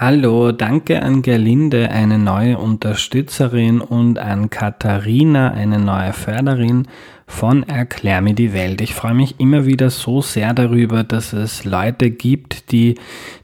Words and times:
Hallo, 0.00 0.52
danke 0.52 1.02
an 1.02 1.22
Gerlinde, 1.22 1.90
eine 1.90 2.20
neue 2.20 2.56
Unterstützerin 2.58 3.80
und 3.80 4.20
an 4.20 4.48
Katharina, 4.48 5.50
eine 5.50 5.80
neue 5.80 6.12
Förderin 6.12 6.86
von 7.28 7.62
Erklär 7.62 8.20
mir 8.22 8.34
die 8.34 8.52
Welt. 8.52 8.80
Ich 8.80 8.94
freue 8.94 9.14
mich 9.14 9.38
immer 9.38 9.66
wieder 9.66 9.90
so 9.90 10.22
sehr 10.22 10.54
darüber, 10.54 11.04
dass 11.04 11.32
es 11.32 11.64
Leute 11.64 12.10
gibt, 12.10 12.72
die 12.72 12.96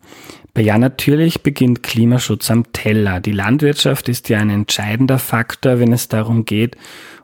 Ja, 0.56 0.78
natürlich 0.78 1.42
beginnt 1.42 1.82
Klimaschutz 1.82 2.48
am 2.48 2.72
Teller. 2.72 3.18
Die 3.18 3.32
Landwirtschaft 3.32 4.08
ist 4.08 4.28
ja 4.28 4.38
ein 4.38 4.50
entscheidender 4.50 5.18
Faktor, 5.18 5.80
wenn 5.80 5.92
es 5.92 6.06
darum 6.06 6.44
geht, 6.44 6.76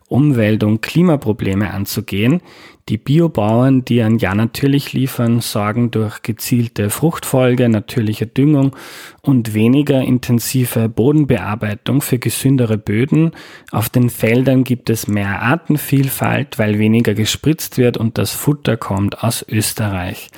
Umwelt- 0.08 0.64
und 0.64 0.82
Klimaprobleme 0.82 1.70
anzugehen. 1.72 2.42
Die 2.88 2.98
Biobauern, 2.98 3.84
die 3.84 4.02
an 4.02 4.18
Ja 4.18 4.34
natürlich 4.34 4.92
liefern, 4.92 5.40
sorgen 5.40 5.92
durch 5.92 6.22
gezielte 6.22 6.90
Fruchtfolge, 6.90 7.68
natürliche 7.68 8.26
Düngung 8.26 8.74
und 9.22 9.54
weniger 9.54 10.02
intensive 10.02 10.88
Bodenbearbeitung 10.88 12.00
für 12.00 12.18
gesündere 12.18 12.78
Böden. 12.78 13.30
Auf 13.70 13.88
den 13.88 14.10
Feldern 14.10 14.64
gibt 14.64 14.90
es 14.90 15.06
mehr 15.06 15.40
Artenvielfalt, 15.40 16.58
weil 16.58 16.80
weniger 16.80 17.14
gespritzt 17.14 17.78
wird 17.78 17.96
und 17.96 18.18
das 18.18 18.32
Futter 18.32 18.76
kommt 18.76 19.22
aus 19.22 19.46
Österreich. 19.48 20.30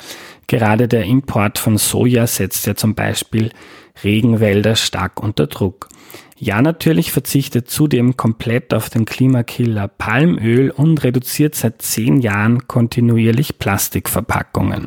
Gerade 0.47 0.89
der 0.89 1.05
Import 1.05 1.59
von 1.59 1.79
Soja 1.79 2.27
setzt 2.27 2.67
ja 2.67 2.75
zum 2.75 2.95
Beispiel 2.95 3.51
Regenwälder 4.03 4.77
stark 4.77 5.23
unter 5.23 5.47
Druck. 5.47 5.89
Ja, 6.39 6.61
natürlich 6.61 7.13
verzichtet 7.13 7.71
zudem 7.71 8.17
komplett 8.17 8.75
auf 8.75 8.91
den 8.91 9.05
Klimakiller 9.05 9.87
Palmöl 9.87 10.71
und 10.71 11.05
reduziert 11.05 11.55
seit 11.55 11.83
zehn 11.83 12.21
Jahren 12.21 12.67
kontinuierlich 12.67 13.59
Plastikverpackungen. 13.59 14.85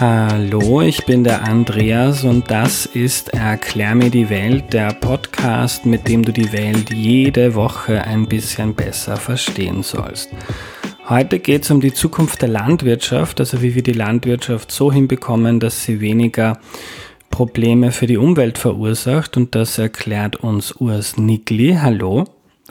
Hallo, 0.00 0.80
ich 0.80 1.04
bin 1.04 1.24
der 1.24 1.46
Andreas 1.46 2.24
und 2.24 2.50
das 2.50 2.86
ist 2.86 3.34
Erklär 3.34 3.94
mir 3.94 4.08
die 4.08 4.30
Welt, 4.30 4.72
der 4.72 4.94
Podcast, 4.94 5.84
mit 5.84 6.08
dem 6.08 6.24
du 6.24 6.32
die 6.32 6.54
Welt 6.54 6.90
jede 6.90 7.54
Woche 7.54 8.02
ein 8.02 8.26
bisschen 8.26 8.74
besser 8.74 9.18
verstehen 9.18 9.82
sollst. 9.82 10.30
Heute 11.06 11.38
geht 11.38 11.64
es 11.64 11.70
um 11.70 11.82
die 11.82 11.92
Zukunft 11.92 12.40
der 12.40 12.48
Landwirtschaft, 12.48 13.40
also 13.40 13.60
wie 13.60 13.74
wir 13.74 13.82
die 13.82 13.92
Landwirtschaft 13.92 14.72
so 14.72 14.90
hinbekommen, 14.90 15.60
dass 15.60 15.84
sie 15.84 16.00
weniger 16.00 16.58
Probleme 17.28 17.92
für 17.92 18.06
die 18.06 18.16
Umwelt 18.16 18.56
verursacht 18.56 19.36
und 19.36 19.54
das 19.54 19.76
erklärt 19.76 20.36
uns 20.36 20.72
Urs 20.72 21.18
Nigli. 21.18 21.76
Hallo. 21.78 22.24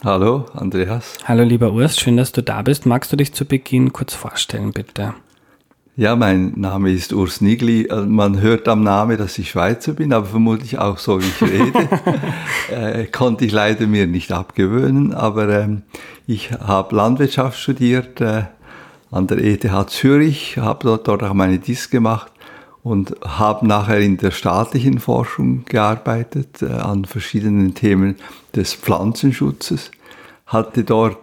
Hallo, 0.03 0.47
Andreas. 0.53 1.13
Hallo, 1.25 1.43
lieber 1.43 1.73
Urs, 1.73 1.99
schön, 1.99 2.17
dass 2.17 2.31
du 2.31 2.41
da 2.41 2.63
bist. 2.63 2.87
Magst 2.87 3.13
du 3.13 3.17
dich 3.17 3.33
zu 3.33 3.45
Beginn 3.45 3.93
kurz 3.93 4.15
vorstellen, 4.15 4.71
bitte? 4.73 5.13
Ja, 5.99 6.15
mein 6.15 6.53
Name 6.55 6.93
ist 6.93 7.11
Urs 7.11 7.41
Nigli. 7.41 7.89
Man 8.07 8.39
hört 8.39 8.69
am 8.69 8.83
Namen, 8.83 9.17
dass 9.17 9.37
ich 9.37 9.49
Schweizer 9.49 9.91
bin, 9.91 10.13
aber 10.13 10.27
vermutlich 10.27 10.79
auch 10.79 10.97
so, 10.97 11.21
wie 11.21 11.25
ich 11.25 11.41
rede. 11.41 11.89
äh, 12.71 13.05
konnte 13.07 13.43
ich 13.43 13.51
leider 13.51 13.85
mir 13.85 14.07
nicht 14.07 14.31
abgewöhnen, 14.31 15.13
aber 15.13 15.49
ähm, 15.49 15.81
ich 16.25 16.53
habe 16.53 16.95
Landwirtschaft 16.95 17.59
studiert 17.59 18.21
äh, 18.21 18.43
an 19.11 19.27
der 19.27 19.39
ETH 19.39 19.89
Zürich, 19.89 20.57
habe 20.57 20.85
dort, 20.85 21.09
dort 21.09 21.21
auch 21.21 21.33
meine 21.33 21.59
DIS 21.59 21.89
gemacht 21.89 22.31
und 22.81 23.17
habe 23.25 23.67
nachher 23.67 23.99
in 23.99 24.15
der 24.15 24.31
staatlichen 24.31 24.99
Forschung 24.99 25.65
gearbeitet 25.65 26.61
äh, 26.61 26.67
an 26.67 27.03
verschiedenen 27.03 27.73
Themen 27.73 28.15
des 28.55 28.73
Pflanzenschutzes, 28.73 29.91
hatte 30.45 30.85
dort 30.85 31.17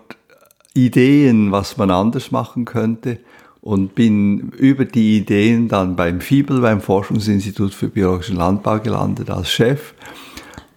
Ideen, 0.75 1.51
was 1.51 1.79
man 1.79 1.91
anders 1.91 2.31
machen 2.31 2.67
könnte 2.67 3.21
und 3.67 3.97
bin 3.97 4.51
über 4.51 4.85
die 4.85 5.17
Ideen 5.17 5.67
dann 5.67 5.97
beim 5.97 6.21
FIBEL, 6.21 6.61
beim 6.61 6.81
Forschungsinstitut 6.81 7.75
für 7.75 7.89
biologischen 7.89 8.37
Landbau 8.37 8.79
gelandet 8.79 9.29
als 9.29 9.51
Chef, 9.51 9.93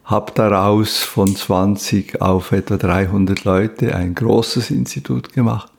habe 0.06 0.32
daraus 0.34 0.98
von 0.98 1.36
20 1.36 2.20
auf 2.20 2.52
etwa 2.52 2.78
300 2.78 3.44
Leute 3.44 3.96
ein 3.96 4.16
großes 4.16 4.72
Institut 4.72 5.34
gemacht. 5.34 5.72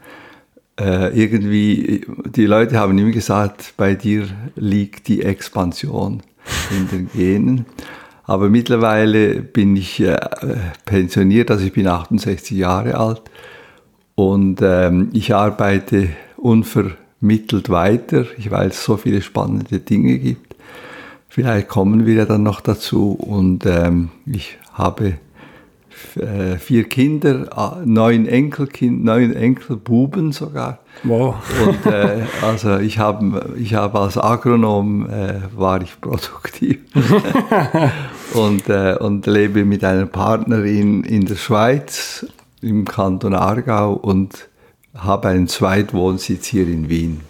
Äh, 0.78 1.20
irgendwie, 1.20 2.06
die 2.26 2.46
Leute 2.46 2.78
haben 2.78 2.96
immer 2.96 3.10
gesagt, 3.10 3.74
bei 3.76 3.96
dir 3.96 4.28
liegt 4.54 5.08
die 5.08 5.22
Expansion 5.22 6.22
in 6.70 6.88
den 6.90 7.10
Genen. 7.12 7.66
Aber 8.22 8.48
mittlerweile 8.48 9.42
bin 9.42 9.74
ich 9.74 10.00
äh, 10.00 10.16
pensioniert, 10.84 11.50
also 11.50 11.64
ich 11.66 11.72
bin 11.72 11.88
68 11.88 12.56
Jahre 12.56 12.96
alt 12.96 13.22
und 14.14 14.60
ähm, 14.62 15.08
ich 15.12 15.34
arbeite 15.34 16.10
unvermittelt 16.40 17.68
weiter, 17.70 18.26
weil 18.48 18.68
es 18.68 18.84
so 18.84 18.96
viele 18.96 19.22
spannende 19.22 19.78
Dinge 19.78 20.18
gibt. 20.18 20.56
Vielleicht 21.28 21.68
kommen 21.68 22.06
wir 22.06 22.14
ja 22.14 22.24
dann 22.24 22.42
noch 22.42 22.60
dazu 22.60 23.12
und 23.12 23.64
ähm, 23.64 24.10
ich 24.26 24.58
habe 24.72 25.14
äh, 26.16 26.56
vier 26.56 26.84
Kinder, 26.84 27.82
neun 27.84 28.26
Enkelkind, 28.26 29.04
neun 29.04 29.32
Enkelbuben 29.32 30.32
sogar. 30.32 30.80
Wow. 31.04 31.36
Und 31.66 31.86
äh, 31.86 32.22
also 32.42 32.78
ich 32.78 32.98
habe 32.98 33.54
ich 33.56 33.74
hab 33.74 33.94
als 33.94 34.18
Agronom 34.18 35.08
äh, 35.08 35.40
war 35.54 35.80
ich 35.82 36.00
produktiv 36.00 36.80
und, 38.34 38.68
äh, 38.68 38.96
und 38.98 39.26
lebe 39.26 39.64
mit 39.64 39.84
einer 39.84 40.06
Partnerin 40.06 41.04
in 41.04 41.26
der 41.26 41.36
Schweiz 41.36 42.26
im 42.60 42.84
Kanton 42.84 43.34
Aargau 43.34 43.92
und 43.92 44.49
habe 45.02 45.28
einen 45.28 45.48
Zweitwohnsitz 45.48 46.46
hier 46.46 46.66
in 46.66 46.88
Wien. 46.88 47.20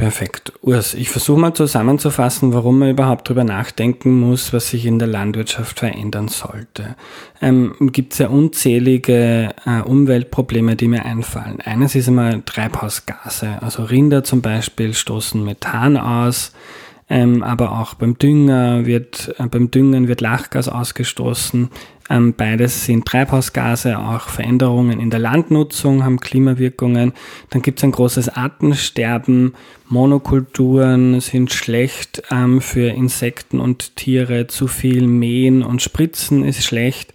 Perfekt. 0.00 0.54
Urs, 0.62 0.94
ich 0.94 1.10
versuche 1.10 1.38
mal 1.38 1.52
zusammenzufassen, 1.52 2.54
warum 2.54 2.78
man 2.78 2.88
überhaupt 2.88 3.28
darüber 3.28 3.44
nachdenken 3.44 4.18
muss, 4.18 4.50
was 4.50 4.70
sich 4.70 4.86
in 4.86 4.98
der 4.98 5.08
Landwirtschaft 5.08 5.78
verändern 5.78 6.28
sollte. 6.28 6.96
Ähm, 7.42 7.74
Gibt 7.92 8.14
es 8.14 8.20
ja 8.20 8.28
unzählige 8.28 9.50
äh, 9.66 9.82
Umweltprobleme, 9.82 10.74
die 10.74 10.88
mir 10.88 11.04
einfallen. 11.04 11.60
Eines 11.60 11.94
ist 11.94 12.08
einmal 12.08 12.40
Treibhausgase. 12.46 13.58
Also 13.60 13.84
Rinder 13.84 14.24
zum 14.24 14.40
Beispiel 14.40 14.94
stoßen 14.94 15.44
Methan 15.44 15.98
aus. 15.98 16.52
Ähm, 17.10 17.42
aber 17.42 17.72
auch 17.72 17.94
beim 17.94 18.16
Dünger 18.16 18.86
wird, 18.86 19.34
äh, 19.38 19.46
beim 19.48 19.70
Düngen 19.70 20.08
wird 20.08 20.22
Lachgas 20.22 20.68
ausgestoßen. 20.68 21.68
Ähm, 22.10 22.34
beides 22.34 22.84
sind 22.84 23.06
Treibhausgase, 23.06 23.96
auch 23.96 24.28
Veränderungen 24.28 24.98
in 24.98 25.10
der 25.10 25.20
Landnutzung 25.20 26.04
haben 26.04 26.18
Klimawirkungen. 26.18 27.12
Dann 27.50 27.62
gibt 27.62 27.78
es 27.78 27.84
ein 27.84 27.92
großes 27.92 28.28
Artensterben. 28.30 29.54
Monokulturen 29.88 31.20
sind 31.20 31.52
schlecht 31.52 32.24
ähm, 32.32 32.60
für 32.60 32.88
Insekten 32.88 33.60
und 33.60 33.94
Tiere. 33.94 34.48
Zu 34.48 34.66
viel 34.66 35.06
Mähen 35.06 35.62
und 35.62 35.82
Spritzen 35.82 36.42
ist 36.44 36.64
schlecht. 36.64 37.14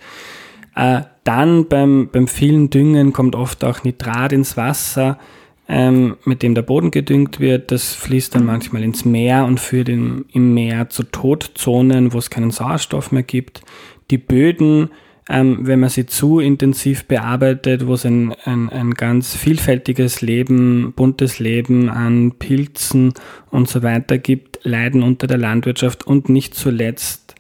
Äh, 0.76 1.02
dann 1.26 1.68
beim, 1.68 2.08
beim 2.10 2.28
vielen 2.28 2.70
Düngen 2.70 3.12
kommt 3.12 3.36
oft 3.36 3.66
auch 3.66 3.84
Nitrat 3.84 4.32
ins 4.32 4.56
Wasser 4.56 5.20
ähm, 5.68 6.18
mit 6.26 6.44
dem 6.44 6.56
der 6.56 6.62
Boden 6.62 6.92
gedüngt 6.92 7.40
wird. 7.40 7.72
Das 7.72 7.94
fließt 7.94 8.36
dann 8.36 8.46
manchmal 8.46 8.84
ins 8.84 9.06
Meer 9.06 9.46
und 9.46 9.60
führt 9.60 9.90
im, 9.90 10.26
im 10.32 10.54
Meer 10.54 10.90
zu 10.90 11.04
Todzonen, 11.04 12.14
wo 12.14 12.20
es 12.20 12.30
keinen 12.30 12.52
Sauerstoff 12.52 13.12
mehr 13.12 13.24
gibt. 13.24 13.62
Die 14.12 14.18
Böden, 14.18 14.90
ähm, 15.28 15.60
wenn 15.62 15.80
man 15.80 15.90
sie 15.90 16.06
zu 16.06 16.40
intensiv 16.40 17.06
bearbeitet, 17.06 17.88
wo 17.88 17.94
es 17.94 18.06
ein, 18.06 18.34
ein, 18.46 18.70
ein 18.70 18.94
ganz 18.94 19.36
vielfältiges 19.36 20.22
Leben, 20.22 20.94
buntes 20.96 21.40
Leben 21.40 21.90
an 21.90 22.34
Pilzen 22.38 23.14
und 23.50 23.68
so 23.68 23.82
weiter 23.82 24.18
gibt, 24.18 24.60
leiden 24.64 25.02
unter 25.02 25.28
der 25.28 25.38
Landwirtschaft 25.38 26.06
und 26.06 26.30
nicht 26.30 26.54
zuletzt 26.54 27.36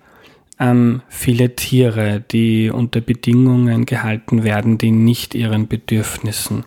ähm, 0.60 1.01
viele 1.10 1.56
Tiere, 1.56 2.24
die 2.31 2.69
unter 2.69 3.01
Bedingungen 3.01 3.86
gehalten 3.86 4.44
werden, 4.44 4.78
die 4.78 4.92
nicht 4.92 5.36
ihren 5.36 5.68
Bedürfnissen 5.68 6.63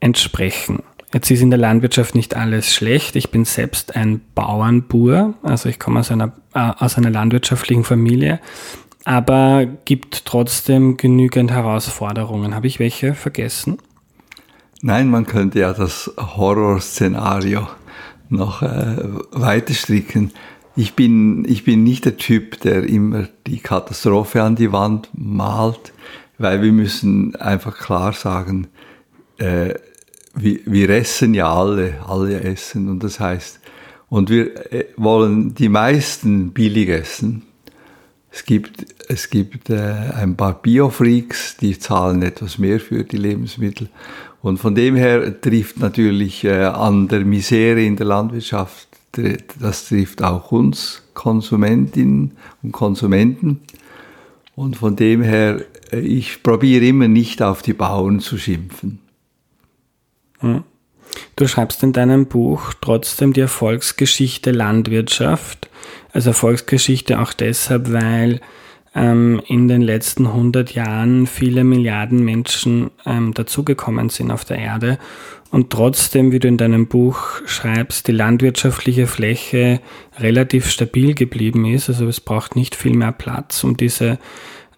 entsprechen. 0.00 0.82
Jetzt 1.12 1.30
ist 1.30 1.42
in 1.42 1.50
der 1.50 1.58
Landwirtschaft 1.58 2.14
nicht 2.14 2.36
alles 2.36 2.72
schlecht. 2.74 3.16
Ich 3.16 3.30
bin 3.30 3.44
selbst 3.44 3.96
ein 3.96 4.22
Bauernbur, 4.34 5.34
also 5.42 5.68
ich 5.68 5.78
komme 5.78 6.00
aus 6.00 6.10
einer, 6.10 6.32
äh, 6.54 6.72
aus 6.78 6.96
einer 6.96 7.10
landwirtschaftlichen 7.10 7.84
Familie, 7.84 8.40
aber 9.04 9.66
gibt 9.84 10.24
trotzdem 10.24 10.96
genügend 10.96 11.50
Herausforderungen. 11.50 12.54
Habe 12.54 12.66
ich 12.66 12.78
welche 12.78 13.14
vergessen? 13.14 13.78
Nein, 14.80 15.10
man 15.10 15.26
könnte 15.26 15.60
ja 15.60 15.72
das 15.72 16.12
Horrorszenario 16.18 17.68
noch 18.28 18.62
äh, 18.62 18.96
weiter 19.30 19.74
stricken. 19.74 20.32
Ich 20.74 20.94
bin, 20.94 21.44
ich 21.44 21.64
bin 21.64 21.84
nicht 21.84 22.04
der 22.04 22.16
Typ, 22.16 22.60
der 22.60 22.84
immer 22.84 23.28
die 23.46 23.58
Katastrophe 23.58 24.42
an 24.42 24.56
die 24.56 24.72
Wand 24.72 25.10
malt, 25.12 25.92
weil 26.38 26.62
wir 26.62 26.72
müssen 26.72 27.36
einfach 27.36 27.78
klar 27.78 28.12
sagen, 28.12 28.68
äh, 29.38 29.74
wir, 30.34 30.60
wir 30.64 30.90
essen 30.90 31.34
ja 31.34 31.52
alle, 31.52 32.00
alle 32.06 32.40
essen 32.40 32.88
und 32.88 33.04
das 33.04 33.20
heißt, 33.20 33.60
und 34.08 34.30
wir 34.30 34.72
äh, 34.72 34.86
wollen 34.96 35.54
die 35.54 35.68
meisten 35.68 36.52
billig 36.52 36.88
essen. 36.88 37.42
Es 38.32 38.46
gibt, 38.46 38.86
es 39.08 39.28
gibt 39.28 39.68
äh, 39.68 39.76
ein 39.76 40.36
paar 40.36 40.60
Biofreaks, 40.60 41.58
die 41.58 41.78
zahlen 41.78 42.22
etwas 42.22 42.58
mehr 42.58 42.80
für 42.80 43.04
die 43.04 43.18
Lebensmittel. 43.18 43.88
Und 44.40 44.58
von 44.58 44.74
dem 44.74 44.96
her 44.96 45.40
trifft 45.40 45.78
natürlich 45.78 46.42
äh, 46.44 46.64
an 46.64 47.08
der 47.08 47.20
Misere 47.26 47.82
in 47.82 47.96
der 47.96 48.06
Landwirtschaft, 48.06 48.88
das 49.60 49.88
trifft 49.88 50.22
auch 50.22 50.50
uns 50.50 51.02
Konsumentinnen 51.12 52.32
und 52.62 52.72
Konsumenten. 52.72 53.60
Und 54.56 54.76
von 54.76 54.96
dem 54.96 55.22
her, 55.22 55.64
äh, 55.92 56.00
ich 56.00 56.42
probiere 56.42 56.86
immer 56.86 57.08
nicht 57.08 57.42
auf 57.42 57.60
die 57.60 57.74
Bauern 57.74 58.20
zu 58.20 58.38
schimpfen. 58.38 58.98
Hm. 60.38 60.64
Du 61.36 61.46
schreibst 61.46 61.82
in 61.82 61.92
deinem 61.92 62.26
Buch 62.26 62.72
trotzdem 62.80 63.34
die 63.34 63.40
Erfolgsgeschichte 63.40 64.50
Landwirtschaft. 64.50 65.68
Also 66.12 66.30
Erfolgsgeschichte 66.30 67.20
auch 67.20 67.32
deshalb, 67.32 67.92
weil 67.92 68.40
ähm, 68.94 69.40
in 69.46 69.68
den 69.68 69.82
letzten 69.82 70.26
100 70.26 70.74
Jahren 70.74 71.26
viele 71.26 71.64
Milliarden 71.64 72.24
Menschen 72.24 72.90
ähm, 73.06 73.32
dazugekommen 73.34 74.10
sind 74.10 74.30
auf 74.30 74.44
der 74.44 74.58
Erde 74.58 74.98
und 75.52 75.70
trotzdem, 75.70 76.32
wie 76.32 76.38
du 76.38 76.48
in 76.48 76.56
deinem 76.56 76.86
Buch 76.86 77.42
schreibst, 77.44 78.08
die 78.08 78.12
landwirtschaftliche 78.12 79.06
Fläche 79.06 79.80
relativ 80.18 80.70
stabil 80.70 81.14
geblieben 81.14 81.66
ist. 81.66 81.90
Also 81.90 82.06
es 82.08 82.20
braucht 82.20 82.56
nicht 82.56 82.74
viel 82.74 82.94
mehr 82.94 83.12
Platz, 83.12 83.62
um 83.62 83.76
diese 83.76 84.18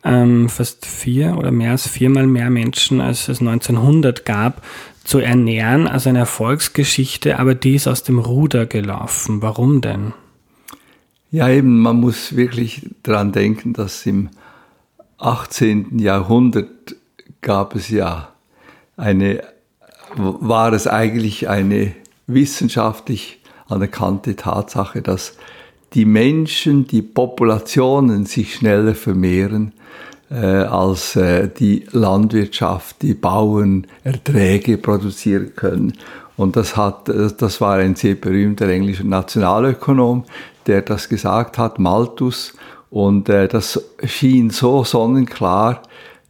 ähm, 0.05 0.49
fast 0.49 0.85
vier 0.85 1.37
oder 1.39 1.53
mehr 1.53 1.71
als 1.71 1.89
viermal 1.89 2.27
mehr 2.27 2.51
Menschen, 2.51 3.01
als 3.01 3.29
es 3.29 3.41
1900 3.41 4.25
gab, 4.25 4.63
zu 5.05 5.21
ernähren. 5.21 5.87
Also 5.87 6.09
eine 6.09 6.21
Erfolgsgeschichte, 6.21 7.39
aber 7.39 7.55
die 7.55 7.77
ist 7.77 7.87
aus 7.87 8.03
dem 8.03 8.19
Ruder 8.19 8.67
gelaufen. 8.67 9.43
Warum 9.43 9.81
denn? 9.81 10.13
Ja, 11.35 11.49
eben, 11.49 11.81
man 11.81 11.97
muss 11.97 12.37
wirklich 12.37 12.91
daran 13.03 13.33
denken, 13.33 13.73
dass 13.73 14.07
im 14.07 14.29
18. 15.19 15.99
Jahrhundert 15.99 16.95
gab 17.41 17.75
es 17.75 17.89
ja 17.89 18.29
eine, 18.97 19.43
war 20.15 20.73
es 20.73 20.87
eigentlich 20.87 21.49
eine 21.49 21.93
wissenschaftlich 22.29 23.41
anerkannte 23.67 24.37
Tatsache, 24.37 25.03
dass 25.03 25.37
die 25.95 26.05
Menschen, 26.05 26.87
die 26.87 27.03
Populationen 27.03 28.27
sich 28.27 28.55
schneller 28.55 28.95
vermehren, 28.95 29.73
äh, 30.31 30.37
als 30.37 31.17
äh, 31.17 31.49
die 31.49 31.85
Landwirtschaft, 31.91 33.03
die 33.03 33.15
Bauern 33.15 33.89
Erträge 34.05 34.79
produzieren 34.79 35.57
können. 35.57 35.95
Und 36.37 36.57
das 36.57 36.77
hat, 36.77 37.09
das 37.09 37.61
war 37.61 37.77
ein 37.77 37.95
sehr 37.95 38.15
berühmter 38.15 38.69
englischer 38.69 39.05
Nationalökonom, 39.05 40.25
der 40.67 40.83
das 40.83 41.09
gesagt 41.09 41.59
hat, 41.59 41.79
Malthus. 41.79 42.55
Und 42.91 43.29
äh, 43.29 43.49
das 43.49 43.81
schien 44.05 44.51
so 44.51 44.85
sonnenklar, 44.85 45.83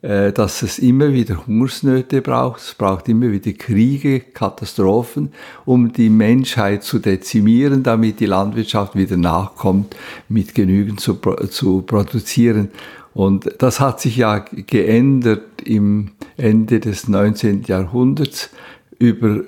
äh, 0.04 0.32
dass 0.32 0.62
es 0.62 0.78
immer 0.78 1.12
wieder 1.12 1.46
Hungersnöte 1.46 2.20
braucht. 2.20 2.60
Es 2.60 2.74
braucht 2.74 3.08
immer 3.08 3.30
wieder 3.32 3.52
Kriege, 3.52 4.20
Katastrophen, 4.20 5.32
um 5.64 5.92
die 5.92 6.10
Menschheit 6.10 6.82
zu 6.82 6.98
dezimieren, 6.98 7.82
damit 7.82 8.20
die 8.20 8.26
Landwirtschaft 8.26 8.96
wieder 8.96 9.16
nachkommt, 9.16 9.96
mit 10.28 10.54
genügend 10.54 11.00
zu, 11.00 11.14
zu 11.50 11.82
produzieren. 11.82 12.68
Und 13.14 13.48
das 13.58 13.80
hat 13.80 14.00
sich 14.00 14.16
ja 14.16 14.38
geändert 14.38 15.62
im 15.64 16.10
Ende 16.36 16.80
des 16.80 17.08
19. 17.08 17.62
Jahrhunderts 17.62 18.50
über 18.98 19.42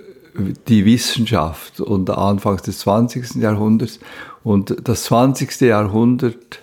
die 0.69 0.85
Wissenschaft 0.85 1.81
und 1.81 2.11
Anfangs 2.11 2.62
des 2.62 2.81
20. 2.81 3.37
Jahrhunderts. 3.37 4.00
Und 4.44 4.77
das 4.85 5.05
20. 5.05 5.61
Jahrhundert 5.62 6.61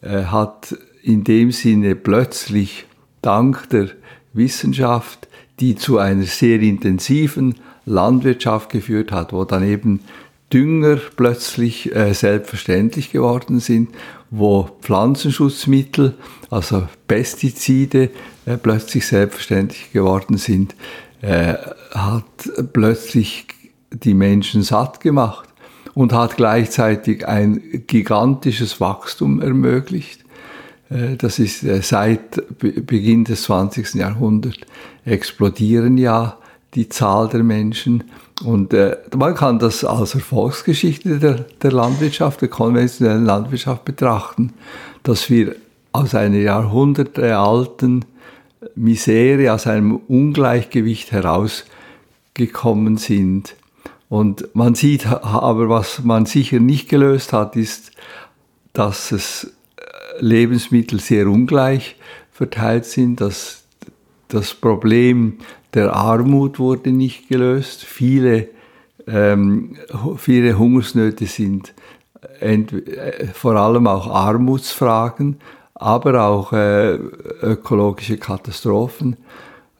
äh, 0.00 0.24
hat 0.24 0.76
in 1.02 1.24
dem 1.24 1.52
Sinne 1.52 1.94
plötzlich 1.94 2.86
dank 3.22 3.68
der 3.70 3.88
Wissenschaft, 4.32 5.28
die 5.60 5.74
zu 5.74 5.98
einer 5.98 6.24
sehr 6.24 6.60
intensiven 6.60 7.56
Landwirtschaft 7.86 8.70
geführt 8.70 9.10
hat, 9.12 9.32
wo 9.32 9.44
dann 9.44 9.64
eben 9.66 10.00
Dünger 10.52 10.98
plötzlich 11.16 11.94
äh, 11.94 12.14
selbstverständlich 12.14 13.12
geworden 13.12 13.60
sind, 13.60 13.90
wo 14.30 14.68
Pflanzenschutzmittel, 14.80 16.14
also 16.50 16.88
Pestizide, 17.06 18.10
äh, 18.46 18.56
plötzlich 18.56 19.06
selbstverständlich 19.06 19.92
geworden 19.92 20.38
sind, 20.38 20.74
äh, 21.22 21.54
hat 21.92 22.24
plötzlich 22.72 23.46
die 23.90 24.14
Menschen 24.14 24.62
satt 24.62 25.00
gemacht 25.00 25.48
und 25.94 26.12
hat 26.12 26.36
gleichzeitig 26.36 27.26
ein 27.26 27.60
gigantisches 27.86 28.80
Wachstum 28.80 29.40
ermöglicht. 29.40 30.24
Äh, 30.90 31.16
das 31.16 31.38
ist 31.38 31.64
äh, 31.64 31.82
seit 31.82 32.42
Beginn 32.58 33.24
des 33.24 33.42
20. 33.42 33.94
Jahrhunderts 33.94 34.58
explodieren 35.04 35.98
ja 35.98 36.36
die 36.74 36.88
Zahl 36.88 37.28
der 37.28 37.42
Menschen. 37.42 38.04
Und 38.44 38.72
äh, 38.72 38.96
man 39.16 39.34
kann 39.34 39.58
das 39.58 39.84
als 39.84 40.14
Erfolgsgeschichte 40.14 41.18
der, 41.18 41.72
Landwirtschaft, 41.72 42.40
der 42.42 42.48
konventionellen 42.48 43.24
Landwirtschaft 43.24 43.84
betrachten, 43.84 44.52
dass 45.02 45.28
wir 45.30 45.56
aus 45.92 46.14
einer 46.14 46.36
jahrhundertealten 46.38 48.04
Misere, 48.74 49.52
aus 49.52 49.66
einem 49.66 49.96
Ungleichgewicht 49.96 51.12
herausgekommen 51.12 52.96
sind 52.96 53.54
und 54.08 54.54
man 54.54 54.74
sieht 54.74 55.06
aber, 55.06 55.68
was 55.68 56.02
man 56.02 56.26
sicher 56.26 56.60
nicht 56.60 56.88
gelöst 56.88 57.32
hat, 57.32 57.56
ist, 57.56 57.92
dass 58.72 59.12
es 59.12 59.52
äh, 59.76 59.82
Lebensmittel 60.20 61.00
sehr 61.00 61.26
ungleich 61.28 61.96
verteilt 62.32 62.86
sind, 62.86 63.20
dass 63.20 63.64
das 64.28 64.54
Problem 64.54 65.38
der 65.74 65.94
Armut 65.94 66.58
wurde 66.58 66.90
nicht 66.90 67.28
gelöst. 67.28 67.84
Viele, 67.84 68.48
ähm, 69.06 69.76
viele 70.16 70.58
Hungersnöte 70.58 71.26
sind 71.26 71.74
äh, 72.40 73.26
vor 73.34 73.56
allem 73.56 73.86
auch 73.86 74.06
Armutsfragen, 74.06 75.36
aber 75.78 76.24
auch 76.24 76.52
äh, 76.52 76.94
ökologische 76.94 78.18
Katastrophen. 78.18 79.16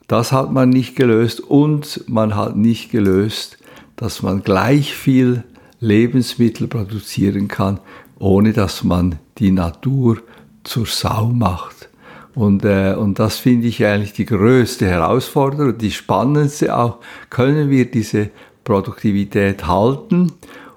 Das 0.07 0.33
hat 0.33 0.53
man 0.53 0.71
nicht 0.71 0.97
gelöst 0.97 1.41
und 1.41 2.05
man 2.09 2.35
hat 2.35 2.57
nicht 2.57 2.91
gelöst 2.91 3.59
dass 3.99 4.23
man 4.23 4.43
gleich 4.43 4.95
viel 4.95 5.43
Lebensmittel 5.81 6.69
produzieren 6.69 7.49
kann, 7.49 7.81
ohne 8.19 8.53
dass 8.53 8.85
man 8.85 9.17
die 9.39 9.51
Natur 9.51 10.19
zur 10.63 10.87
Sau 10.87 11.27
macht. 11.27 11.89
Und, 12.35 12.65
äh, 12.65 12.95
und 12.95 13.19
das 13.19 13.39
finde 13.39 13.67
ich 13.67 13.85
eigentlich 13.85 14.13
die 14.13 14.25
größte 14.25 14.87
Herausforderung, 14.87 15.77
die 15.77 15.91
spannendste 15.91 16.77
auch. 16.77 16.99
Können 17.29 17.71
wir 17.71 17.91
diese 17.91 18.31
Produktivität 18.63 19.67
halten, 19.67 20.33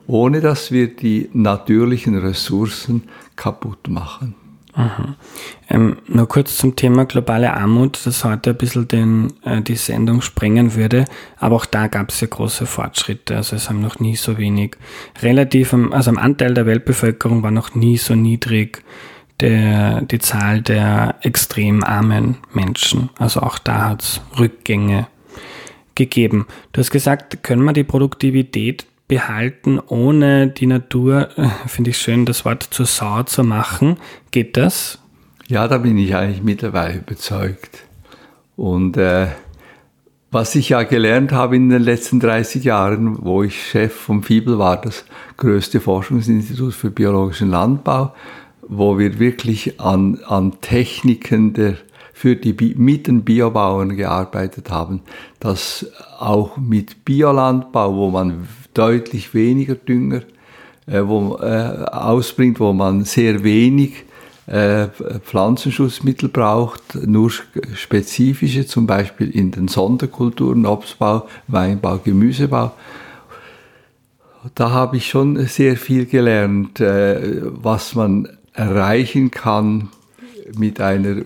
ohne 0.07 0.41
dass 0.41 0.71
wir 0.71 0.87
die 0.87 1.29
natürlichen 1.33 2.17
Ressourcen 2.17 3.03
kaputt 3.35 3.87
machen? 3.87 4.40
Mhm. 4.75 5.15
Ähm, 5.69 5.97
nur 6.07 6.27
kurz 6.27 6.57
zum 6.57 6.75
Thema 6.75 7.05
globale 7.05 7.53
Armut, 7.53 7.99
das 8.05 8.23
heute 8.23 8.51
ein 8.51 8.57
bisschen 8.57 8.87
den, 8.87 9.33
äh, 9.43 9.61
die 9.61 9.75
Sendung 9.75 10.21
sprengen 10.21 10.75
würde, 10.75 11.05
aber 11.37 11.57
auch 11.57 11.65
da 11.65 11.87
gab 11.87 12.09
es 12.09 12.21
ja 12.21 12.27
große 12.27 12.65
Fortschritte. 12.65 13.35
Also 13.35 13.55
es 13.55 13.69
haben 13.69 13.81
noch 13.81 13.99
nie 13.99 14.15
so 14.15 14.37
wenig, 14.37 14.77
relativ, 15.21 15.73
am, 15.73 15.91
also 15.91 16.09
am 16.09 16.17
Anteil 16.17 16.53
der 16.53 16.65
Weltbevölkerung 16.65 17.43
war 17.43 17.51
noch 17.51 17.75
nie 17.75 17.97
so 17.97 18.15
niedrig 18.15 18.83
der, 19.41 20.01
die 20.01 20.19
Zahl 20.19 20.61
der 20.61 21.15
extrem 21.21 21.83
armen 21.83 22.37
Menschen. 22.53 23.09
Also 23.17 23.41
auch 23.41 23.57
da 23.57 23.89
hat 23.89 24.03
es 24.03 24.21
Rückgänge 24.39 25.07
gegeben. 25.95 26.47
Du 26.71 26.79
hast 26.79 26.91
gesagt, 26.91 27.43
können 27.43 27.63
wir 27.63 27.73
die 27.73 27.83
Produktivität 27.83 28.85
behalten, 29.11 29.77
ohne 29.77 30.47
die 30.47 30.67
Natur, 30.67 31.37
äh, 31.37 31.49
finde 31.67 31.89
ich 31.89 31.97
schön, 31.97 32.25
das 32.25 32.45
Wort 32.45 32.63
zur 32.63 32.85
Sau 32.85 33.23
zu 33.23 33.43
machen. 33.43 33.97
Geht 34.31 34.55
das? 34.55 34.99
Ja, 35.47 35.67
da 35.67 35.79
bin 35.79 35.97
ich 35.97 36.15
eigentlich 36.15 36.43
mittlerweile 36.43 36.99
überzeugt. 36.99 37.83
Und 38.55 38.95
äh, 38.95 39.27
was 40.31 40.55
ich 40.55 40.69
ja 40.69 40.83
gelernt 40.83 41.33
habe 41.33 41.57
in 41.57 41.69
den 41.69 41.81
letzten 41.81 42.21
30 42.21 42.63
Jahren, 42.63 43.25
wo 43.25 43.43
ich 43.43 43.61
Chef 43.61 43.93
vom 43.93 44.23
FIBEL 44.23 44.57
war, 44.57 44.79
das 44.79 45.03
größte 45.35 45.81
Forschungsinstitut 45.81 46.73
für 46.73 46.89
biologischen 46.89 47.49
Landbau, 47.49 48.15
wo 48.65 48.97
wir 48.97 49.19
wirklich 49.19 49.81
an, 49.81 50.19
an 50.25 50.61
Techniken 50.61 51.51
der, 51.51 51.75
für 52.13 52.37
die, 52.37 52.53
mit 52.77 53.07
den 53.07 53.25
Biobauern 53.25 53.97
gearbeitet 53.97 54.71
haben, 54.71 55.01
dass 55.41 55.85
auch 56.17 56.55
mit 56.55 57.03
Biolandbau, 57.03 57.93
wo 57.93 58.09
man 58.09 58.47
deutlich 58.73 59.33
weniger 59.33 59.75
Dünger 59.75 60.21
äh, 60.87 61.07
wo, 61.07 61.37
äh, 61.37 61.85
ausbringt, 61.91 62.59
wo 62.59 62.73
man 62.73 63.03
sehr 63.05 63.43
wenig 63.43 64.05
äh, 64.47 64.87
Pflanzenschutzmittel 65.23 66.29
braucht, 66.29 66.95
nur 66.95 67.31
spezifische, 67.75 68.65
zum 68.65 68.87
Beispiel 68.87 69.29
in 69.29 69.51
den 69.51 69.67
Sonderkulturen, 69.67 70.65
Obstbau, 70.65 71.27
Weinbau, 71.47 71.99
Gemüsebau. 71.99 72.71
Da 74.55 74.71
habe 74.71 74.97
ich 74.97 75.07
schon 75.07 75.45
sehr 75.45 75.77
viel 75.77 76.05
gelernt, 76.05 76.79
äh, 76.79 77.41
was 77.43 77.95
man 77.95 78.27
erreichen 78.53 79.31
kann 79.31 79.89
mit 80.57 80.81
einer, 80.81 81.21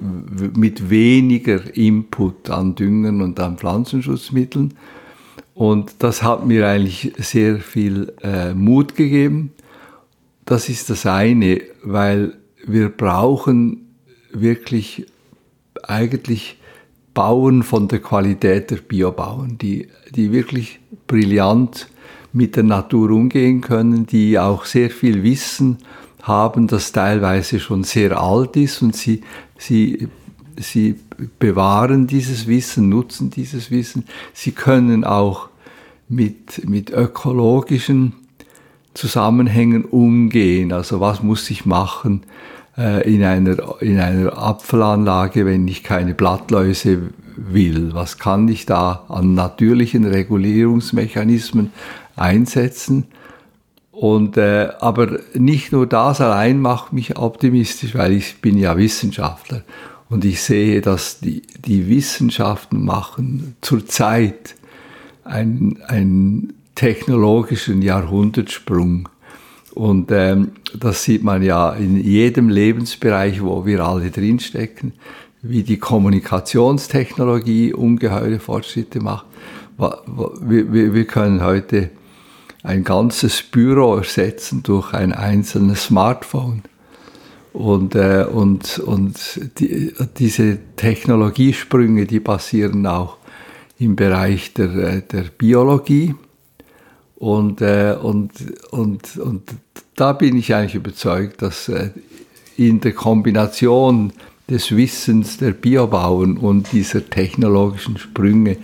mit 0.55 0.89
weniger 0.89 1.75
Input 1.75 2.49
an 2.49 2.75
Düngern 2.75 3.21
und 3.21 3.39
an 3.39 3.57
Pflanzenschutzmitteln. 3.57 4.73
Und 5.55 5.95
das 5.99 6.21
hat 6.21 6.45
mir 6.45 6.67
eigentlich 6.67 7.13
sehr 7.17 7.59
viel 7.59 8.13
äh, 8.21 8.53
Mut 8.53 8.95
gegeben. 8.95 9.53
Das 10.43 10.69
ist 10.69 10.89
das 10.89 11.05
eine, 11.05 11.61
weil 11.81 12.33
wir 12.67 12.89
brauchen 12.89 13.87
wirklich 14.31 15.05
eigentlich 15.81 16.59
Bauern 17.13 17.63
von 17.63 17.87
der 17.87 17.99
Qualität 17.99 18.69
der 18.69 18.77
Biobauern, 18.77 19.57
die, 19.57 19.87
die 20.13 20.33
wirklich 20.33 20.81
brillant 21.07 21.87
mit 22.33 22.57
der 22.57 22.63
Natur 22.63 23.11
umgehen 23.11 23.61
können, 23.61 24.05
die 24.05 24.37
auch 24.37 24.65
sehr 24.65 24.89
viel 24.89 25.23
Wissen 25.23 25.77
haben, 26.21 26.67
das 26.67 26.91
teilweise 26.91 27.61
schon 27.61 27.85
sehr 27.85 28.19
alt 28.19 28.57
ist 28.57 28.81
und 28.81 28.93
sie, 28.93 29.21
sie, 29.57 30.09
sie 30.57 30.95
bewahren 31.39 32.07
dieses 32.07 32.47
Wissen, 32.47 32.89
nutzen 32.89 33.29
dieses 33.29 33.71
Wissen. 33.71 34.05
Sie 34.33 34.51
können 34.51 35.03
auch 35.03 35.49
mit, 36.07 36.67
mit 36.67 36.91
ökologischen 36.91 38.13
Zusammenhängen 38.93 39.85
umgehen. 39.85 40.71
Also 40.71 40.99
was 40.99 41.21
muss 41.21 41.49
ich 41.49 41.65
machen 41.65 42.23
äh, 42.77 43.13
in, 43.13 43.23
einer, 43.23 43.81
in 43.81 43.99
einer 43.99 44.37
Apfelanlage, 44.37 45.45
wenn 45.45 45.67
ich 45.67 45.83
keine 45.83 46.13
Blattläuse 46.13 47.09
will? 47.35 47.93
Was 47.93 48.17
kann 48.17 48.47
ich 48.47 48.65
da 48.65 49.05
an 49.09 49.33
natürlichen 49.33 50.05
Regulierungsmechanismen 50.05 51.71
einsetzen? 52.15 53.05
Und, 53.91 54.35
äh, 54.37 54.69
aber 54.79 55.19
nicht 55.33 55.71
nur 55.71 55.87
das 55.87 56.19
allein 56.19 56.59
macht 56.59 56.91
mich 56.91 57.17
optimistisch, 57.17 57.95
weil 57.95 58.11
ich 58.11 58.41
bin 58.41 58.57
ja 58.57 58.75
Wissenschaftler 58.77 59.61
und 60.09 60.25
ich 60.25 60.41
sehe, 60.41 60.81
dass 60.81 61.19
die, 61.19 61.41
die 61.65 61.87
Wissenschaften 61.89 62.85
machen 62.85 63.55
zurzeit 63.61 64.55
einen, 65.23 65.81
einen 65.83 66.53
technologischen 66.75 67.81
Jahrhundertsprung. 67.81 69.09
Und 69.73 70.11
ähm, 70.11 70.51
das 70.77 71.03
sieht 71.03 71.23
man 71.23 71.41
ja 71.41 71.71
in 71.71 71.97
jedem 72.01 72.49
Lebensbereich, 72.49 73.41
wo 73.41 73.65
wir 73.65 73.83
alle 73.83 74.11
drinstecken, 74.11 74.93
wie 75.41 75.63
die 75.63 75.77
Kommunikationstechnologie 75.77 77.73
ungeheure 77.73 78.39
Fortschritte 78.39 78.99
macht. 79.01 79.25
Wir, 79.77 80.71
wir, 80.71 80.93
wir 80.93 81.05
können 81.05 81.43
heute 81.43 81.89
ein 82.63 82.83
ganzes 82.83 83.41
Büro 83.43 83.97
ersetzen 83.97 84.63
durch 84.63 84.93
ein 84.93 85.11
einzelnes 85.11 85.85
Smartphone. 85.85 86.63
Und, 87.55 87.95
äh, 87.95 88.25
und, 88.29 88.79
und 88.79 89.39
die, 89.59 89.93
diese 90.19 90.57
Technologiesprünge, 90.75 92.05
die 92.05 92.19
passieren 92.19 92.85
auch 92.85 93.15
im 93.79 93.95
Bereich 93.95 94.53
der, 94.53 94.75
äh, 94.75 95.01
der 95.01 95.23
Biologie. 95.37 96.15
Und, 97.15 97.61
äh, 97.61 97.95
und, 98.01 98.31
und, 98.71 99.17
und 99.17 99.43
da 99.95 100.11
bin 100.11 100.35
ich 100.35 100.53
eigentlich 100.53 100.75
überzeugt, 100.75 101.41
dass 101.41 101.69
äh, 101.69 101.91
in 102.57 102.81
der 102.81 102.91
Kombination 102.91 104.11
des 104.49 104.75
Wissens 104.75 105.37
der 105.37 105.51
Biobauern 105.51 106.37
und 106.37 106.73
dieser 106.73 107.09
technologischen 107.09 107.97
Sprünge, 107.97 108.57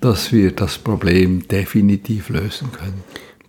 dass 0.00 0.32
wir 0.32 0.52
das 0.52 0.78
Problem 0.78 1.46
definitiv 1.48 2.30
lösen 2.30 2.72
können. 2.72 3.04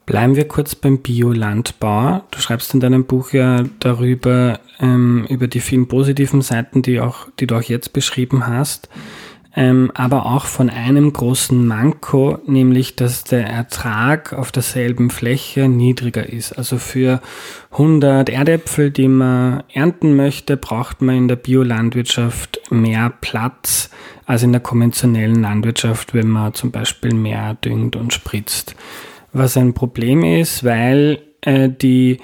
Bleiben 0.06 0.36
wir 0.36 0.48
kurz 0.48 0.76
beim 0.76 0.98
Biolandbau. 0.98 2.24
Du 2.30 2.40
schreibst 2.40 2.74
in 2.74 2.82
deinem 2.82 3.06
Buch 3.06 3.32
ja 3.32 3.64
darüber, 3.80 4.60
ähm, 4.82 5.26
über 5.30 5.48
die 5.48 5.62
vielen 5.62 5.88
positiven 5.88 6.42
Seiten, 6.42 6.82
die, 6.82 7.00
auch, 7.00 7.28
die 7.40 7.48
du 7.48 7.56
auch 7.56 7.62
jetzt 7.62 7.94
beschrieben 7.94 8.46
hast, 8.46 8.90
ähm, 9.56 9.92
aber 9.94 10.26
auch 10.26 10.46
von 10.46 10.70
einem 10.70 11.14
großen 11.14 11.66
Manko, 11.66 12.40
nämlich 12.46 12.98
dass 12.98 13.24
der 13.24 13.48
Ertrag 13.48 14.34
auf 14.34 14.52
derselben 14.52 15.10
Fläche 15.10 15.70
niedriger 15.70 16.28
ist. 16.28 16.52
Also 16.52 16.80
für 16.80 17.22
100 17.72 18.28
Erdäpfel, 18.28 18.92
die 18.92 19.08
man 19.08 19.64
ernten 19.72 20.18
möchte, 20.18 20.58
braucht 20.58 21.02
man 21.02 21.16
in 21.16 21.28
der 21.30 21.38
Biolandwirtschaft 21.38 22.60
mehr 22.72 23.14
Platz 23.22 23.90
als 24.26 24.44
in 24.44 24.52
der 24.52 24.62
konventionellen 24.62 25.42
Landwirtschaft, 25.42 26.14
wenn 26.14 26.28
man 26.28 26.54
zum 26.54 26.72
Beispiel 26.72 27.14
mehr 27.14 27.54
düngt 27.54 27.96
und 27.96 28.12
spritzt 28.12 28.76
was 29.34 29.58
ein 29.58 29.74
Problem 29.74 30.24
ist, 30.24 30.64
weil 30.64 31.20
äh, 31.42 31.70
die, 31.70 32.20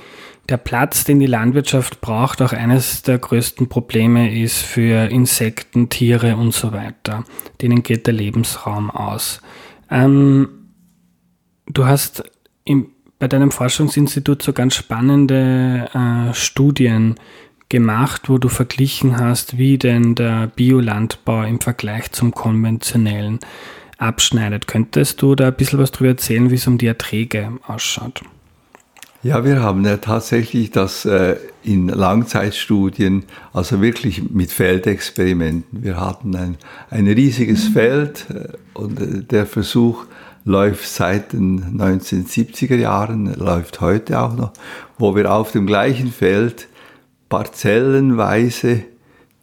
der 0.47 0.57
Platz, 0.57 1.03
den 1.03 1.19
die 1.19 1.25
Landwirtschaft 1.25 2.01
braucht, 2.01 2.41
auch 2.41 2.53
eines 2.53 3.01
der 3.01 3.17
größten 3.17 3.67
Probleme 3.67 4.41
ist 4.41 4.61
für 4.61 5.09
Insekten, 5.09 5.89
Tiere 5.89 6.37
und 6.37 6.53
so 6.53 6.71
weiter. 6.71 7.25
Denen 7.61 7.83
geht 7.83 8.07
der 8.07 8.13
Lebensraum 8.13 8.89
aus. 8.89 9.41
Ähm, 9.89 10.49
du 11.67 11.85
hast 11.85 12.23
im, 12.63 12.91
bei 13.17 13.27
deinem 13.27 13.51
Forschungsinstitut 13.51 14.41
so 14.41 14.53
ganz 14.53 14.75
spannende 14.75 15.89
äh, 15.93 16.33
Studien 16.33 17.15
gemacht, 17.69 18.29
wo 18.29 18.39
du 18.39 18.49
verglichen 18.49 19.17
hast, 19.17 19.57
wie 19.57 19.77
denn 19.77 20.15
der 20.15 20.47
Biolandbau 20.47 21.43
im 21.43 21.61
Vergleich 21.61 22.11
zum 22.11 22.33
konventionellen 22.33 23.39
abschneidet. 24.00 24.68
Könntest 24.68 25.22
du 25.22 25.36
da 25.36 25.48
ein 25.48 25.53
bisschen 25.53 25.79
was 25.79 25.91
darüber 25.91 26.10
erzählen, 26.10 26.50
wie 26.50 26.56
es 26.56 26.68
um 26.68 26.77
die 26.77 26.88
Erträge 26.88 27.51
ausschaut? 27.68 28.22
Ja, 29.22 29.44
wir 29.44 29.62
haben 29.62 29.84
ja 29.84 29.98
tatsächlich 29.98 30.72
das 30.72 31.03
äh, 31.03 31.36
in 31.62 31.89
Langzeitstudien, 31.89 33.25
also 33.51 33.82
wirklich 33.82 34.29
mit 34.29 34.50
Feldexperimenten. 34.50 35.84
Wir 35.84 36.00
hatten 36.00 36.34
ein, 36.38 36.58
ein 36.89 37.06
riesiges 37.06 37.68
Feld 37.68 38.27
äh, 38.29 38.53
und 38.74 39.01
äh, 39.01 39.24
der 39.24 39.46
Versuch 39.46 40.06
läuft 40.46 40.88
seit 40.88 41.34
den 41.34 41.77
1970er 41.77 42.77
Jahren, 42.77 43.34
läuft 43.34 43.82
heute 43.82 44.22
auch 44.22 44.38
noch, 44.38 44.53
wo 44.98 45.18
wir 45.18 45.34
auf 45.34 45.51
dem 45.51 45.68
gleichen 45.68 46.13
Feld 46.13 46.70
parzellenweise 47.27 48.86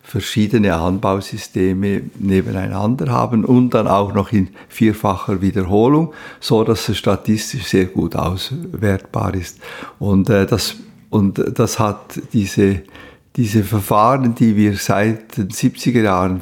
verschiedene 0.07 0.77
Anbausysteme 0.77 2.03
nebeneinander 2.21 3.11
haben 3.11 3.45
und 3.45 3.71
dann 3.71 3.89
auch 3.89 4.15
noch 4.15 4.31
in 4.31 4.51
vierfacher 4.69 5.43
Wiederholung, 5.43 6.15
so 6.39 6.63
dass 6.63 6.89
es 6.89 6.97
statistisch 6.97 7.65
sehr 7.65 7.87
gut 7.87 8.15
auswertbar 8.15 9.35
ist. 9.35 9.59
Und 9.99 10.31
äh, 10.31 10.47
das 10.47 10.77
und 11.11 11.43
das 11.59 11.81
hat 11.81 12.21
diese 12.33 12.83
diese 13.35 13.65
Verfahren, 13.65 14.35
die 14.37 14.57
wir 14.57 14.77
seit 14.77 15.37
den 15.37 15.49
70er 15.49 16.03
Jahren 16.03 16.41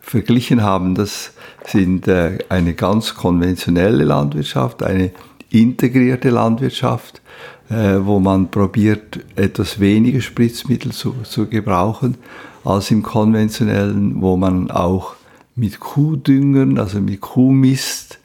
verglichen 0.00 0.62
haben, 0.62 0.94
das 0.96 1.32
sind 1.66 2.08
äh, 2.08 2.38
eine 2.48 2.74
ganz 2.74 3.14
konventionelle 3.14 4.04
Landwirtschaft, 4.04 4.82
eine 4.82 5.12
integrierte 5.50 6.30
Landwirtschaft, 6.30 7.22
äh, 7.70 7.94
wo 8.00 8.18
man 8.18 8.50
probiert, 8.50 9.20
etwas 9.36 9.78
weniger 9.78 10.20
Spritzmittel 10.20 10.90
zu, 10.90 11.14
zu 11.22 11.46
gebrauchen 11.46 12.18
als 12.64 12.90
im 12.90 13.02
konventionellen, 13.02 14.20
wo 14.20 14.36
man 14.36 14.70
auch 14.70 15.14
mit 15.54 15.80
Kuhdüngern, 15.80 16.78
also 16.78 17.00
mit 17.00 17.20
Kuhmist, 17.20 18.18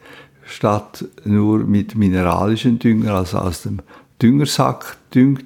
statt 0.44 1.04
nur 1.24 1.58
mit 1.60 1.94
mineralischen 1.94 2.78
Dünger, 2.78 3.14
also 3.14 3.38
aus 3.38 3.62
dem 3.62 3.80
Düngersack 4.20 4.96
düngt 5.14 5.44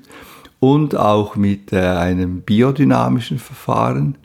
und 0.61 0.97
auch 0.97 1.37
mit 1.37 1.73
äh, 1.73 1.81
einem 1.81 2.41
biodynamischen 2.41 3.39
Verfahren 3.39 4.17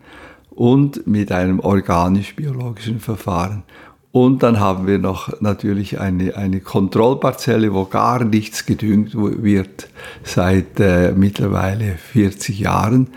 und 0.52 1.06
mit 1.06 1.32
einem 1.32 1.60
organisch-biologischen 1.60 3.00
Verfahren. 3.00 3.64
Und 4.12 4.42
dann 4.42 4.60
haben 4.60 4.88
wir 4.88 4.98
noch 4.98 5.40
natürlich 5.42 6.00
eine, 6.00 6.36
eine 6.36 6.62
Kontrollparzelle, 6.62 7.74
wo 7.74 7.86
gar 7.86 8.24
nichts 8.24 8.66
gedüngt 8.66 9.12
wird 9.14 9.88
seit 10.24 10.80
äh, 10.80 11.12
mittlerweile 11.12 11.96
40 11.96 12.60
Jahren. 12.60 13.08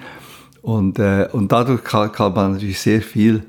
Und, 0.62 0.98
äh, 0.98 1.28
und 1.32 1.50
dadurch 1.50 1.82
kann, 1.82 2.12
kann 2.12 2.32
man 2.34 2.52
natürlich 2.52 2.80
sehr 2.80 3.02
viel 3.02 3.42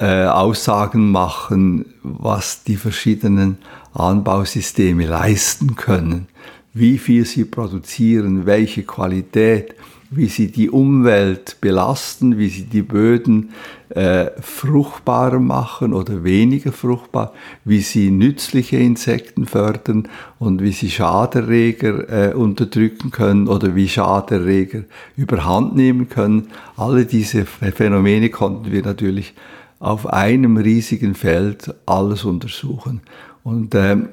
äh, 0.00 0.24
Aussagen 0.24 1.10
machen, 1.10 1.84
was 2.02 2.62
die 2.62 2.76
verschiedenen 2.76 3.58
Anbausysteme 3.92 5.06
leisten 5.06 5.74
können, 5.74 6.28
wie 6.72 6.98
viel 6.98 7.26
sie 7.26 7.44
produzieren, 7.44 8.46
welche 8.46 8.84
Qualität, 8.84 9.74
wie 10.12 10.26
sie 10.26 10.50
die 10.50 10.70
Umwelt 10.70 11.58
belasten, 11.60 12.36
wie 12.36 12.48
sie 12.48 12.64
die 12.64 12.82
Böden 12.82 13.50
äh, 13.90 14.26
fruchtbarer 14.40 15.38
machen 15.38 15.92
oder 15.92 16.24
weniger 16.24 16.72
fruchtbar, 16.72 17.32
wie 17.64 17.80
sie 17.80 18.10
nützliche 18.10 18.76
Insekten 18.76 19.46
fördern 19.46 20.08
und 20.40 20.62
wie 20.62 20.72
sie 20.72 20.90
Schaderreger 20.90 22.30
äh, 22.30 22.34
unterdrücken 22.34 23.12
können 23.12 23.46
oder 23.46 23.76
wie 23.76 23.88
Schaderreger 23.88 24.82
überhand 25.16 25.76
nehmen 25.76 26.08
können. 26.08 26.48
Alle 26.76 27.06
diese 27.06 27.46
Phänomene 27.46 28.30
konnten 28.30 28.72
wir 28.72 28.82
natürlich 28.82 29.34
auf 29.78 30.06
einem 30.06 30.56
riesigen 30.56 31.14
Feld 31.14 31.72
alles 31.86 32.24
untersuchen. 32.24 33.00
Und 33.44 33.76
ähm, 33.76 34.08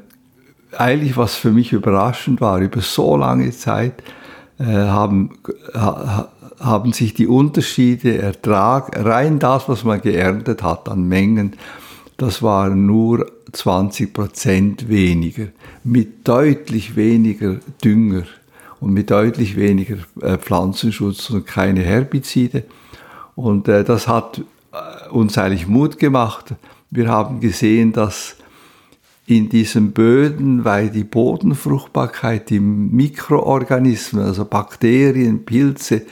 eigentlich 0.78 1.18
was 1.18 1.36
für 1.36 1.52
mich 1.52 1.74
überraschend 1.74 2.40
war, 2.40 2.60
über 2.60 2.82
so 2.82 3.18
lange 3.18 3.52
Zeit 3.52 4.04
haben, 4.60 5.38
ha, 5.74 6.30
haben 6.60 6.94
sich 6.94 7.14
die 7.14 7.28
Unterschiede 7.28 8.18
Ertrag, 8.18 8.98
rein 9.04 9.40
das, 9.40 9.70
was 9.70 9.84
man 9.84 10.02
geerntet 10.02 10.64
hat 10.64 10.90
an 10.90 11.08
Mengen, 11.08 11.54
das 12.18 12.42
war 12.42 12.70
nur 12.70 13.32
20 13.52 14.14
Prozent 14.14 14.90
weniger, 14.90 15.48
mit 15.84 16.28
deutlich 16.28 16.96
weniger 16.96 17.58
Dünger 17.84 18.24
und 18.80 18.92
mit 18.94 19.12
deutlich 19.12 19.56
weniger 19.56 19.98
äh, 20.22 20.38
Pflanzenschutz 20.38 21.30
und 21.30 21.46
keine 21.46 21.82
Herbizide. 21.82 22.64
Und 23.36 23.68
äh, 23.68 23.84
das 23.84 24.08
hat 24.08 24.42
äh, 24.72 25.10
uns 25.10 25.38
eigentlich 25.38 25.68
Mut 25.68 26.00
gemacht. 26.00 26.56
Wir 26.90 27.08
haben 27.08 27.40
gesehen, 27.40 27.94
dass 27.94 28.36
in 29.28 29.50
diesen 29.50 29.92
Böden, 29.92 30.64
weil 30.64 30.90
die 30.90 31.04
Bodenfruchtbarkeit, 31.04 32.50
die 32.50 32.62
Mikroorganismen, 32.62 34.24
also 34.24 34.46
Bakterien, 34.46 35.44
Pilze, 35.44 36.04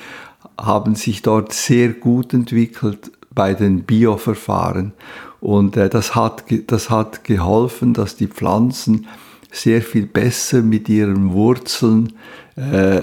haben 0.60 0.96
sich 0.96 1.22
dort 1.22 1.54
sehr 1.54 1.94
gut 1.94 2.34
entwickelt 2.34 3.12
bei 3.34 3.54
den 3.54 3.84
Bioverfahren. 3.84 4.92
Und 5.40 5.78
äh, 5.78 5.90
das, 5.90 6.14
hat, 6.14 6.44
das 6.68 6.90
hat 6.90 7.24
geholfen, 7.24 7.94
dass 7.94 8.18
die 8.18 8.28
Pflanzen 8.28 9.08
sehr 9.50 9.82
viel 9.82 10.08
besser 10.08 10.62
mit 10.62 10.90
ihren 10.90 11.32
Wurzeln 11.32 12.14
äh, 12.58 13.02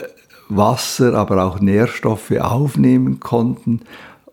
Wasser, 0.51 1.15
aber 1.15 1.43
auch 1.43 1.61
Nährstoffe 1.61 2.33
aufnehmen 2.33 3.19
konnten 3.19 3.81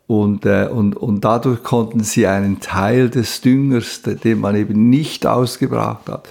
und, 0.09 0.47
äh, 0.47 0.67
und, 0.71 0.97
und 0.97 1.23
dadurch 1.23 1.61
konnten 1.61 2.03
sie 2.03 2.25
einen 2.25 2.59
Teil 2.59 3.11
des 3.11 3.41
Düngers, 3.41 4.01
den 4.01 4.39
man 4.39 4.55
eben 4.55 4.89
nicht 4.89 5.27
ausgebracht 5.27 6.09
hat, 6.09 6.27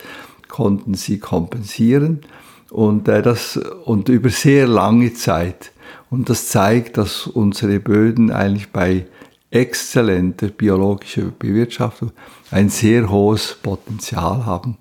konnten 0.49 0.95
sie 0.95 1.21
kompensieren 1.21 2.23
und, 2.71 3.07
äh, 3.07 3.23
das, 3.23 3.57
und 3.85 4.09
über 4.09 4.31
sehr 4.31 4.67
lange 4.67 5.15
Zeit. 5.15 5.71
Und 6.11 6.29
das 6.29 6.49
zeigt, 6.49 6.97
dass 6.99 7.29
unsere 7.29 7.79
Böden 7.79 8.33
eigentlich 8.33 8.73
bei 8.73 9.07
exzellenter 9.53 10.49
biologischer 10.49 11.31
Bewirtschaftung 11.39 12.11
ein 12.51 12.71
sehr 12.71 13.09
hohes 13.09 13.59
Potenzial 13.63 14.45
haben. 14.45 14.77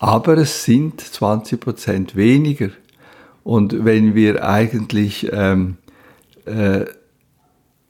Aber 0.00 0.36
es 0.36 0.64
sind 0.64 1.00
20 1.00 1.58
Prozent 1.58 2.14
weniger. 2.14 2.68
Und 3.42 3.86
wenn 3.86 4.14
wir 4.14 4.46
eigentlich 4.46 5.30
ähm, 5.32 5.78
äh, 6.44 6.84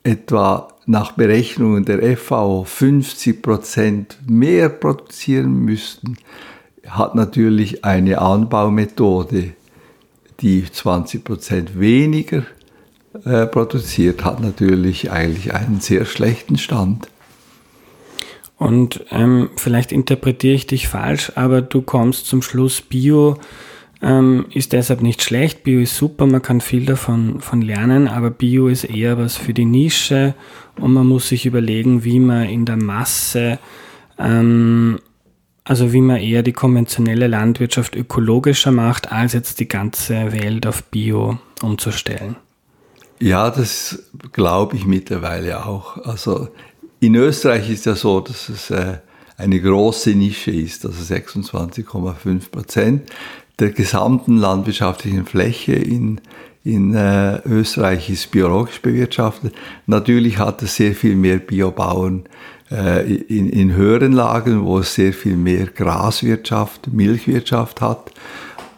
etwa 0.03 0.69
nach 0.85 1.11
Berechnungen 1.13 1.85
der 1.85 2.17
FAO 2.17 2.63
50 2.63 3.41
Prozent 3.41 4.17
mehr 4.27 4.69
produzieren 4.69 5.59
müssten, 5.59 6.17
hat 6.87 7.15
natürlich 7.15 7.85
eine 7.85 8.19
Anbaumethode, 8.19 9.53
die 10.39 10.63
20 10.71 11.23
Prozent 11.23 11.79
weniger 11.79 12.43
äh, 13.25 13.45
produziert, 13.45 14.23
hat 14.23 14.39
natürlich 14.39 15.11
eigentlich 15.11 15.53
einen 15.53 15.79
sehr 15.79 16.05
schlechten 16.05 16.57
Stand. 16.57 17.09
Und 18.57 19.05
ähm, 19.09 19.49
vielleicht 19.55 19.91
interpretiere 19.91 20.55
ich 20.55 20.67
dich 20.67 20.87
falsch, 20.87 21.31
aber 21.35 21.61
du 21.61 21.81
kommst 21.81 22.25
zum 22.25 22.41
Schluss, 22.41 22.81
Bio 22.81 23.37
ähm, 24.01 24.45
ist 24.53 24.73
deshalb 24.73 25.01
nicht 25.01 25.21
schlecht. 25.21 25.63
Bio 25.63 25.79
ist 25.79 25.95
super, 25.95 26.25
man 26.25 26.41
kann 26.41 26.61
viel 26.61 26.85
davon 26.85 27.41
von 27.41 27.61
lernen, 27.61 28.07
aber 28.07 28.29
Bio 28.29 28.67
ist 28.67 28.85
eher 28.85 29.17
was 29.17 29.35
für 29.35 29.53
die 29.53 29.65
Nische 29.65 30.35
und 30.79 30.93
man 30.93 31.07
muss 31.07 31.29
sich 31.29 31.45
überlegen, 31.45 32.03
wie 32.03 32.19
man 32.19 32.47
in 32.47 32.65
der 32.65 32.77
Masse, 32.77 33.59
ähm, 34.17 34.99
also 35.63 35.91
wie 35.93 36.01
man 36.01 36.17
eher 36.17 36.43
die 36.43 36.53
konventionelle 36.53 37.27
Landwirtschaft 37.27 37.95
ökologischer 37.95 38.71
macht, 38.71 39.11
als 39.11 39.33
jetzt 39.33 39.59
die 39.59 39.67
ganze 39.67 40.31
Welt 40.31 40.65
auf 40.65 40.83
Bio 40.83 41.37
umzustellen. 41.61 42.37
Ja, 43.19 43.49
das 43.49 44.03
glaube 44.31 44.77
ich 44.77 44.85
mittlerweile 44.85 45.65
auch. 45.65 45.97
Also 46.05 46.47
in 47.01 47.15
Österreich 47.15 47.69
ist 47.69 47.85
ja 47.85 47.95
so, 47.95 48.21
dass 48.21 48.47
es 48.47 48.71
äh, 48.71 48.99
eine 49.39 49.61
große 49.61 50.11
Nische 50.11 50.51
ist, 50.51 50.85
also 50.85 51.01
26,5 51.01 52.51
Prozent 52.51 53.09
der 53.59 53.71
gesamten 53.71 54.37
landwirtschaftlichen 54.37 55.25
Fläche 55.25 55.73
in, 55.73 56.21
in 56.63 56.93
äh, 56.93 57.39
Österreich 57.45 58.09
ist 58.09 58.31
biologisch 58.31 58.81
bewirtschaftet. 58.81 59.53
Natürlich 59.85 60.37
hat 60.37 60.61
es 60.61 60.75
sehr 60.75 60.93
viel 60.93 61.15
mehr 61.15 61.37
Biobauern 61.37 62.25
äh, 62.69 63.13
in, 63.13 63.49
in 63.49 63.73
höheren 63.73 64.11
Lagen, 64.11 64.63
wo 64.63 64.79
es 64.79 64.93
sehr 64.95 65.13
viel 65.13 65.35
mehr 65.35 65.67
Graswirtschaft, 65.67 66.91
Milchwirtschaft 66.91 67.81
hat. 67.81 68.11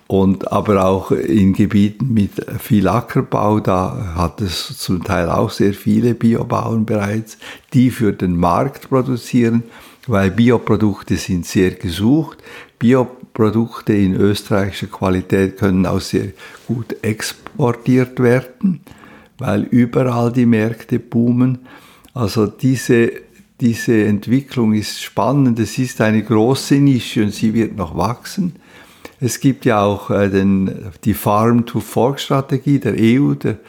Und 0.08 0.52
aber 0.52 0.86
auch 0.86 1.12
in 1.12 1.54
Gebieten 1.54 2.14
mit 2.14 2.32
viel 2.60 2.88
Ackerbau, 2.90 3.62
da 3.62 4.14
hat 4.16 4.42
es 4.42 4.78
zum 4.78 5.04
Teil 5.06 5.30
auch 5.30 5.52
sehr 5.52 5.74
viele 5.74 6.16
Biobauern 6.16 6.86
bereits, 6.86 7.38
die 7.74 7.92
für 7.92 8.12
den 8.12 8.36
Markt 8.36 8.90
produzieren, 8.90 9.64
weil 10.08 10.32
Bioprodukte 10.32 11.16
sind 11.18 11.46
sehr 11.46 11.72
gesucht. 11.72 12.40
Bio 12.80 13.08
Produkte 13.34 13.94
in 13.94 14.16
österreichischer 14.16 14.88
Qualität 14.88 15.58
können 15.58 15.86
auch 15.86 16.02
sehr 16.02 16.28
gut 16.68 16.96
exportiert 17.02 18.20
werden, 18.20 18.82
weil 19.38 19.64
überall 19.64 20.32
die 20.32 20.46
Märkte 20.46 21.00
boomen. 21.00 21.60
Also 22.14 22.48
diese, 22.48 23.12
diese 23.62 24.04
Entwicklung 24.04 24.74
ist 24.74 25.02
spannend. 25.02 25.60
Es 25.60 25.78
ist 25.78 26.02
eine 26.02 26.24
große 26.24 26.76
Nische 26.76 27.24
und 27.24 27.34
sie 27.34 27.54
wird 27.54 27.78
noch 27.78 27.96
wachsen. 27.96 28.56
Es 29.24 29.40
gibt 29.40 29.66
ja 29.66 29.82
auch 29.82 30.10
äh, 30.10 30.30
den, 30.30 30.92
die 31.04 31.14
Farm-to-Fork-Strategie 31.14 32.80
der 32.80 32.96
EU. 32.98 33.36
Der 33.36 33.60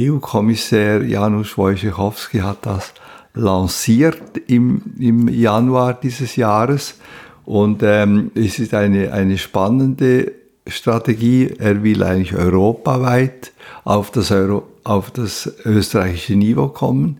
EU-Kommissär 0.00 1.04
Janusz 1.04 1.58
Wojciechowski 1.58 2.38
hat 2.38 2.64
das 2.64 2.94
lanciert 3.34 4.38
im, 4.46 4.82
im 4.98 5.28
Januar 5.28 5.94
dieses 5.94 6.36
Jahres. 6.36 6.98
Und 7.44 7.82
ähm, 7.82 8.30
es 8.34 8.58
ist 8.58 8.74
eine, 8.74 9.12
eine 9.12 9.38
spannende 9.38 10.32
Strategie. 10.66 11.54
Er 11.58 11.82
will 11.82 12.02
eigentlich 12.02 12.34
europaweit 12.34 13.52
auf 13.84 14.10
das, 14.10 14.30
Euro, 14.30 14.64
auf 14.84 15.10
das 15.10 15.52
österreichische 15.64 16.36
Niveau 16.36 16.68
kommen. 16.68 17.18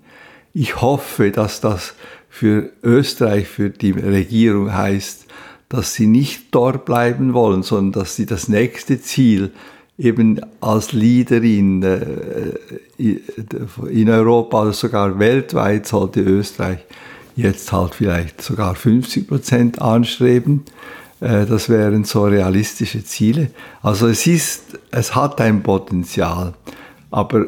Ich 0.55 0.81
hoffe, 0.81 1.31
dass 1.31 1.61
das 1.61 1.94
für 2.29 2.70
Österreich, 2.83 3.48
für 3.48 3.70
die 3.70 3.92
Regierung 3.92 4.72
heißt, 4.72 5.27
dass 5.68 5.94
sie 5.94 6.07
nicht 6.07 6.55
dort 6.55 6.85
bleiben 6.85 7.33
wollen, 7.33 7.62
sondern 7.62 8.03
dass 8.03 8.16
sie 8.16 8.27
das 8.27 8.48
nächste 8.48 9.01
Ziel 9.01 9.53
eben 10.03 10.41
als 10.61 10.93
Leader 10.93 11.43
in, 11.43 11.83
äh, 11.83 12.53
in 12.99 14.09
Europa 14.09 14.62
oder 14.62 14.73
sogar 14.73 15.19
weltweit 15.19 15.87
sollte 15.87 16.21
Österreich 16.21 16.81
jetzt 17.37 17.73
halt 17.73 17.95
vielleicht 17.95 18.43
sogar 18.43 18.75
50 18.75 19.29
Prozent 19.29 19.81
anstreben. 19.81 20.65
Äh, 21.21 21.47
das 21.47 21.69
wären 21.69 22.05
so 22.05 22.25
realistische 22.25 23.05
Ziele. 23.05 23.51
Also 23.83 24.09
es 24.09 24.27
ist, 24.27 24.79
es 24.91 25.15
hat 25.15 25.41
ein 25.41 25.62
Potenzial, 25.62 26.55
aber 27.11 27.47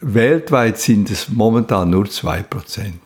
weltweit 0.00 0.78
sind 0.78 1.10
es 1.10 1.28
momentan 1.30 1.90
nur 1.90 2.08
2 2.08 2.42
Prozent. 2.42 3.00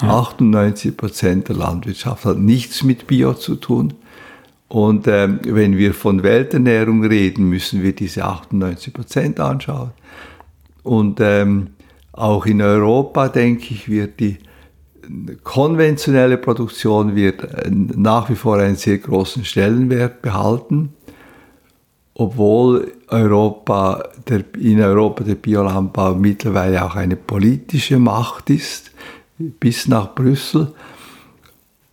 98 0.00 0.94
Prozent 0.94 1.48
der 1.48 1.56
Landwirtschaft 1.56 2.26
hat 2.26 2.38
nichts 2.38 2.82
mit 2.82 3.06
Bio 3.06 3.32
zu 3.32 3.56
tun. 3.56 3.94
Und 4.68 5.06
ähm, 5.06 5.40
wenn 5.44 5.76
wir 5.76 5.94
von 5.94 6.22
Welternährung 6.22 7.04
reden, 7.04 7.48
müssen 7.48 7.82
wir 7.82 7.94
diese 7.94 8.24
98 8.24 8.92
Prozent 8.92 9.40
anschauen. 9.40 9.90
Und 10.82 11.20
ähm, 11.20 11.68
auch 12.12 12.46
in 12.46 12.62
Europa, 12.62 13.28
denke 13.28 13.74
ich, 13.74 13.88
wird 13.88 14.18
die 14.20 14.38
konventionelle 15.42 16.38
Produktion 16.38 17.14
wird 17.14 17.42
äh, 17.42 17.70
nach 17.70 18.28
wie 18.28 18.34
vor 18.34 18.56
einen 18.58 18.76
sehr 18.76 18.98
großen 18.98 19.44
Stellenwert 19.44 20.22
behalten, 20.22 20.94
obwohl 22.14 22.92
Europa, 23.08 24.02
der, 24.28 24.44
in 24.58 24.80
Europa 24.80 25.22
der 25.22 25.34
Biolandbau 25.34 26.14
mittlerweile 26.14 26.84
auch 26.84 26.96
eine 26.96 27.16
politische 27.16 27.98
Macht 27.98 28.50
ist, 28.50 28.90
bis 29.38 29.86
nach 29.86 30.14
Brüssel. 30.14 30.72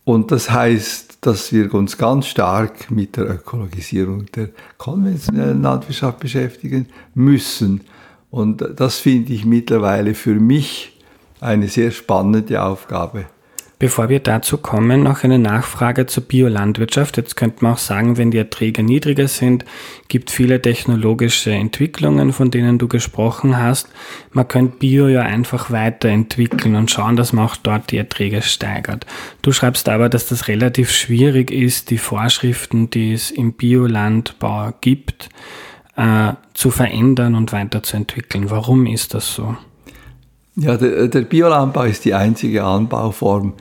Und 0.04 0.32
das 0.32 0.50
heißt, 0.50 1.13
dass 1.26 1.52
wir 1.52 1.72
uns 1.72 1.96
ganz 1.96 2.26
stark 2.26 2.90
mit 2.90 3.16
der 3.16 3.30
Ökologisierung 3.30 4.26
der 4.32 4.50
konventionellen 4.76 5.62
Landwirtschaft 5.62 6.20
beschäftigen 6.20 6.88
müssen. 7.14 7.82
Und 8.30 8.64
das 8.76 8.98
finde 8.98 9.32
ich 9.32 9.44
mittlerweile 9.44 10.14
für 10.14 10.34
mich 10.34 11.00
eine 11.40 11.68
sehr 11.68 11.90
spannende 11.90 12.62
Aufgabe. 12.62 13.26
Bevor 13.78 14.08
wir 14.08 14.20
dazu 14.20 14.58
kommen, 14.58 15.02
noch 15.02 15.24
eine 15.24 15.38
Nachfrage 15.38 16.06
zur 16.06 16.22
Biolandwirtschaft. 16.22 17.16
Jetzt 17.16 17.36
könnte 17.36 17.64
man 17.64 17.74
auch 17.74 17.78
sagen, 17.78 18.16
wenn 18.16 18.30
die 18.30 18.38
Erträge 18.38 18.82
niedriger 18.82 19.26
sind, 19.26 19.64
gibt 20.08 20.30
viele 20.30 20.62
technologische 20.62 21.50
Entwicklungen, 21.50 22.32
von 22.32 22.50
denen 22.50 22.78
du 22.78 22.86
gesprochen 22.86 23.58
hast. 23.58 23.88
Man 24.32 24.46
könnte 24.46 24.78
Bio 24.78 25.08
ja 25.08 25.22
einfach 25.22 25.72
weiterentwickeln 25.72 26.76
und 26.76 26.90
schauen, 26.90 27.16
dass 27.16 27.32
man 27.32 27.46
auch 27.46 27.56
dort 27.56 27.90
die 27.90 27.98
Erträge 27.98 28.42
steigert. 28.42 29.06
Du 29.42 29.52
schreibst 29.52 29.88
aber, 29.88 30.08
dass 30.08 30.28
das 30.28 30.46
relativ 30.46 30.92
schwierig 30.92 31.50
ist, 31.50 31.90
die 31.90 31.98
Vorschriften, 31.98 32.90
die 32.90 33.12
es 33.12 33.32
im 33.32 33.54
Biolandbau 33.54 34.72
gibt, 34.80 35.30
äh, 35.96 36.34
zu 36.54 36.70
verändern 36.70 37.34
und 37.34 37.52
weiterzuentwickeln. 37.52 38.50
Warum 38.50 38.86
ist 38.86 39.14
das 39.14 39.34
so? 39.34 39.56
Ja, 40.56 40.76
der, 40.76 41.08
der 41.08 41.22
Biolandbau 41.22 41.82
ist 41.82 42.04
die 42.04 42.14
einzige 42.14 42.64
Anbauform, 42.64 43.54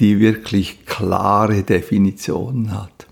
die 0.00 0.18
wirklich 0.18 0.84
klare 0.84 1.62
Definitionen 1.62 2.72
hat. 2.72 3.06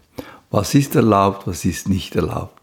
Was 0.51 0.75
ist 0.75 0.97
erlaubt, 0.97 1.47
was 1.47 1.65
ist 1.65 1.89
nicht 1.89 2.17
erlaubt. 2.17 2.59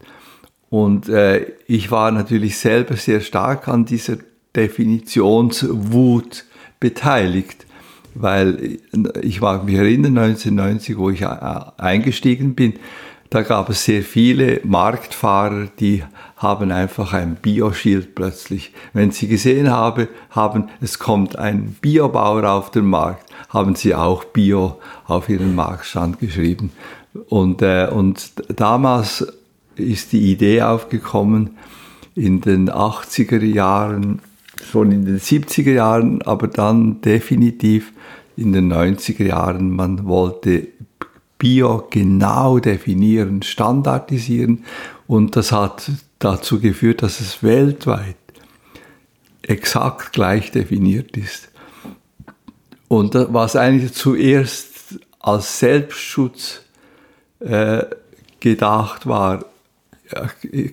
Und 0.68 1.08
äh, 1.08 1.46
ich 1.66 1.90
war 1.90 2.10
natürlich 2.10 2.58
selber 2.58 2.96
sehr 2.96 3.20
stark 3.20 3.68
an 3.68 3.84
dieser 3.84 4.18
Definitionswut 4.54 6.44
beteiligt, 6.80 7.66
weil 8.14 8.78
ich 9.22 9.40
mag 9.40 9.64
mich 9.64 9.76
erinnern, 9.76 10.18
1990, 10.18 10.98
wo 10.98 11.10
ich 11.10 11.22
äh, 11.22 11.26
eingestiegen 11.78 12.54
bin, 12.54 12.74
da 13.30 13.42
gab 13.42 13.70
es 13.70 13.84
sehr 13.84 14.02
viele 14.02 14.60
Marktfahrer, 14.64 15.68
die 15.78 16.02
haben 16.36 16.70
einfach 16.70 17.12
ein 17.14 17.36
Bioschild 17.36 18.14
plötzlich. 18.14 18.72
Wenn 18.92 19.10
sie 19.10 19.26
gesehen 19.26 19.70
habe, 19.70 20.08
haben, 20.30 20.68
es 20.80 20.98
kommt 20.98 21.38
ein 21.38 21.76
Biobauer 21.80 22.44
auf 22.50 22.70
den 22.70 22.86
Markt, 22.86 23.30
haben 23.48 23.74
sie 23.74 23.94
auch 23.94 24.24
Bio 24.24 24.78
auf 25.06 25.28
ihren 25.28 25.54
Marktstand 25.54 26.18
geschrieben. 26.18 26.72
Und, 27.28 27.62
äh, 27.62 27.88
und 27.90 28.32
damals 28.54 29.26
ist 29.76 30.12
die 30.12 30.32
Idee 30.32 30.62
aufgekommen, 30.62 31.56
in 32.14 32.40
den 32.40 32.70
80er 32.70 33.42
Jahren, 33.42 34.20
schon 34.70 34.90
in 34.90 35.04
den 35.04 35.20
70er 35.20 35.72
Jahren, 35.72 36.22
aber 36.22 36.48
dann 36.48 37.00
definitiv 37.02 37.92
in 38.36 38.52
den 38.52 38.72
90er 38.72 39.24
Jahren, 39.24 39.70
man 39.70 40.06
wollte 40.06 40.68
Bio 41.38 41.86
genau 41.90 42.58
definieren, 42.58 43.42
standardisieren 43.42 44.64
und 45.06 45.36
das 45.36 45.52
hat 45.52 45.90
dazu 46.18 46.60
geführt, 46.60 47.02
dass 47.02 47.20
es 47.20 47.42
weltweit 47.42 48.16
exakt 49.42 50.12
gleich 50.12 50.50
definiert 50.50 51.16
ist. 51.16 51.48
Und 52.88 53.14
was 53.14 53.56
eigentlich 53.56 53.92
zuerst 53.92 54.98
als 55.20 55.58
Selbstschutz 55.58 56.62
äh, 57.40 57.84
gedacht 58.40 59.06
war, 59.06 59.44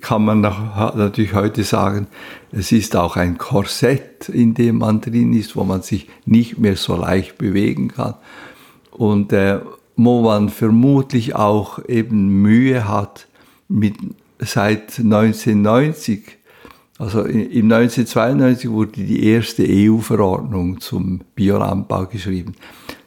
kann 0.02 0.26
man 0.26 0.42
natürlich 0.42 1.34
heute 1.34 1.64
sagen, 1.64 2.08
es 2.52 2.72
ist 2.72 2.96
auch 2.96 3.16
ein 3.16 3.38
Korsett, 3.40 4.30
in 4.30 4.54
dem 4.54 4.78
man 4.78 5.02
drin 5.02 5.34
ist, 5.34 5.56
wo 5.56 5.64
man 5.64 5.82
sich 5.82 6.08
nicht 6.26 6.60
mehr 6.60 6.76
so 6.76 6.96
leicht 6.96 7.38
bewegen 7.40 7.88
kann. 7.88 8.14
Und 8.92 9.34
äh, 9.34 9.60
wo 9.96 10.22
man 10.22 10.50
vermutlich 10.50 11.36
auch 11.36 11.84
eben 11.88 12.42
Mühe 12.42 12.88
hat, 12.88 13.28
mit, 13.68 13.96
seit 14.46 15.00
1990, 15.00 16.38
also 16.98 17.24
im 17.24 17.72
1992 17.72 18.70
wurde 18.70 18.92
die 18.92 19.26
erste 19.26 19.66
EU-Verordnung 19.68 20.80
zum 20.80 21.22
Biolandbau 21.36 22.06
geschrieben. 22.06 22.56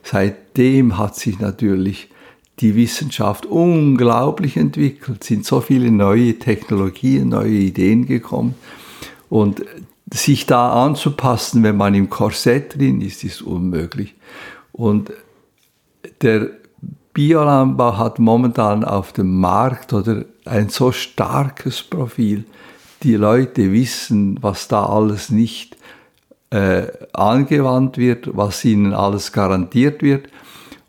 Seitdem 0.02 0.98
hat 0.98 1.16
sich 1.16 1.38
natürlich 1.38 2.08
die 2.60 2.74
Wissenschaft 2.74 3.46
unglaublich 3.46 4.56
entwickelt, 4.56 5.24
sind 5.24 5.44
so 5.44 5.60
viele 5.60 5.90
neue 5.90 6.38
Technologien, 6.38 7.28
neue 7.28 7.50
Ideen 7.50 8.06
gekommen. 8.06 8.54
Und 9.28 9.62
sich 10.12 10.46
da 10.46 10.84
anzupassen, 10.84 11.62
wenn 11.62 11.76
man 11.76 11.94
im 11.94 12.08
Korsett 12.08 12.78
drin 12.78 13.00
ist, 13.00 13.24
ist 13.24 13.42
unmöglich. 13.42 14.14
Und 14.72 15.12
der 16.22 16.50
Biolandbau 17.16 17.96
hat 17.96 18.18
momentan 18.18 18.84
auf 18.84 19.10
dem 19.14 19.40
Markt 19.40 19.94
oder 19.94 20.26
ein 20.44 20.68
so 20.68 20.92
starkes 20.92 21.82
Profil. 21.82 22.44
Die 23.04 23.14
Leute 23.14 23.72
wissen, 23.72 24.36
was 24.42 24.68
da 24.68 24.84
alles 24.84 25.30
nicht 25.30 25.78
äh, 26.50 26.88
angewandt 27.14 27.96
wird, 27.96 28.36
was 28.36 28.62
ihnen 28.66 28.92
alles 28.92 29.32
garantiert 29.32 30.02
wird. 30.02 30.28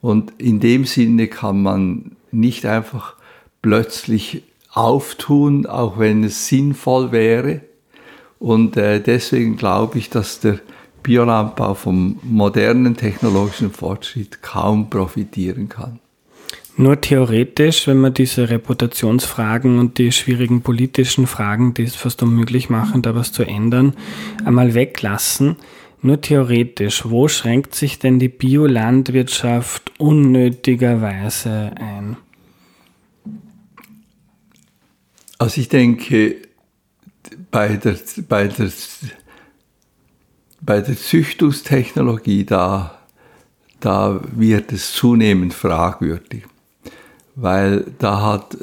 Und 0.02 0.34
in 0.38 0.60
dem 0.60 0.84
Sinne 0.84 1.28
kann 1.28 1.64
man 1.64 2.18
nicht 2.34 2.66
einfach 2.66 3.16
plötzlich 3.62 4.44
auftun, 4.74 5.66
auch 5.66 5.98
wenn 5.98 6.26
es 6.26 6.50
sinnvoll 6.50 7.14
wäre. 7.14 7.62
Und 8.38 8.76
äh, 8.76 9.00
deswegen 9.00 9.56
glaube 9.56 9.98
ich, 9.98 10.10
dass 10.10 10.42
der 10.42 10.60
Biolandbau 11.04 11.74
vom 11.74 12.20
modernen 12.22 12.98
technologischen 12.98 13.72
Fortschritt 13.72 14.42
kaum 14.42 14.90
profitieren 14.90 15.70
kann. 15.70 16.02
Nur 16.80 17.02
theoretisch, 17.02 17.88
wenn 17.88 17.98
man 17.98 18.14
diese 18.14 18.52
Reputationsfragen 18.52 19.80
und 19.80 19.98
die 19.98 20.12
schwierigen 20.12 20.62
politischen 20.62 21.26
Fragen, 21.26 21.74
die 21.74 21.82
es 21.82 21.96
fast 21.96 22.22
unmöglich 22.22 22.70
machen, 22.70 23.02
da 23.02 23.16
was 23.16 23.32
zu 23.32 23.42
ändern, 23.42 23.96
einmal 24.46 24.76
weglassen. 24.76 25.56
Nur 26.04 26.22
theoretisch, 26.22 27.02
wo 27.06 27.28
schränkt 27.28 27.74
sich 27.74 27.98
denn 27.98 28.20
die 28.20 28.30
Biolandwirtschaft 28.30 29.92
unnötigerweise 29.98 31.72
ein? 31.78 32.18
Also 35.40 35.60
ich 35.60 35.70
denke, 35.70 36.36
bei 37.50 37.70
der, 37.70 37.96
bei 38.30 38.48
der, 38.50 38.72
bei 40.62 40.82
der 40.82 40.96
Züchtungstechnologie, 40.96 42.46
da, 42.46 43.00
da 43.80 44.22
wird 44.36 44.72
es 44.72 44.94
zunehmend 44.94 45.56
fragwürdig 45.56 46.44
weil 47.38 47.86
da 48.00 48.22
hat, 48.24 48.58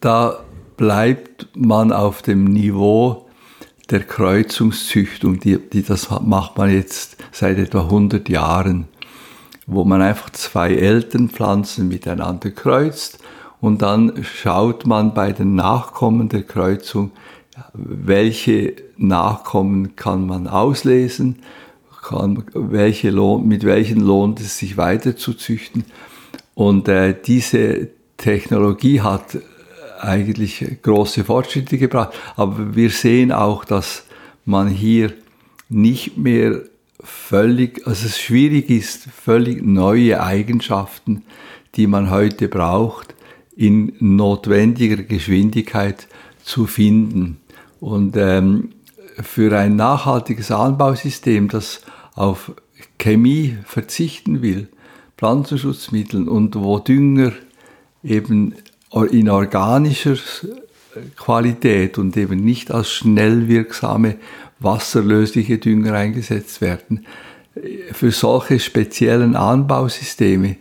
da 0.00 0.40
bleibt 0.76 1.48
man 1.56 1.92
auf 1.92 2.20
dem 2.20 2.44
Niveau 2.44 3.26
der 3.90 4.00
Kreuzungszüchtung, 4.00 5.40
die, 5.40 5.58
die 5.58 5.82
das 5.82 6.10
macht 6.10 6.58
man 6.58 6.70
jetzt 6.70 7.16
seit 7.32 7.56
etwa 7.56 7.82
100 7.82 8.28
Jahren, 8.28 8.86
wo 9.66 9.84
man 9.84 10.02
einfach 10.02 10.28
zwei 10.30 10.74
Elternpflanzen 10.74 11.88
miteinander 11.88 12.50
kreuzt 12.50 13.18
und 13.62 13.80
dann 13.80 14.12
schaut 14.22 14.86
man 14.86 15.14
bei 15.14 15.32
den 15.32 15.54
Nachkommen 15.54 16.28
der 16.28 16.42
Kreuzung, 16.42 17.12
welche 17.72 18.74
Nachkommen 18.98 19.96
kann 19.96 20.26
man 20.26 20.48
auslesen, 20.48 21.36
kann, 22.02 22.44
welche 22.52 23.10
lohnt, 23.10 23.46
mit 23.46 23.64
welchen 23.64 24.00
lohnt 24.00 24.38
es 24.40 24.58
sich 24.58 24.76
weiter 24.76 25.16
zu 25.16 25.32
züchten. 25.32 25.84
Und 26.56 26.88
äh, 26.88 27.14
diese 27.14 27.90
Technologie 28.16 29.02
hat 29.02 29.38
eigentlich 30.00 30.64
große 30.80 31.22
Fortschritte 31.22 31.76
gebracht. 31.76 32.14
Aber 32.34 32.74
wir 32.74 32.88
sehen 32.88 33.30
auch, 33.30 33.66
dass 33.66 34.06
man 34.46 34.68
hier 34.68 35.12
nicht 35.68 36.16
mehr 36.16 36.62
völlig, 37.00 37.86
also 37.86 38.06
es 38.06 38.18
schwierig 38.18 38.70
ist, 38.70 39.04
völlig 39.04 39.62
neue 39.62 40.22
Eigenschaften, 40.22 41.24
die 41.74 41.86
man 41.86 42.10
heute 42.10 42.48
braucht, 42.48 43.14
in 43.54 43.92
notwendiger 43.98 44.96
Geschwindigkeit 45.02 46.08
zu 46.42 46.66
finden. 46.66 47.36
Und 47.80 48.16
ähm, 48.16 48.70
für 49.22 49.54
ein 49.58 49.76
nachhaltiges 49.76 50.50
Anbausystem, 50.50 51.48
das 51.48 51.82
auf 52.14 52.52
Chemie 52.98 53.58
verzichten 53.66 54.40
will, 54.40 54.68
Pflanzenschutzmitteln 55.16 56.28
und 56.28 56.54
wo 56.56 56.78
Dünger 56.78 57.32
eben 58.02 58.54
in 59.10 59.28
organischer 59.28 60.16
Qualität 61.16 61.98
und 61.98 62.16
eben 62.16 62.40
nicht 62.40 62.70
als 62.70 62.90
schnell 62.90 63.48
wirksame 63.48 64.16
wasserlösliche 64.58 65.58
Dünger 65.58 65.94
eingesetzt 65.94 66.60
werden. 66.60 67.06
Für 67.92 68.10
solche 68.10 68.58
speziellen 68.58 69.36
Anbausysteme 69.36 70.56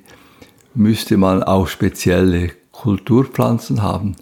müsste 0.74 1.18
man 1.18 1.44
auch 1.44 1.68
spezielle 1.68 2.52
Kulturpflanzen 2.72 3.82
haben, 3.82 4.15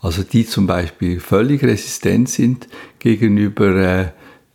also 0.00 0.22
die 0.22 0.46
zum 0.46 0.66
Beispiel 0.66 1.20
völlig 1.20 1.62
resistent 1.62 2.28
sind 2.28 2.68
gegenüber 2.98 3.76
äh, 3.76 4.06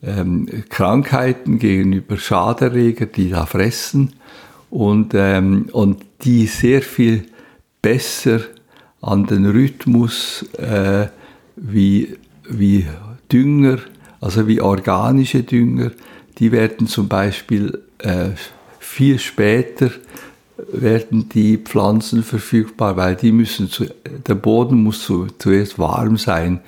ähm, 0.04 0.48
Krankheiten, 0.70 1.60
gegenüber 1.60 2.18
Schaderreger, 2.18 3.06
die 3.06 3.30
da 3.30 3.46
fressen 3.46 4.14
und, 4.74 5.14
ähm, 5.14 5.70
und 5.72 6.04
die 6.24 6.48
sehr 6.48 6.82
viel 6.82 7.26
besser 7.84 8.40
an 9.02 9.28
den 9.28 9.46
Rhythmus 9.46 10.44
äh, 10.54 11.08
wie, 11.56 12.18
wie 12.50 12.88
Dünger, 13.32 13.78
Also 14.20 14.48
wie 14.48 14.62
organische 14.62 15.44
Dünger, 15.44 15.92
die 16.40 16.52
werden 16.52 16.88
zum 16.88 17.08
Beispiel 17.08 17.84
äh, 18.00 18.30
viel 18.80 19.20
später 19.20 19.92
werden 20.72 21.30
die 21.30 21.58
Pflanzen 21.58 22.24
verfügbar, 22.24 22.98
weil 22.98 23.16
die 23.16 23.32
müssen 23.32 23.70
zu, 23.70 23.86
der 24.28 24.36
Boden 24.36 24.82
muss 24.82 25.04
zu, 25.04 25.28
zuerst 25.38 25.78
warm 25.78 26.18
sein, 26.18 26.62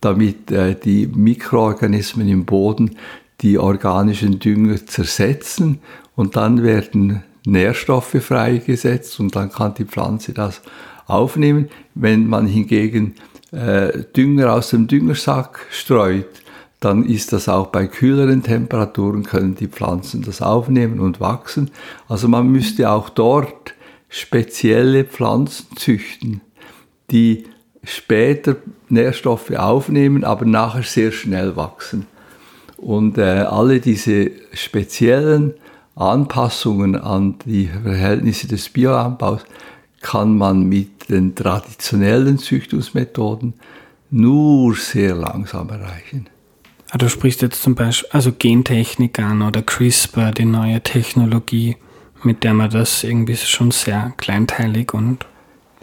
damit 0.00 0.52
äh, 0.52 0.76
die 0.76 1.08
Mikroorganismen 1.08 2.28
im 2.28 2.44
Boden 2.44 2.94
die 3.40 3.58
organischen 3.58 4.38
Dünger 4.38 4.86
zersetzen. 4.86 5.80
Und 6.14 6.36
dann 6.36 6.62
werden 6.62 7.24
Nährstoffe 7.50 8.16
freigesetzt 8.22 9.18
und 9.20 9.34
dann 9.36 9.50
kann 9.50 9.74
die 9.74 9.84
Pflanze 9.84 10.32
das 10.32 10.62
aufnehmen. 11.06 11.68
Wenn 11.94 12.26
man 12.26 12.46
hingegen 12.46 13.14
äh, 13.52 14.04
Dünger 14.16 14.54
aus 14.54 14.70
dem 14.70 14.86
Düngersack 14.86 15.66
streut, 15.70 16.26
dann 16.80 17.04
ist 17.04 17.32
das 17.32 17.48
auch 17.48 17.68
bei 17.68 17.86
kühleren 17.86 18.42
Temperaturen, 18.42 19.24
können 19.24 19.56
die 19.56 19.66
Pflanzen 19.66 20.22
das 20.22 20.42
aufnehmen 20.42 21.00
und 21.00 21.20
wachsen. 21.20 21.70
Also 22.08 22.28
man 22.28 22.48
müsste 22.48 22.90
auch 22.90 23.08
dort 23.08 23.74
spezielle 24.08 25.04
Pflanzen 25.04 25.66
züchten, 25.76 26.40
die 27.10 27.44
später 27.82 28.56
Nährstoffe 28.88 29.50
aufnehmen, 29.50 30.24
aber 30.24 30.44
nachher 30.44 30.82
sehr 30.82 31.10
schnell 31.10 31.56
wachsen. 31.56 32.06
Und 32.76 33.18
äh, 33.18 33.22
alle 33.22 33.80
diese 33.80 34.30
speziellen 34.52 35.54
Anpassungen 35.98 36.96
an 36.96 37.36
die 37.44 37.66
Verhältnisse 37.66 38.46
des 38.46 38.68
Bioanbaus 38.68 39.44
kann 40.00 40.36
man 40.36 40.62
mit 40.62 41.10
den 41.10 41.34
traditionellen 41.34 42.38
Züchtungsmethoden 42.38 43.54
nur 44.10 44.74
sehr 44.76 45.14
langsam 45.14 45.68
erreichen. 45.70 46.28
Ah, 46.90 46.98
du 46.98 47.08
sprichst 47.08 47.42
jetzt 47.42 47.62
zum 47.62 47.74
Beispiel 47.74 48.08
also 48.12 48.32
Gentechnik 48.32 49.18
an 49.18 49.42
oder 49.42 49.60
CRISPR, 49.60 50.30
die 50.30 50.46
neue 50.46 50.80
Technologie, 50.80 51.76
mit 52.22 52.44
der 52.44 52.54
man 52.54 52.70
das 52.70 53.04
irgendwie 53.04 53.36
schon 53.36 53.72
sehr 53.72 54.12
kleinteilig 54.16 54.94
und 54.94 55.26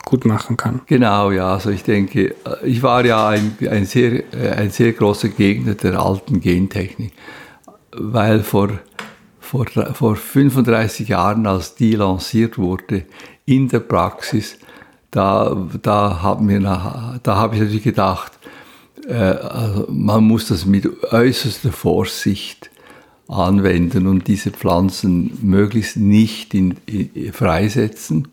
gut 0.05 0.25
machen 0.25 0.55
kann. 0.55 0.81
Genau, 0.87 1.31
ja. 1.31 1.53
Also 1.53 1.71
ich 1.71 1.83
denke, 1.83 2.35
ich 2.63 2.81
war 2.81 3.05
ja 3.05 3.27
ein, 3.27 3.57
ein, 3.69 3.85
sehr, 3.85 4.23
ein 4.55 4.69
sehr 4.71 4.93
großer 4.93 5.29
Gegner 5.29 5.73
der 5.73 5.99
alten 5.99 6.41
Gentechnik, 6.41 7.11
weil 7.91 8.41
vor, 8.41 8.69
vor, 9.45 9.65
vor 9.93 10.15
35 10.15 11.09
Jahren, 11.09 11.45
als 11.45 11.75
die 11.75 11.93
lanciert 11.93 12.57
wurde 12.57 13.05
in 13.45 13.67
der 13.67 13.79
Praxis, 13.79 14.57
da, 15.11 15.69
da, 15.81 16.21
haben 16.21 16.49
wir, 16.49 16.61
habe 16.67 17.55
ich 17.55 17.61
natürlich 17.61 17.83
gedacht, 17.83 18.33
äh, 19.07 19.13
also 19.13 19.87
man 19.89 20.23
muss 20.25 20.47
das 20.47 20.65
mit 20.65 21.03
äußerster 21.11 21.71
Vorsicht 21.71 22.69
anwenden 23.27 24.07
und 24.07 24.27
diese 24.27 24.51
Pflanzen 24.51 25.37
möglichst 25.41 25.97
nicht 25.97 26.53
in, 26.53 26.75
in, 26.85 27.31
freisetzen, 27.31 28.27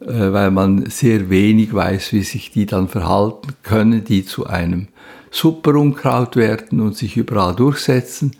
äh, 0.00 0.06
weil 0.06 0.50
man 0.50 0.88
sehr 0.88 1.28
wenig 1.28 1.74
weiß, 1.74 2.12
wie 2.12 2.22
sich 2.22 2.50
die 2.50 2.66
dann 2.66 2.88
verhalten 2.88 3.52
können, 3.62 4.04
die 4.04 4.24
zu 4.24 4.46
einem 4.46 4.88
Superunkraut 5.30 6.36
werden 6.36 6.80
und 6.80 6.96
sich 6.96 7.16
überall 7.16 7.54
durchsetzen. 7.54 8.32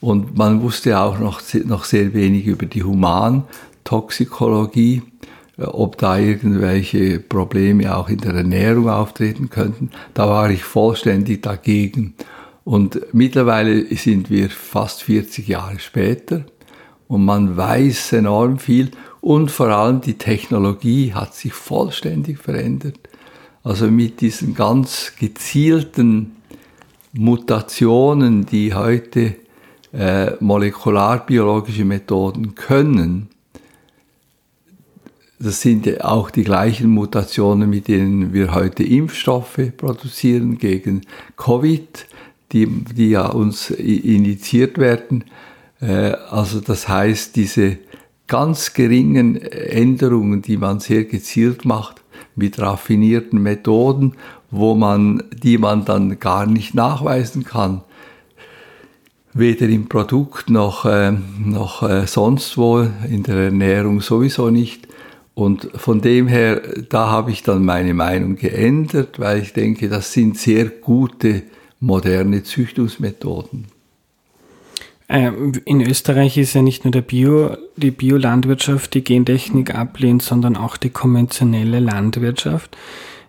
Und 0.00 0.36
man 0.36 0.62
wusste 0.62 0.98
auch 1.00 1.18
noch, 1.18 1.40
noch 1.64 1.84
sehr 1.84 2.14
wenig 2.14 2.46
über 2.46 2.66
die 2.66 2.82
Humantoxikologie. 2.82 5.02
Äh, 5.58 5.64
ob 5.64 5.98
da 5.98 6.18
irgendwelche 6.18 7.18
Probleme 7.18 7.96
auch 7.96 8.08
in 8.08 8.18
der 8.18 8.34
Ernährung 8.34 8.88
auftreten 8.88 9.50
könnten. 9.50 9.90
Da 10.14 10.28
war 10.28 10.50
ich 10.50 10.64
vollständig 10.64 11.42
dagegen. 11.42 12.14
Und 12.64 13.00
mittlerweile 13.12 13.84
sind 13.94 14.28
wir 14.28 14.50
fast 14.50 15.04
40 15.04 15.46
Jahre 15.46 15.78
später 15.78 16.44
und 17.06 17.24
man 17.24 17.56
weiß 17.56 18.14
enorm 18.14 18.58
viel 18.58 18.90
und 19.20 19.52
vor 19.52 19.68
allem 19.68 20.00
die 20.00 20.18
Technologie 20.18 21.14
hat 21.14 21.36
sich 21.36 21.52
vollständig 21.52 22.38
verändert. 22.38 22.98
Also 23.62 23.88
mit 23.88 24.20
diesen 24.20 24.56
ganz 24.56 25.12
gezielten 25.18 26.34
Mutationen, 27.12 28.46
die 28.46 28.74
heute 28.74 29.36
äh, 29.96 30.32
molekularbiologische 30.40 31.84
Methoden 31.84 32.54
können, 32.54 33.28
das 35.38 35.60
sind 35.60 36.02
auch 36.02 36.30
die 36.30 36.44
gleichen 36.44 36.90
Mutationen, 36.90 37.68
mit 37.68 37.88
denen 37.88 38.32
wir 38.32 38.54
heute 38.54 38.82
Impfstoffe 38.82 39.60
produzieren 39.76 40.58
gegen 40.58 41.02
Covid, 41.36 42.06
die, 42.52 42.66
die 42.66 43.10
ja 43.10 43.26
uns 43.26 43.70
initiiert 43.70 44.78
werden. 44.78 45.24
Äh, 45.80 46.12
also 46.30 46.60
das 46.60 46.88
heißt, 46.88 47.36
diese 47.36 47.78
ganz 48.26 48.72
geringen 48.72 49.36
Änderungen, 49.36 50.42
die 50.42 50.56
man 50.56 50.80
sehr 50.80 51.04
gezielt 51.04 51.64
macht, 51.64 52.02
mit 52.34 52.58
raffinierten 52.58 53.42
Methoden, 53.42 54.14
wo 54.50 54.74
man, 54.74 55.22
die 55.30 55.58
man 55.58 55.84
dann 55.84 56.18
gar 56.18 56.46
nicht 56.46 56.74
nachweisen 56.74 57.44
kann, 57.44 57.82
weder 59.38 59.68
im 59.68 59.88
Produkt 59.88 60.50
noch, 60.50 60.84
äh, 60.84 61.12
noch 61.12 61.82
äh, 61.82 62.06
sonst 62.06 62.56
wo, 62.56 62.86
in 63.08 63.22
der 63.22 63.36
Ernährung 63.36 64.00
sowieso 64.00 64.50
nicht, 64.50 64.86
und 65.36 65.68
von 65.74 66.00
dem 66.00 66.28
her, 66.28 66.62
da 66.88 67.10
habe 67.10 67.30
ich 67.30 67.42
dann 67.42 67.62
meine 67.62 67.92
Meinung 67.92 68.36
geändert, 68.36 69.20
weil 69.20 69.42
ich 69.42 69.52
denke, 69.52 69.90
das 69.90 70.14
sind 70.14 70.38
sehr 70.38 70.64
gute 70.64 71.42
moderne 71.78 72.42
Züchtungsmethoden. 72.42 73.66
Ähm, 75.10 75.52
in 75.66 75.82
Österreich 75.82 76.38
ist 76.38 76.54
ja 76.54 76.62
nicht 76.62 76.84
nur 76.84 76.90
der 76.92 77.02
Bio, 77.02 77.54
die 77.76 77.90
Biolandwirtschaft, 77.90 78.94
die 78.94 79.04
Gentechnik 79.04 79.74
ablehnt, 79.74 80.22
sondern 80.22 80.56
auch 80.56 80.78
die 80.78 80.88
konventionelle 80.88 81.80
Landwirtschaft. 81.80 82.74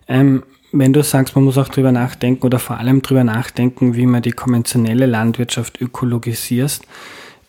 Ähm, 0.08 0.44
wenn 0.72 0.92
du 0.92 1.02
sagst, 1.02 1.34
man 1.34 1.44
muss 1.44 1.58
auch 1.58 1.68
drüber 1.68 1.92
nachdenken 1.92 2.44
oder 2.44 2.58
vor 2.58 2.78
allem 2.78 3.02
drüber 3.02 3.24
nachdenken, 3.24 3.94
wie 3.94 4.06
man 4.06 4.22
die 4.22 4.32
konventionelle 4.32 5.06
Landwirtschaft 5.06 5.80
ökologisiert, 5.80 6.80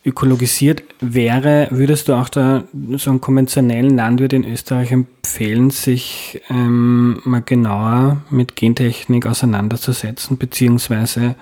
ökologisiert 0.04 0.82
wäre, 1.00 1.68
würdest 1.70 2.08
du 2.08 2.14
auch 2.14 2.30
da 2.30 2.64
so 2.96 3.10
einen 3.10 3.20
konventionellen 3.20 3.96
Landwirt 3.96 4.32
in 4.32 4.44
Österreich 4.44 4.92
empfehlen, 4.92 5.70
sich 5.70 6.40
ähm, 6.48 7.20
mal 7.24 7.42
genauer 7.42 8.22
mit 8.30 8.56
Gentechnik 8.56 9.26
auseinanderzusetzen, 9.26 10.38
beziehungsweise 10.38 11.34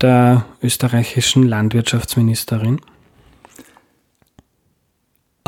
der 0.00 0.46
österreichischen 0.62 1.42
Landwirtschaftsministerin? 1.42 2.80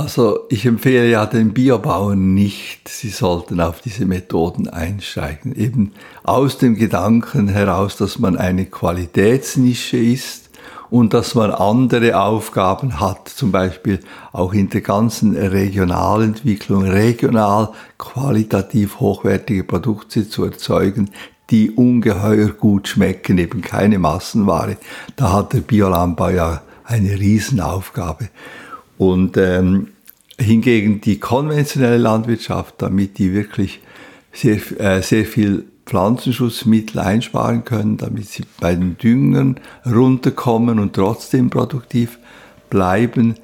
Also 0.00 0.46
ich 0.48 0.64
empfehle 0.64 1.10
ja 1.10 1.26
den 1.26 1.52
Biobauern 1.52 2.32
nicht, 2.32 2.88
sie 2.88 3.10
sollten 3.10 3.60
auf 3.60 3.82
diese 3.82 4.06
Methoden 4.06 4.66
einsteigen. 4.66 5.54
Eben 5.54 5.92
aus 6.22 6.56
dem 6.56 6.74
Gedanken 6.74 7.48
heraus, 7.48 7.96
dass 7.96 8.18
man 8.18 8.38
eine 8.38 8.64
Qualitätsnische 8.64 9.98
ist 9.98 10.48
und 10.88 11.12
dass 11.12 11.34
man 11.34 11.50
andere 11.50 12.18
Aufgaben 12.18 12.98
hat, 12.98 13.28
zum 13.28 13.52
Beispiel 13.52 14.00
auch 14.32 14.54
in 14.54 14.70
der 14.70 14.80
ganzen 14.80 15.36
Regionalentwicklung, 15.36 16.84
regional 16.84 17.68
qualitativ 17.98 19.00
hochwertige 19.00 19.64
Produkte 19.64 20.26
zu 20.26 20.44
erzeugen, 20.46 21.10
die 21.50 21.72
ungeheuer 21.72 22.48
gut 22.48 22.88
schmecken, 22.88 23.36
eben 23.36 23.60
keine 23.60 23.98
Massenware. 23.98 24.78
Da 25.16 25.34
hat 25.34 25.52
der 25.52 25.60
Biolandbau 25.60 26.30
ja 26.30 26.62
eine 26.84 27.10
Riesenaufgabe. 27.20 28.30
Und 29.00 29.38
ähm, 29.38 29.88
hingegen 30.38 31.00
die 31.00 31.18
konventionelle 31.18 31.96
Landwirtschaft, 31.96 32.74
damit 32.82 33.16
die 33.16 33.32
wirklich 33.32 33.80
sehr, 34.30 34.58
äh, 34.78 35.00
sehr 35.00 35.24
viel 35.24 35.64
Pflanzenschutzmittel 35.86 37.00
einsparen 37.00 37.64
können, 37.64 37.96
damit 37.96 38.28
sie 38.28 38.44
bei 38.60 38.74
den 38.74 38.98
Düngern 38.98 39.56
runterkommen 39.86 40.78
und 40.78 40.92
trotzdem 40.92 41.48
produktiv 41.48 42.18
bleiben. 42.68 43.36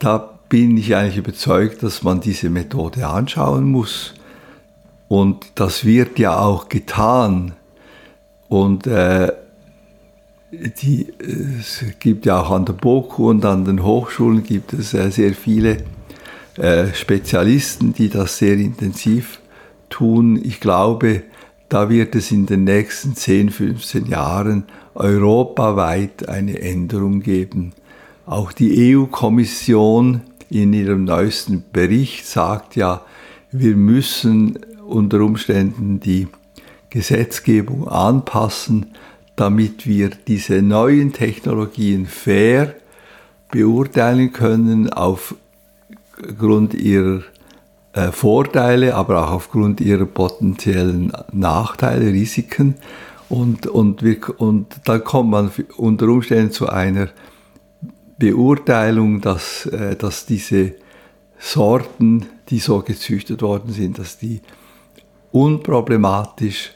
Da 0.00 0.36
bin 0.48 0.76
ich 0.76 0.96
eigentlich 0.96 1.18
überzeugt, 1.18 1.84
dass 1.84 2.02
man 2.02 2.20
diese 2.20 2.50
Methode 2.50 3.06
anschauen 3.06 3.70
muss. 3.70 4.14
Und 5.06 5.46
das 5.54 5.84
wird 5.84 6.18
ja 6.18 6.40
auch 6.40 6.68
getan. 6.68 7.52
Und 8.48 8.88
äh, 8.88 9.30
die, 10.82 11.12
es 11.58 11.84
gibt 12.00 12.26
ja 12.26 12.40
auch 12.40 12.50
an 12.50 12.64
der 12.64 12.74
BOKU 12.74 13.30
und 13.30 13.44
an 13.44 13.64
den 13.64 13.82
Hochschulen 13.82 14.42
gibt 14.42 14.72
es 14.72 14.94
äh, 14.94 15.10
sehr 15.10 15.34
viele 15.34 15.78
äh, 16.56 16.92
Spezialisten, 16.94 17.92
die 17.92 18.08
das 18.08 18.38
sehr 18.38 18.54
intensiv 18.54 19.40
tun. 19.90 20.40
Ich 20.42 20.60
glaube, 20.60 21.22
da 21.68 21.88
wird 21.88 22.14
es 22.14 22.30
in 22.30 22.46
den 22.46 22.64
nächsten 22.64 23.16
10, 23.16 23.50
15 23.50 24.06
Jahren 24.06 24.64
europaweit 24.94 26.28
eine 26.28 26.60
Änderung 26.60 27.20
geben. 27.20 27.72
Auch 28.26 28.52
die 28.52 28.94
EU-Kommission 28.94 30.22
in 30.50 30.72
ihrem 30.72 31.04
neuesten 31.04 31.64
Bericht 31.72 32.26
sagt 32.26 32.76
ja, 32.76 33.02
wir 33.50 33.76
müssen 33.76 34.58
unter 34.86 35.20
Umständen 35.20 36.00
die 36.00 36.28
Gesetzgebung 36.90 37.88
anpassen, 37.88 38.86
damit 39.36 39.86
wir 39.86 40.10
diese 40.10 40.62
neuen 40.62 41.12
Technologien 41.12 42.06
fair 42.06 42.74
beurteilen 43.50 44.32
können 44.32 44.92
aufgrund 44.92 46.74
ihrer 46.74 47.22
äh, 47.92 48.10
Vorteile, 48.10 48.94
aber 48.94 49.24
auch 49.24 49.32
aufgrund 49.32 49.80
ihrer 49.80 50.06
potenziellen 50.06 51.12
Nachteile, 51.32 52.06
Risiken. 52.06 52.74
Und, 53.28 53.66
und, 53.66 54.02
wir, 54.02 54.18
und 54.38 54.80
dann 54.84 55.02
kommt 55.02 55.30
man 55.30 55.50
unter 55.76 56.08
Umständen 56.08 56.52
zu 56.52 56.68
einer 56.68 57.08
Beurteilung, 58.18 59.20
dass, 59.20 59.66
äh, 59.66 59.96
dass 59.96 60.26
diese 60.26 60.74
Sorten, 61.38 62.26
die 62.50 62.58
so 62.58 62.80
gezüchtet 62.80 63.42
worden 63.42 63.72
sind, 63.72 63.98
dass 63.98 64.18
die 64.18 64.40
unproblematisch 65.30 66.73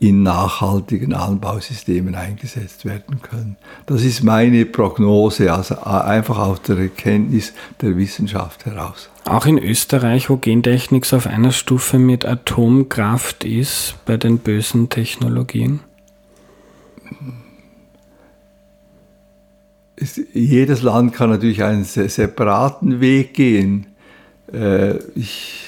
in 0.00 0.22
nachhaltigen 0.22 1.12
Anbausystemen 1.12 2.14
eingesetzt 2.14 2.86
werden 2.86 3.20
können. 3.20 3.56
Das 3.84 4.02
ist 4.02 4.24
meine 4.24 4.64
Prognose, 4.64 5.52
also 5.52 5.78
einfach 5.82 6.38
aus 6.38 6.62
der 6.62 6.78
Erkenntnis 6.78 7.52
der 7.82 7.96
Wissenschaft 7.98 8.64
heraus. 8.64 9.10
Auch 9.26 9.44
in 9.44 9.58
Österreich, 9.58 10.30
wo 10.30 10.38
Gentechnik 10.38 11.12
auf 11.12 11.26
einer 11.26 11.52
Stufe 11.52 11.98
mit 11.98 12.24
Atomkraft 12.24 13.44
ist, 13.44 13.94
bei 14.06 14.16
den 14.16 14.38
bösen 14.38 14.88
Technologien? 14.88 15.80
jedes 20.32 20.82
Land 20.82 21.12
kann 21.12 21.30
natürlich 21.30 21.62
einen 21.62 21.84
separaten 21.84 23.00
Weg 23.00 23.34
gehen. 23.34 23.86
Äh, 24.52 24.96
ich, 25.14 25.60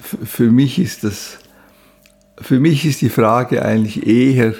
für 0.00 0.50
mich 0.50 0.78
ist 0.78 1.04
das, 1.04 1.38
für 2.40 2.60
mich 2.60 2.86
ist 2.86 3.02
die 3.02 3.10
Frage 3.10 3.64
eigentlich 3.64 4.06
eher, 4.06 4.54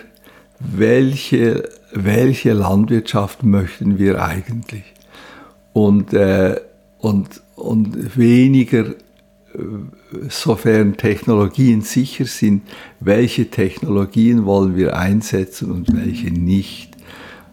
welche, 0.59 1.69
welche 1.93 2.53
Landwirtschaft 2.53 3.43
möchten 3.43 3.99
wir 3.99 4.23
eigentlich? 4.23 4.85
Und, 5.73 6.13
äh, 6.13 6.61
und, 6.99 7.41
und 7.57 8.17
weniger, 8.17 8.87
äh, 8.87 8.95
sofern 10.29 10.97
Technologien 10.97 11.81
sicher 11.81 12.27
sind, 12.27 12.63
welche 13.01 13.51
Technologien 13.51 14.45
wollen 14.45 14.77
wir 14.77 14.97
einsetzen 14.97 15.71
und 15.71 15.95
welche 15.97 16.31
nicht. 16.31 16.91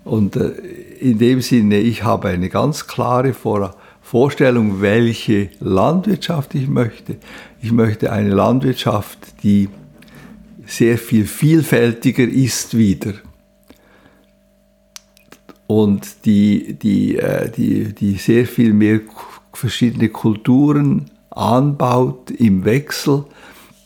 Und 0.04 0.36
äh, 0.36 0.50
in 1.00 1.20
dem 1.20 1.42
Sinne, 1.42 1.80
ich 1.80 2.04
habe 2.04 2.30
eine 2.30 2.50
ganz 2.50 2.88
klare 2.88 3.34
Vorstellung, 4.02 4.82
welche 4.82 5.50
Landwirtschaft 5.60 6.56
ich 6.56 6.68
möchte. 6.68 7.18
Ich 7.62 7.72
möchte 7.72 8.12
eine 8.12 8.34
Landwirtschaft, 8.34 9.20
die 9.44 9.70
sehr 10.67 10.97
viel 10.97 11.25
vielfältiger 11.25 12.27
ist 12.27 12.77
wieder. 12.77 13.13
Und 15.65 16.25
die, 16.25 16.75
die, 16.75 17.17
äh, 17.17 17.49
die, 17.49 17.93
die 17.93 18.15
sehr 18.15 18.45
viel 18.45 18.73
mehr 18.73 19.01
verschiedene 19.53 20.10
Kulturen 20.10 21.10
anbaut 21.30 22.32
im 22.32 22.63
Wechsel, 22.63 23.25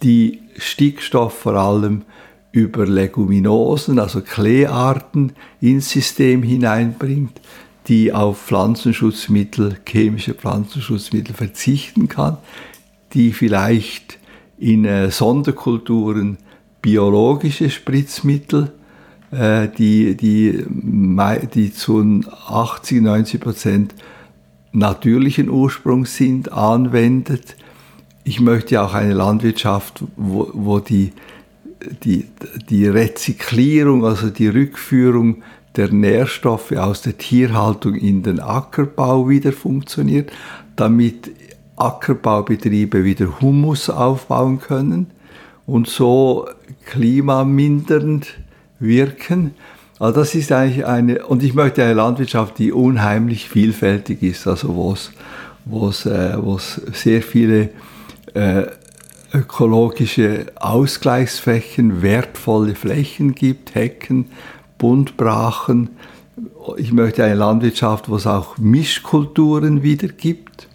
die 0.04 0.42
Stickstoff 0.58 1.40
vor 1.40 1.56
allem 1.56 2.04
über 2.52 2.86
Leguminosen, 2.86 3.98
also 4.00 4.22
Kleearten, 4.22 5.34
ins 5.62 5.90
System 5.90 6.44
hineinbringt, 6.44 7.40
die 7.88 8.14
auf 8.14 8.42
Pflanzenschutzmittel, 8.42 9.78
chemische 9.88 10.34
Pflanzenschutzmittel 10.34 11.34
verzichten 11.34 12.08
kann, 12.08 12.38
die 13.14 13.32
vielleicht 13.32 14.20
in 14.60 14.86
äh, 14.86 15.10
Sonderkulturen 15.10 16.38
biologische 16.82 17.70
Spritzmittel, 17.70 18.72
äh, 19.32 19.68
die, 19.68 20.16
die, 20.16 20.66
die 20.68 21.74
zu 21.74 22.22
80, 22.48 23.02
90 23.02 23.42
Prozent 23.42 23.96
natürlichen 24.72 25.50
Ursprungs 25.50 26.16
sind, 26.16 26.52
anwendet. 26.52 27.56
Ich 28.24 28.40
möchte 28.40 28.82
auch 28.82 28.94
eine 28.94 29.14
Landwirtschaft, 29.14 30.04
wo, 30.16 30.50
wo 30.54 30.80
die 30.80 31.12
die, 32.04 32.28
die 32.70 32.88
Rezyklierung, 32.88 34.06
also 34.06 34.30
die 34.30 34.48
Rückführung 34.48 35.44
der 35.76 35.92
Nährstoffe 35.92 36.74
aus 36.74 37.02
der 37.02 37.18
Tierhaltung 37.18 37.96
in 37.96 38.24
den 38.24 38.40
Ackerbau 38.40 39.30
wieder 39.30 39.54
funktioniert, 39.54 40.32
damit 40.76 41.32
Ackerbaubetriebe 41.78 43.04
wieder 43.04 43.40
Humus 43.40 43.90
aufbauen 43.90 44.60
können 44.60 45.08
und 45.72 45.88
so 45.88 46.50
klimamindernd 46.86 48.28
wirken. 48.80 49.54
Also 50.00 50.20
das 50.20 50.36
ist 50.36 50.52
eigentlich 50.52 50.86
eine, 50.86 51.26
und 51.26 51.44
ich 51.44 51.54
möchte 51.54 51.82
eine 51.82 51.94
Landwirtschaft, 51.94 52.60
die 52.60 52.74
unheimlich 52.74 53.48
vielfältig 53.48 54.22
ist, 54.22 54.48
also 54.48 54.76
wo 54.76 54.92
es, 54.92 55.12
wo 55.64 55.88
äh, 55.88 56.60
sehr 56.92 57.22
viele 57.22 57.70
äh, 58.34 58.64
ökologische 59.34 60.48
Ausgleichsflächen, 60.56 62.02
wertvolle 62.02 62.76
Flächen 62.76 63.34
gibt, 63.34 63.74
Hecken, 63.74 64.26
Buntbrachen. 64.78 65.92
Ich 66.76 66.92
möchte 66.92 67.24
eine 67.24 67.36
Landwirtschaft, 67.36 68.10
wo 68.10 68.18
es 68.18 68.28
auch 68.28 68.58
Mischkulturen 68.58 69.84
wieder 69.84 70.10
gibt. 70.10 70.68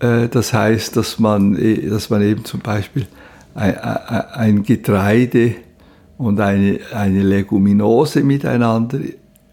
Äh, 0.00 0.26
das 0.28 0.52
heißt, 0.52 0.96
dass 0.96 1.20
man, 1.20 1.54
äh, 1.54 1.88
dass 1.88 2.10
man 2.10 2.22
eben 2.22 2.44
zum 2.44 2.58
Beispiel 2.58 3.06
ein 3.56 4.62
Getreide 4.62 5.54
und 6.18 6.40
eine, 6.40 6.78
eine 6.94 7.22
Leguminose 7.22 8.22
miteinander 8.22 9.00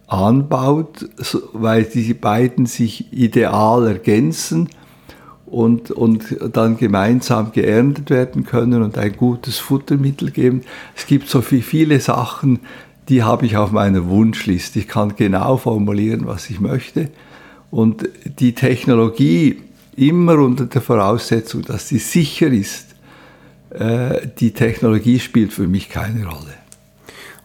anbaut, 0.08 1.10
weil 1.54 1.84
diese 1.86 2.14
beiden 2.14 2.66
sich 2.66 3.12
ideal 3.14 3.88
ergänzen 3.88 4.70
und, 5.46 5.92
und 5.92 6.38
dann 6.54 6.78
gemeinsam 6.78 7.52
geerntet 7.52 8.10
werden 8.10 8.46
können 8.46 8.84
und 8.84 8.98
ein 8.98 9.16
gutes 9.16 9.60
Futtermittel 9.60 10.32
geben. 10.32 10.62
Es 10.96 11.06
gibt 11.08 11.30
so 11.30 11.42
viele 11.42 12.00
Sachen, 12.00 12.60
die 13.10 13.24
habe 13.24 13.46
ich 13.46 13.58
auf 13.58 13.72
meiner 13.72 14.08
Wunschliste. 14.08 14.80
Ich 14.80 14.88
kann 14.88 15.16
genau 15.16 15.58
formulieren, 15.58 16.26
was 16.26 16.50
ich 16.50 16.60
möchte. 16.60 17.10
Und 17.72 18.08
die 18.40 18.54
Technologie, 18.54 19.62
immer 19.96 20.36
unter 20.40 20.66
der 20.66 20.82
Voraussetzung, 20.82 21.64
dass 21.64 21.88
sie 21.88 21.98
sicher 21.98 22.48
ist, 22.48 22.93
die 24.40 24.52
Technologie 24.52 25.20
spielt 25.20 25.54
für 25.54 25.68
mich 25.68 25.90
keine 25.90 26.26
Rolle. 26.26 26.54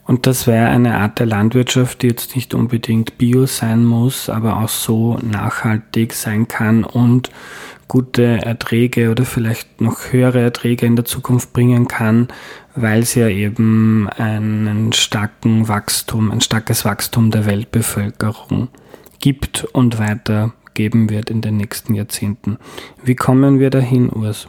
Und 0.09 0.27
das 0.27 0.47
wäre 0.47 0.69
eine 0.69 0.97
Art 0.97 1.19
der 1.19 1.27
Landwirtschaft, 1.27 2.01
die 2.01 2.09
jetzt 2.09 2.35
nicht 2.35 2.55
unbedingt 2.55 3.19
bio 3.19 3.45
sein 3.45 3.85
muss, 3.85 4.31
aber 4.31 4.57
auch 4.57 4.71
so 4.71 5.19
nachhaltig 5.19 6.15
sein 6.15 6.49
kann 6.49 6.83
und 6.83 7.31
gute 7.89 8.25
Erträge 8.25 9.11
oder 9.11 9.27
vielleicht 9.27 9.83
noch 9.83 10.13
höhere 10.13 10.41
Erträge 10.41 10.87
in 10.87 10.97
der 10.97 11.05
Zukunft 11.05 11.53
bringen 11.53 11.89
kann, 11.89 12.29
weil 12.75 13.03
es 13.03 13.15
ja 13.15 13.29
eben 13.29 14.09
einen 14.17 14.95
starken 14.95 15.69
Wachstum, 15.69 16.31
ein 16.31 16.41
starkes 16.41 16.87
Wachstum 16.87 17.31
der 17.31 17.45
Weltbevölkerung 17.45 18.69
gibt 19.21 19.65
und 19.73 19.99
weitergeben 19.99 21.11
wird 21.11 21.29
in 21.29 21.43
den 21.43 21.59
nächsten 21.59 21.95
Jahrzehnten. 21.95 22.57
Wie 23.03 23.15
kommen 23.15 23.59
wir 23.59 23.69
dahin, 23.69 24.09
Urs? 24.09 24.49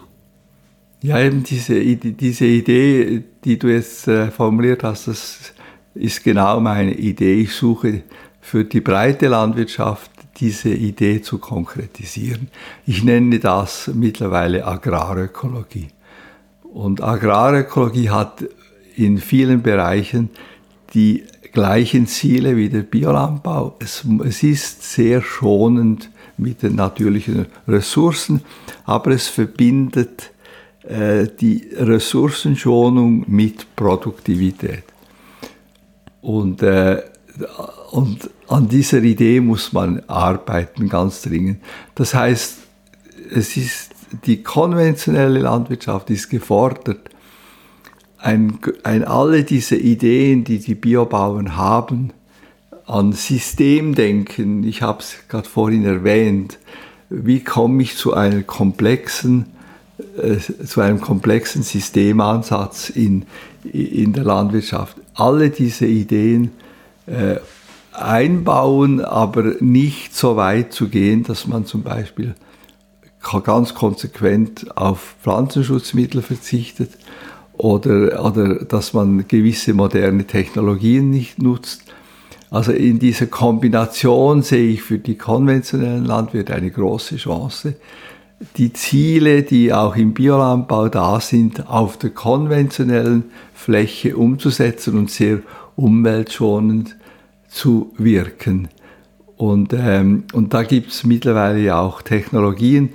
Ja, 1.02 1.20
eben 1.20 1.44
diese, 1.44 1.80
diese 1.96 2.46
Idee, 2.46 3.24
die 3.46 3.58
du 3.58 3.68
jetzt 3.70 4.08
äh, 4.08 4.32
formuliert 4.32 4.84
hast, 4.84 5.08
das 5.08 5.54
ist 5.96 6.24
genau 6.24 6.60
meine 6.60 6.94
Idee. 6.94 7.36
Ich 7.42 7.54
suche 7.54 8.04
für 8.42 8.66
die 8.66 8.82
breite 8.82 9.28
Landwirtschaft 9.28 10.12
diese 10.38 10.70
Idee 10.70 11.22
zu 11.22 11.38
konkretisieren. 11.38 12.50
Ich 12.86 13.04
nenne 13.04 13.40
das 13.40 13.90
mittlerweile 13.94 14.66
Agrarökologie. 14.66 15.88
Und 16.64 17.02
Agrarökologie 17.02 18.10
hat 18.10 18.46
in 18.96 19.18
vielen 19.20 19.62
Bereichen 19.62 20.30
die 20.94 21.24
gleichen 21.54 22.08
Ziele 22.08 22.58
wie 22.58 22.70
der 22.70 22.84
Biolandbau. 22.84 23.78
Es, 23.80 24.06
es 24.26 24.44
ist 24.44 24.84
sehr 24.84 25.22
schonend 25.22 26.10
mit 26.38 26.62
den 26.62 26.76
natürlichen 26.76 27.48
Ressourcen, 27.68 28.42
aber 28.86 29.12
es 29.12 29.28
verbindet 29.28 30.32
die 30.90 31.70
Ressourcenschonung 31.76 33.26
mit 33.28 33.76
Produktivität. 33.76 34.84
Und 36.22 36.64
äh, 36.64 37.04
und 37.92 38.30
an 38.48 38.68
dieser 38.68 39.02
Idee 39.02 39.40
muss 39.40 39.74
man 39.74 40.02
arbeiten, 40.08 40.90
ganz 40.90 41.22
dringend. 41.22 41.62
Das 41.96 42.14
heißt, 42.14 42.58
es 43.34 43.58
ist, 43.58 43.92
die 44.26 44.44
konventionelle 44.44 45.40
Landwirtschaft 45.40 46.10
ist 46.10 46.30
gefordert, 46.30 47.10
ein, 48.18 48.60
ein, 48.84 49.04
alle 49.04 49.44
diese 49.44 49.78
Ideen, 49.78 50.44
die 50.44 50.60
die 50.60 50.76
Biobauern 50.76 51.56
haben, 51.56 52.12
an 52.86 53.14
Systemdenken, 53.14 54.64
ich 54.64 54.82
habe 54.82 55.00
es 55.00 55.16
gerade 55.30 55.48
vorhin 55.48 55.86
erwähnt, 55.86 56.58
wie 57.10 57.44
komme 57.44 57.84
ich 57.84 57.96
zu 57.96 58.14
einem 58.14 58.46
komplexen, 58.46 59.46
äh, 59.46 59.59
zu 60.66 60.82
einem 60.82 61.02
komplexen 61.02 61.64
Systemansatz 61.64 62.90
in, 62.90 63.26
in 63.72 64.14
der 64.14 64.24
Landwirtschaft. 64.24 64.98
alle 65.14 65.50
diese 65.50 65.86
Ideen 65.86 66.52
äh, 67.06 67.38
einbauen, 67.92 69.04
aber 69.04 69.56
nicht 69.60 70.16
so 70.16 70.36
weit 70.36 70.74
zu 70.74 70.88
gehen, 70.90 71.24
dass 71.24 71.48
man 71.48 71.66
zum 71.66 71.84
Beispiel 71.84 72.36
ganz 73.44 73.74
konsequent 73.74 74.78
auf 74.78 75.16
Pflanzenschutzmittel 75.22 76.22
verzichtet 76.22 76.92
oder, 77.54 78.24
oder 78.24 78.64
dass 78.64 78.94
man 78.94 79.28
gewisse 79.28 79.74
moderne 79.74 80.26
Technologien 80.26 81.10
nicht 81.10 81.42
nutzt. 81.42 81.84
Also 82.50 82.72
in 82.72 82.98
dieser 82.98 83.28
Kombination 83.28 84.42
sehe 84.42 84.72
ich 84.72 84.82
für 84.82 84.98
die 84.98 85.16
konventionellen 85.16 86.06
Landwirte 86.06 86.56
eine 86.56 86.72
große 86.72 87.18
Chance. 87.18 87.76
Die 88.56 88.72
Ziele, 88.72 89.44
die 89.44 89.74
auch 89.74 89.96
im 89.98 90.14
Biolandbau 90.14 90.88
da 90.88 91.20
sind, 91.20 91.68
auf 91.68 91.98
der 91.98 92.12
konventionellen 92.12 93.26
Fläche 93.54 94.16
umzusetzen 94.16 94.98
und 94.98 95.12
sehr 95.12 95.40
umweltschonend 95.76 96.96
zu 97.50 97.94
wirken. 97.98 98.70
Und, 99.36 99.74
ähm, 99.74 100.24
und 100.34 100.54
da 100.54 100.64
gibt 100.64 100.92
es 100.92 101.04
mittlerweile 101.04 101.76
auch 101.76 102.02
Technologien, 102.02 102.90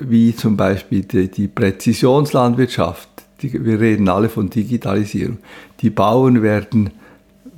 wie 0.00 0.34
zum 0.34 0.56
Beispiel 0.56 1.02
die, 1.02 1.30
die 1.30 1.48
Präzisionslandwirtschaft. 1.48 3.08
Die, 3.42 3.64
wir 3.64 3.80
reden 3.80 4.08
alle 4.08 4.28
von 4.28 4.50
Digitalisierung. 4.50 5.38
Die 5.80 5.90
Bauern 5.90 6.42
werden 6.42 6.90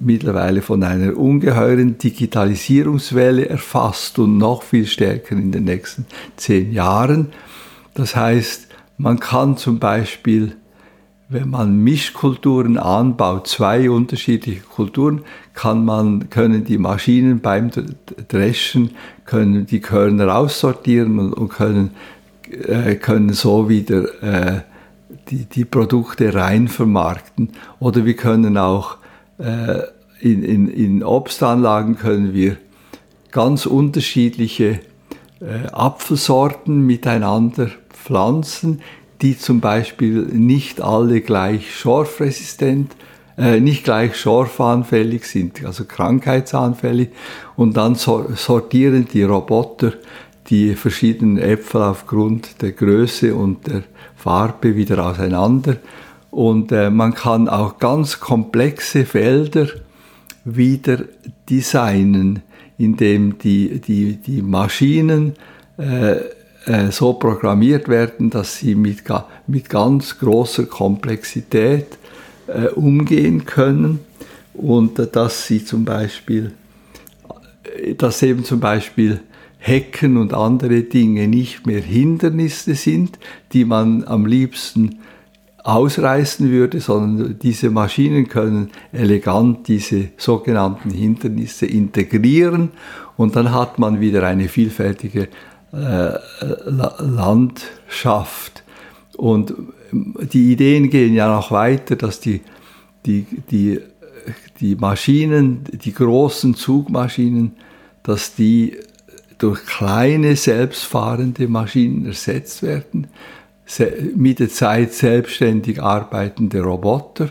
mittlerweile 0.01 0.63
von 0.63 0.83
einer 0.83 1.17
ungeheuren 1.17 1.99
Digitalisierungswelle 1.99 3.49
erfasst 3.49 4.19
und 4.19 4.39
noch 4.39 4.63
viel 4.63 4.87
stärker 4.87 5.33
in 5.33 5.53
den 5.53 5.65
nächsten 5.65 6.07
zehn 6.37 6.73
Jahren. 6.73 7.33
Das 7.95 8.15
heißt, 8.15 8.69
man 8.97 9.19
kann 9.19 9.57
zum 9.57 9.79
Beispiel 9.79 10.57
wenn 11.29 11.51
man 11.51 11.77
Mischkulturen 11.85 12.79
anbaut, 12.79 13.49
zwei 13.49 13.91
unterschiedliche 13.91 14.63
Kulturen, 14.63 15.23
kann 15.53 15.85
man, 15.85 16.31
können 16.31 16.65
die 16.65 16.79
Maschinen 16.79 17.41
beim 17.41 17.71
Dreschen 18.29 18.93
können 19.27 19.67
die 19.67 19.81
Körner 19.81 20.35
aussortieren 20.35 21.19
und, 21.19 21.33
und 21.35 21.49
können, 21.51 21.91
äh, 22.51 22.95
können 22.95 23.35
so 23.35 23.69
wieder 23.69 24.23
äh, 24.23 24.63
die, 25.29 25.45
die 25.45 25.67
Produkte 25.67 26.33
rein 26.33 26.67
vermarkten. 26.67 27.51
Oder 27.79 28.07
wir 28.07 28.17
können 28.17 28.57
auch 28.57 28.97
in, 29.39 30.43
in, 30.43 30.68
in 30.68 31.05
Obstanlagen 31.05 31.97
können 31.97 32.34
wir 32.34 32.57
ganz 33.30 33.66
unterschiedliche 33.66 34.80
äh, 35.41 35.68
Apfelsorten 35.72 36.84
miteinander 36.86 37.70
pflanzen, 37.91 38.80
die 39.22 39.39
zum 39.39 39.61
Beispiel 39.61 40.22
nicht 40.22 40.80
alle 40.80 41.20
gleich 41.20 41.74
schorfresistent, 41.74 42.97
äh, 43.36 43.61
nicht 43.61 43.84
gleich 43.84 44.16
schorfanfällig 44.16 45.26
sind, 45.26 45.64
also 45.64 45.84
krankheitsanfällig. 45.84 47.11
Und 47.57 47.76
dann 47.76 47.95
sortieren 47.95 49.07
die 49.12 49.22
Roboter 49.22 49.93
die 50.51 50.74
verschiedenen 50.74 51.39
Äpfel 51.39 51.82
aufgrund 51.82 52.62
der 52.62 52.72
Größe 52.72 53.34
und 53.34 53.66
der 53.66 53.82
Farbe 54.16 54.74
wieder 54.76 55.07
auseinander. 55.07 55.76
Und 56.31 56.72
äh, 56.72 56.91
man 56.91 57.14
kann 57.14 57.49
auch 57.49 57.79
ganz 57.79 58.20
komplexe 58.20 59.05
Felder 59.05 59.68
wieder 60.45 61.05
designen, 61.49 62.43
indem 62.76 63.39
die, 63.39 63.81
die, 63.81 64.16
die 64.16 64.43
Maschinen 64.43 65.35
äh, 65.79 66.16
äh, 66.66 66.91
so 66.91 67.14
programmiert 67.14 67.89
werden, 67.89 68.31
dass 68.31 68.59
sie 68.59 68.74
mit, 68.74 69.03
mit 69.47 69.68
ganz 69.68 70.18
großer 70.18 70.66
Komplexität 70.66 71.99
äh, 72.47 72.66
umgehen 72.68 73.47
können. 73.47 74.01
Und 74.55 74.99
äh, 74.99 75.07
dass 75.07 75.47
sie 75.47 75.64
zum 75.64 75.85
Beispiel, 75.85 76.53
äh, 77.83 77.95
dass 77.95 78.22
eben 78.22 78.45
zum 78.45 78.61
Beispiel 78.61 79.20
Hecken 79.59 80.16
und 80.16 80.35
andere 80.35 80.83
Dinge 80.83 81.26
nicht 81.26 81.66
mehr 81.66 81.81
Hindernisse 81.81 82.74
sind, 82.74 83.18
die 83.53 83.64
man 83.64 84.05
am 84.05 84.26
liebsten 84.26 84.99
ausreißen 85.65 86.51
würde, 86.51 86.81
sondern 86.81 87.39
diese 87.39 87.71
Maschinen 87.71 88.29
können 88.29 88.71
elegant 88.93 89.69
diese 89.69 90.09
sogenannten 90.17 90.91
Hindernisse 90.91 91.67
integrieren 91.67 92.71
und 93.17 93.37
dann 93.37 93.53
hat 93.53 93.79
man 93.79 94.01
wieder 94.01 94.23
eine 94.23 94.49
vielfältige 94.49 95.29
äh, 95.73 96.13
Landschaft. 97.01 98.63
Und 99.17 99.55
die 99.93 100.53
Ideen 100.53 100.91
gehen 100.91 101.15
ja 101.15 101.35
noch 101.35 101.51
weiter, 101.51 101.97
dass 101.97 102.21
die, 102.21 102.41
die, 103.05 103.27
die, 103.51 103.81
die 104.61 104.77
Maschinen, 104.77 105.65
die 105.73 105.93
großen 105.93 106.55
Zugmaschinen, 106.55 107.57
dass 108.03 108.35
die 108.35 108.77
durch 109.39 109.65
kleine 109.67 110.37
selbstfahrende 110.37 111.49
Maschinen 111.49 112.07
ersetzt 112.07 112.63
werden, 112.63 113.09
mit 114.14 114.39
der 114.39 114.49
Zeit 114.49 114.95
selbstständig 114.95 115.83
arbeitende 115.83 116.62
Roboter, 116.62 117.31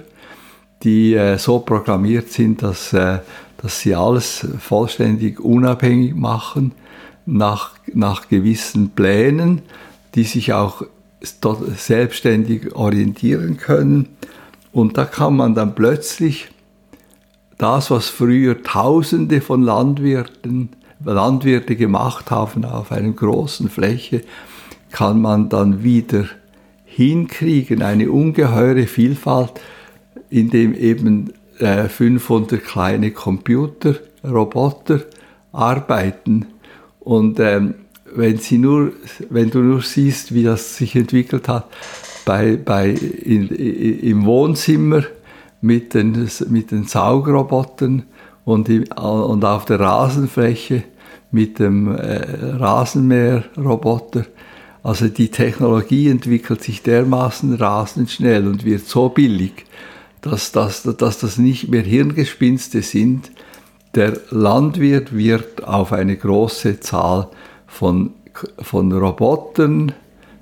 die 0.83 1.15
äh, 1.15 1.37
so 1.37 1.59
programmiert 1.59 2.29
sind, 2.31 2.61
dass, 2.61 2.93
äh, 2.93 3.19
dass 3.57 3.79
sie 3.79 3.95
alles 3.95 4.45
vollständig 4.59 5.39
unabhängig 5.39 6.15
machen 6.15 6.73
nach, 7.25 7.71
nach 7.93 8.29
gewissen 8.29 8.91
Plänen, 8.91 9.63
die 10.15 10.23
sich 10.23 10.53
auch 10.53 10.83
selbstständig 11.75 12.75
orientieren 12.75 13.57
können. 13.57 14.09
Und 14.71 14.97
da 14.97 15.05
kann 15.05 15.35
man 15.35 15.55
dann 15.55 15.73
plötzlich 15.73 16.49
das, 17.57 17.89
was 17.89 18.09
früher 18.09 18.61
Tausende 18.61 19.41
von 19.41 19.63
Landwirten, 19.63 20.69
Landwirte 21.03 21.75
gemacht 21.75 22.31
haben 22.31 22.65
auf 22.65 22.91
einer 22.91 23.11
großen 23.11 23.69
Fläche, 23.69 24.21
kann 24.97 25.21
man 25.21 25.47
dann 25.47 25.83
wieder 25.83 26.25
hinkriegen, 26.85 27.83
eine 27.83 28.09
ungeheure 28.09 28.87
Vielfalt, 28.87 29.61
indem 30.31 30.73
eben 30.73 31.33
äh, 31.59 31.87
500 31.87 32.63
kleine 32.63 33.11
Computer, 33.11 33.93
Roboter 34.23 35.01
arbeiten 35.51 36.47
und 36.99 37.39
ähm, 37.39 37.75
wenn, 38.15 38.39
sie 38.39 38.57
nur, 38.57 38.91
wenn 39.29 39.51
du 39.51 39.59
nur 39.59 39.81
siehst, 39.81 40.33
wie 40.33 40.43
das 40.43 40.77
sich 40.77 40.95
entwickelt 40.95 41.47
hat, 41.47 41.67
bei, 42.25 42.57
bei, 42.57 42.89
in, 42.89 43.49
im 43.49 44.25
Wohnzimmer 44.25 45.03
mit 45.61 45.93
den, 45.93 46.27
mit 46.49 46.71
den 46.71 46.85
Saugrobotern 46.85 48.03
und, 48.45 48.67
im, 48.67 48.85
und 48.95 49.45
auf 49.45 49.65
der 49.65 49.79
Rasenfläche 49.79 50.85
mit 51.29 51.59
dem 51.59 51.95
äh, 51.95 52.55
Rasenmäherroboter. 52.55 54.25
Also 54.87 55.07
die 55.09 55.27
Technologie 55.27 56.07
entwickelt 56.07 56.63
sich 56.63 56.81
dermaßen 56.81 57.53
rasend 57.55 58.09
schnell 58.09 58.47
und 58.47 58.63
wird 58.63 58.87
so 58.87 59.09
billig, 59.09 59.65
dass, 60.21 60.53
dass, 60.53 60.83
dass 60.83 61.19
das 61.19 61.37
nicht 61.37 61.67
mehr 61.67 61.81
Hirngespinste 61.81 62.81
sind, 62.81 63.29
der 63.95 64.17
Landwirt 64.29 65.13
wird 65.13 65.65
auf 65.65 65.91
eine 65.91 66.15
große 66.15 66.79
Zahl 66.79 67.27
von, 67.67 68.11
von 68.59 68.93
Robotern, 68.93 69.91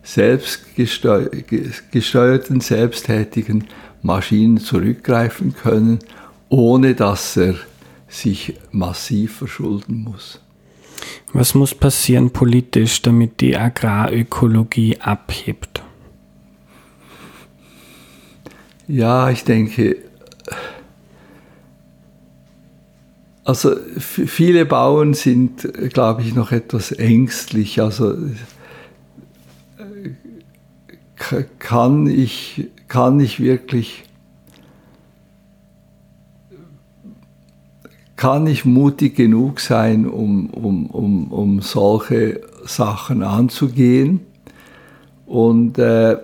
selbstgesteuerten, 0.03 2.61
selbsttätigen 2.61 3.63
Maschinen 4.03 4.59
zurückgreifen 4.59 5.55
können, 5.55 5.97
ohne 6.49 6.93
dass 6.93 7.35
er 7.35 7.55
sich 8.07 8.59
massiv 8.71 9.37
verschulden 9.37 10.03
muss. 10.03 10.39
Was 11.33 11.53
muss 11.53 11.75
passieren 11.75 12.31
politisch, 12.31 13.01
damit 13.01 13.41
die 13.41 13.57
Agrarökologie 13.57 14.99
abhebt? 15.01 15.81
Ja, 18.87 19.29
ich 19.29 19.43
denke, 19.43 19.97
Also 23.45 23.75
viele 23.99 24.65
Bauern 24.65 25.13
sind, 25.13 25.71
glaube 25.93 26.23
ich, 26.23 26.33
noch 26.33 26.51
etwas 26.51 26.91
ängstlich. 26.91 27.79
Also 27.79 28.13
äh, 29.77 31.43
kann 31.59 32.07
ich, 32.07 32.71
kann 32.87 33.19
ich 33.19 33.39
wirklich, 33.39 34.03
kann 38.15 38.47
ich 38.47 38.65
mutig 38.65 39.15
genug 39.15 39.59
sein, 39.59 40.07
um, 40.07 40.49
um, 40.51 40.85
um, 40.87 41.31
um 41.31 41.61
solche 41.61 42.41
Sachen 42.65 43.23
anzugehen? 43.23 44.21
Und 45.25 45.77
äh, 45.77 46.17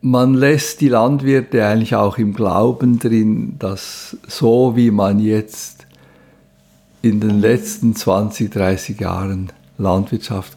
man 0.00 0.34
lässt 0.34 0.80
die 0.80 0.88
Landwirte 0.88 1.66
eigentlich 1.66 1.96
auch 1.96 2.18
im 2.18 2.34
Glauben 2.34 2.98
drin, 2.98 3.56
dass 3.58 4.16
so 4.28 4.76
wie 4.76 4.90
man 4.90 5.18
jetzt 5.18 5.86
in 7.02 7.20
den 7.20 7.40
letzten 7.40 7.96
20, 7.96 8.50
30 8.50 9.00
Jahren 9.00 9.50
Landwirtschaft 9.78 10.56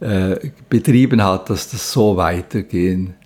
äh, 0.00 0.50
betrieben 0.68 1.22
hat, 1.22 1.48
dass 1.48 1.70
das 1.70 1.92
so 1.92 2.16
weitergehen 2.16 3.14
äh, 3.18 3.21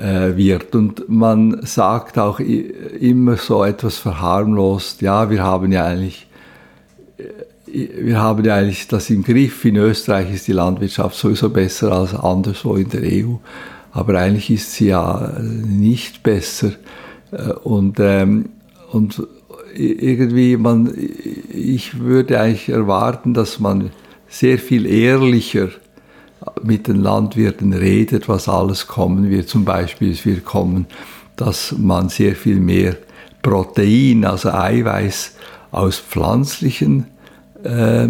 wird. 0.00 0.76
Und 0.76 1.08
man 1.08 1.66
sagt 1.66 2.18
auch 2.18 2.38
immer 2.38 3.36
so 3.36 3.64
etwas 3.64 3.98
verharmlost, 3.98 5.02
ja, 5.02 5.28
wir 5.28 5.42
haben 5.42 5.72
ja 5.72 5.86
eigentlich 5.86 6.28
wir 7.72 8.20
haben 8.20 8.44
ja 8.44 8.56
eigentlich 8.56 8.88
das 8.88 9.10
im 9.10 9.22
Griff. 9.22 9.64
In 9.64 9.76
Österreich 9.76 10.32
ist 10.32 10.48
die 10.48 10.52
Landwirtschaft 10.52 11.16
sowieso 11.16 11.50
besser 11.50 11.92
als 11.92 12.14
anderswo 12.14 12.76
in 12.76 12.88
der 12.88 13.02
EU. 13.02 13.34
Aber 13.92 14.18
eigentlich 14.18 14.50
ist 14.50 14.72
sie 14.72 14.88
ja 14.88 15.32
nicht 15.40 16.22
besser. 16.22 16.72
Äh, 17.30 17.52
und, 17.64 17.98
ähm, 18.00 18.50
und 18.92 19.22
irgendwie, 19.74 20.56
man, 20.56 20.92
ich 21.52 22.00
würde 22.00 22.40
eigentlich 22.40 22.68
erwarten, 22.68 23.34
dass 23.34 23.60
man 23.60 23.90
sehr 24.28 24.58
viel 24.58 24.86
ehrlicher 24.86 25.68
mit 26.62 26.88
den 26.88 26.96
Landwirten 26.96 27.72
redet, 27.72 28.28
was 28.28 28.48
alles 28.48 28.86
kommen 28.86 29.30
wird. 29.30 29.48
Zum 29.48 29.64
Beispiel, 29.64 30.12
es 30.12 30.24
wird 30.24 30.44
kommen, 30.44 30.86
dass 31.36 31.74
man 31.76 32.08
sehr 32.08 32.34
viel 32.34 32.60
mehr 32.60 32.96
Protein, 33.42 34.24
also 34.24 34.50
Eiweiß 34.50 35.36
aus 35.70 35.98
pflanzlichen 35.98 37.06
äh, 37.62 38.08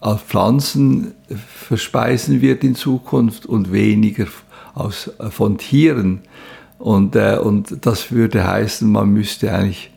aus 0.00 0.20
Pflanzen 0.22 1.14
verspeisen 1.28 2.40
wird 2.40 2.62
in 2.62 2.76
Zukunft 2.76 3.44
und 3.46 3.72
weniger 3.72 4.26
aus, 4.74 5.10
äh, 5.18 5.30
von 5.30 5.58
Tieren. 5.58 6.20
Und, 6.78 7.16
äh, 7.16 7.38
und 7.42 7.84
das 7.84 8.12
würde 8.12 8.46
heißen, 8.46 8.90
man 8.90 9.08
müsste 9.08 9.52
eigentlich 9.52 9.90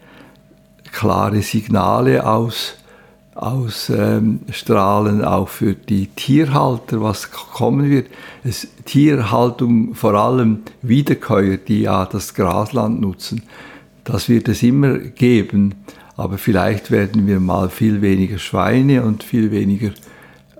klare 0.91 1.41
Signale 1.43 2.25
aus, 2.25 2.75
ausstrahlen, 3.41 5.19
ähm, 5.19 5.25
auch 5.25 5.49
für 5.49 5.73
die 5.73 6.07
Tierhalter, 6.07 7.01
was 7.01 7.31
kommen 7.31 7.89
wird. 7.89 8.07
Es, 8.43 8.67
Tierhaltung, 8.85 9.95
vor 9.95 10.13
allem 10.13 10.59
Wiederkäuer, 10.81 11.57
die 11.57 11.81
ja 11.81 12.05
das 12.05 12.33
Grasland 12.33 13.01
nutzen, 13.01 13.43
das 14.03 14.29
wird 14.29 14.47
es 14.47 14.63
immer 14.63 14.97
geben 14.97 15.75
aber 16.19 16.37
vielleicht 16.37 16.91
werden 16.91 17.27
wir 17.27 17.39
mal 17.39 17.69
viel 17.69 18.01
weniger 18.01 18.39
Schweine 18.39 19.03
und 19.03 19.23
viel 19.23 19.51
weniger 19.51 19.91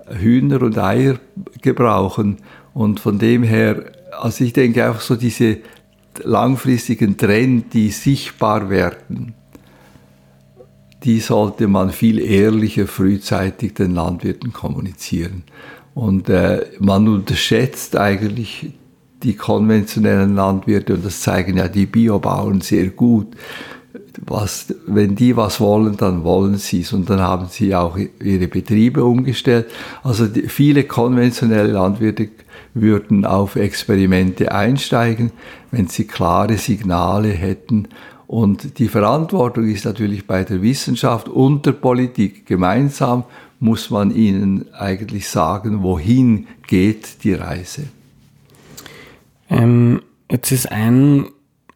Hühner 0.08 0.62
und 0.62 0.78
Eier 0.78 1.16
gebrauchen. 1.60 2.38
Und 2.72 2.98
von 2.98 3.18
dem 3.18 3.42
her, 3.42 3.92
also 4.18 4.42
ich 4.42 4.54
denke 4.54 4.90
auch 4.90 5.00
so 5.00 5.16
diese 5.16 5.58
langfristigen 6.24 7.18
Trends, 7.18 7.66
die 7.74 7.90
sichtbar 7.90 8.70
werden, 8.70 9.34
die 11.04 11.20
sollte 11.20 11.66
man 11.66 11.90
viel 11.90 12.18
ehrlicher 12.18 12.86
frühzeitig 12.86 13.74
den 13.74 13.94
Landwirten 13.94 14.52
kommunizieren. 14.52 15.44
Und 15.94 16.28
äh, 16.28 16.66
man 16.78 17.08
unterschätzt 17.08 17.96
eigentlich 17.96 18.72
die 19.22 19.34
konventionellen 19.34 20.34
Landwirte 20.34 20.94
und 20.94 21.04
das 21.04 21.20
zeigen 21.20 21.58
ja 21.58 21.68
die 21.68 21.86
Biobauern 21.86 22.60
sehr 22.60 22.88
gut 22.88 23.36
was, 24.26 24.74
wenn 24.86 25.14
die 25.14 25.36
was 25.36 25.60
wollen, 25.60 25.96
dann 25.96 26.24
wollen 26.24 26.56
sie 26.56 26.80
es. 26.80 26.92
Und 26.92 27.08
dann 27.10 27.20
haben 27.20 27.46
sie 27.48 27.74
auch 27.74 27.96
ihre 27.96 28.48
Betriebe 28.48 29.04
umgestellt. 29.04 29.66
Also 30.02 30.26
die, 30.26 30.42
viele 30.42 30.84
konventionelle 30.84 31.72
Landwirte 31.72 32.28
würden 32.74 33.24
auf 33.24 33.56
Experimente 33.56 34.52
einsteigen, 34.52 35.32
wenn 35.70 35.88
sie 35.88 36.06
klare 36.06 36.56
Signale 36.56 37.28
hätten. 37.28 37.88
Und 38.30 38.78
die 38.78 38.86
Verantwortung 38.86 39.66
ist 39.66 39.84
natürlich 39.84 40.24
bei 40.24 40.44
der 40.44 40.62
Wissenschaft 40.62 41.28
und 41.28 41.66
der 41.66 41.72
Politik. 41.72 42.46
Gemeinsam 42.46 43.24
muss 43.58 43.90
man 43.90 44.14
ihnen 44.14 44.72
eigentlich 44.72 45.28
sagen, 45.28 45.82
wohin 45.82 46.46
geht 46.68 47.24
die 47.24 47.34
Reise. 47.34 47.88
Ähm, 49.48 50.02
jetzt 50.30 50.52
ist 50.52 50.70
ein 50.70 51.26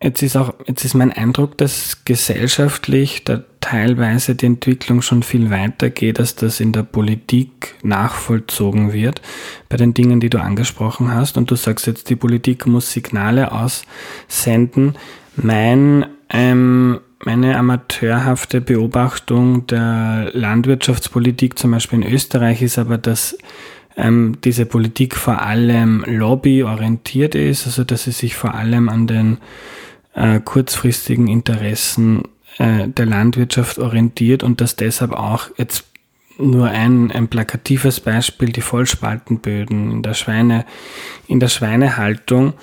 Jetzt 0.00 0.22
ist 0.22 0.36
auch, 0.36 0.52
jetzt 0.66 0.84
ist 0.84 0.92
mein 0.94 1.12
Eindruck, 1.12 1.56
dass 1.56 2.04
gesellschaftlich 2.04 3.24
da 3.24 3.42
teilweise 3.60 4.34
die 4.34 4.44
Entwicklung 4.46 5.00
schon 5.00 5.22
viel 5.22 5.50
weiter 5.50 5.88
geht, 5.88 6.20
als 6.20 6.34
das 6.34 6.60
in 6.60 6.72
der 6.72 6.82
Politik 6.82 7.74
nachvollzogen 7.82 8.92
wird 8.92 9.22
bei 9.70 9.78
den 9.78 9.94
Dingen, 9.94 10.20
die 10.20 10.28
du 10.28 10.42
angesprochen 10.42 11.12
hast. 11.14 11.38
Und 11.38 11.50
du 11.50 11.56
sagst 11.56 11.86
jetzt, 11.86 12.10
die 12.10 12.16
Politik 12.16 12.66
muss 12.66 12.92
Signale 12.92 13.50
aussenden. 13.50 14.96
Mein, 15.36 16.04
ähm, 16.30 17.00
meine 17.24 17.56
amateurhafte 17.56 18.60
Beobachtung 18.60 19.66
der 19.66 20.30
Landwirtschaftspolitik 20.32 21.58
zum 21.58 21.70
Beispiel 21.70 22.02
in 22.02 22.12
Österreich 22.12 22.60
ist 22.62 22.78
aber, 22.78 22.98
dass 22.98 23.38
ähm, 23.96 24.36
diese 24.44 24.66
Politik 24.66 25.16
vor 25.16 25.42
allem 25.42 26.04
lobbyorientiert 26.06 27.34
ist, 27.34 27.66
also 27.66 27.84
dass 27.84 28.04
sie 28.04 28.12
sich 28.12 28.34
vor 28.34 28.54
allem 28.54 28.88
an 28.88 29.06
den 29.06 29.38
äh, 30.14 30.40
kurzfristigen 30.40 31.28
Interessen 31.28 32.22
äh, 32.58 32.88
der 32.88 33.06
Landwirtschaft 33.06 33.78
orientiert 33.78 34.42
und 34.42 34.60
dass 34.60 34.76
deshalb 34.76 35.12
auch 35.12 35.48
jetzt 35.56 35.86
nur 36.38 36.68
ein, 36.68 37.12
ein 37.12 37.28
plakatives 37.28 38.00
Beispiel, 38.00 38.50
die 38.50 38.60
Vollspaltenböden 38.60 39.90
in 39.92 40.02
der 40.02 40.14
Schweine, 40.14 40.64
in 41.28 41.38
der 41.38 41.48
Schweinehaltung, 41.48 42.54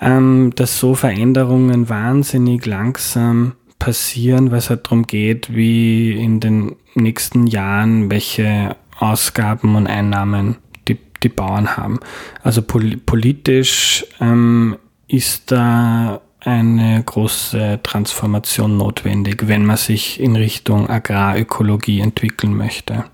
ähm, 0.00 0.52
dass 0.56 0.78
so 0.78 0.94
Veränderungen 0.94 1.88
wahnsinnig 1.88 2.66
langsam 2.66 3.52
passieren, 3.78 4.50
weil 4.50 4.58
es 4.58 4.70
halt 4.70 4.86
darum 4.86 5.06
geht, 5.06 5.54
wie 5.54 6.12
in 6.12 6.40
den 6.40 6.76
nächsten 6.94 7.46
Jahren 7.46 8.10
welche 8.10 8.76
Ausgaben 8.98 9.76
und 9.76 9.86
Einnahmen 9.86 10.56
die, 10.88 10.98
die 11.22 11.28
Bauern 11.28 11.76
haben. 11.76 12.00
Also 12.42 12.62
pol 12.62 12.96
politisch 13.04 14.06
ähm, 14.20 14.76
ist 15.06 15.52
da 15.52 16.20
eine 16.40 17.02
große 17.02 17.80
Transformation 17.82 18.76
notwendig, 18.76 19.48
wenn 19.48 19.64
man 19.64 19.76
sich 19.76 20.20
in 20.20 20.36
Richtung 20.36 20.88
Agrarökologie 20.88 22.00
entwickeln 22.00 22.54
möchte? 22.54 23.04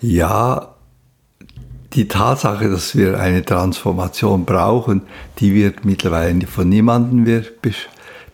Ja, 0.00 0.75
die 1.96 2.08
Tatsache, 2.08 2.68
dass 2.68 2.94
wir 2.94 3.18
eine 3.18 3.42
Transformation 3.44 4.44
brauchen, 4.44 5.02
die 5.38 5.54
wird 5.54 5.84
mittlerweile 5.86 6.46
von 6.46 6.68
niemandem 6.68 7.44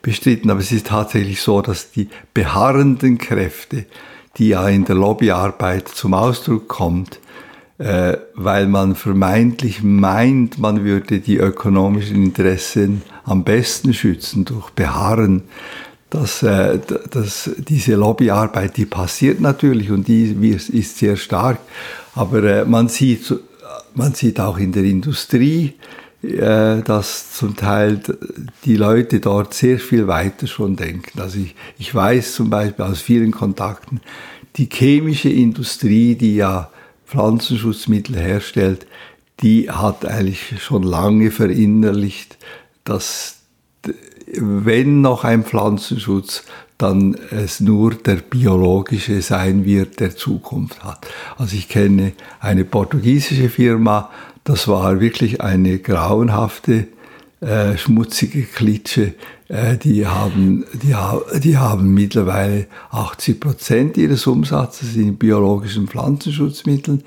bestritten. 0.02 0.50
Aber 0.50 0.60
es 0.60 0.72
ist 0.72 0.88
tatsächlich 0.88 1.40
so, 1.40 1.62
dass 1.62 1.92
die 1.92 2.08
beharrenden 2.34 3.18
Kräfte, 3.18 3.86
die 4.36 4.48
ja 4.48 4.68
in 4.68 4.84
der 4.84 4.96
Lobbyarbeit 4.96 5.88
zum 5.88 6.12
Ausdruck 6.12 6.66
kommt, 6.66 7.20
äh, 7.78 8.16
weil 8.34 8.66
man 8.66 8.96
vermeintlich 8.96 9.82
meint, 9.82 10.58
man 10.58 10.84
würde 10.84 11.20
die 11.20 11.36
ökonomischen 11.36 12.16
Interessen 12.16 13.02
am 13.24 13.44
besten 13.44 13.94
schützen 13.94 14.44
durch 14.44 14.70
Beharren. 14.70 15.44
Dass, 16.10 16.42
äh, 16.42 16.78
dass 17.10 17.50
diese 17.56 17.94
Lobbyarbeit, 17.94 18.76
die 18.76 18.84
passiert 18.84 19.40
natürlich 19.40 19.90
und 19.90 20.08
die 20.08 20.32
ist 20.50 20.98
sehr 20.98 21.16
stark, 21.16 21.58
aber 22.14 22.42
äh, 22.42 22.64
man, 22.66 22.88
sieht, 22.88 23.32
man 23.94 24.14
sieht 24.14 24.40
auch 24.40 24.58
in 24.58 24.72
der 24.72 24.84
Industrie, 24.84 25.74
äh, 26.22 26.82
dass 26.82 27.32
zum 27.32 27.56
Teil 27.56 28.00
die 28.64 28.76
Leute 28.76 29.20
dort 29.20 29.54
sehr 29.54 29.78
viel 29.78 30.06
weiter 30.06 30.46
schon 30.46 30.76
denken. 30.76 31.20
Also 31.20 31.38
ich, 31.38 31.54
ich 31.78 31.94
weiß 31.94 32.34
zum 32.34 32.50
Beispiel 32.50 32.84
aus 32.84 33.00
vielen 33.00 33.32
Kontakten, 33.32 34.00
die 34.56 34.68
chemische 34.70 35.30
Industrie, 35.30 36.14
die 36.14 36.36
ja 36.36 36.70
Pflanzenschutzmittel 37.06 38.16
herstellt, 38.16 38.86
die 39.40 39.70
hat 39.70 40.04
eigentlich 40.06 40.62
schon 40.62 40.82
lange 40.82 41.30
verinnerlicht, 41.30 42.38
dass 42.84 43.40
wenn 44.34 45.00
noch 45.00 45.24
ein 45.24 45.44
Pflanzenschutz, 45.44 46.44
dann 46.82 47.16
es 47.30 47.60
nur 47.60 47.94
der 47.94 48.16
biologische 48.16 49.22
sein 49.22 49.64
wird, 49.64 50.00
der 50.00 50.16
Zukunft 50.16 50.82
hat. 50.82 51.06
Also 51.38 51.56
ich 51.56 51.68
kenne 51.68 52.12
eine 52.40 52.64
portugiesische 52.64 53.48
Firma, 53.48 54.10
das 54.44 54.66
war 54.66 55.00
wirklich 55.00 55.40
eine 55.40 55.78
grauenhafte, 55.78 56.88
äh, 57.40 57.76
schmutzige 57.76 58.42
Klitsche. 58.42 59.14
Äh, 59.48 59.76
die, 59.76 60.06
haben, 60.06 60.64
die, 60.74 60.94
die 61.40 61.56
haben 61.56 61.94
mittlerweile 61.94 62.66
80 62.90 63.40
Prozent 63.40 63.96
ihres 63.96 64.26
Umsatzes 64.26 64.96
in 64.96 65.16
biologischen 65.16 65.86
Pflanzenschutzmitteln, 65.86 67.04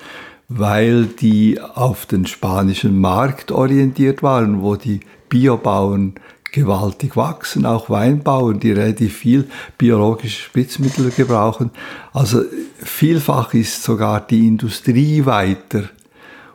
weil 0.48 1.06
die 1.06 1.60
auf 1.60 2.06
den 2.06 2.26
spanischen 2.26 3.00
Markt 3.00 3.52
orientiert 3.52 4.24
waren, 4.24 4.62
wo 4.62 4.76
die 4.76 5.02
Biobauern 5.28 6.16
gewaltig 6.56 7.18
wachsen, 7.18 7.66
auch 7.66 7.90
Weinbauern, 7.90 8.62
die 8.62 8.72
relativ 8.72 9.18
viel 9.18 9.48
biologische 9.78 10.42
Spritzmittel 10.42 11.12
gebrauchen. 11.12 11.70
Also 12.14 12.44
vielfach 12.78 13.54
ist 13.54 13.84
sogar 13.84 14.26
die 14.26 14.48
Industrie 14.48 15.26
weiter. 15.26 15.90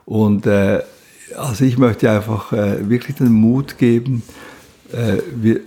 Und 0.07 0.47
äh, 0.47 0.81
also 1.37 1.65
ich 1.67 1.77
möchte 1.77 2.11
einfach 2.11 2.53
äh, 2.53 2.89
wirklich 2.89 3.17
den 3.17 3.33
Mut 3.33 3.77
geben, 3.77 4.23
äh, 4.91 5.19
wir, 5.37 5.61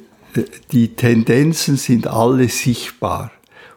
die 0.71 0.95
Tendenzen 0.95 1.77
sind 1.77 2.07
alle 2.07 2.49
sichtbar. 2.49 3.31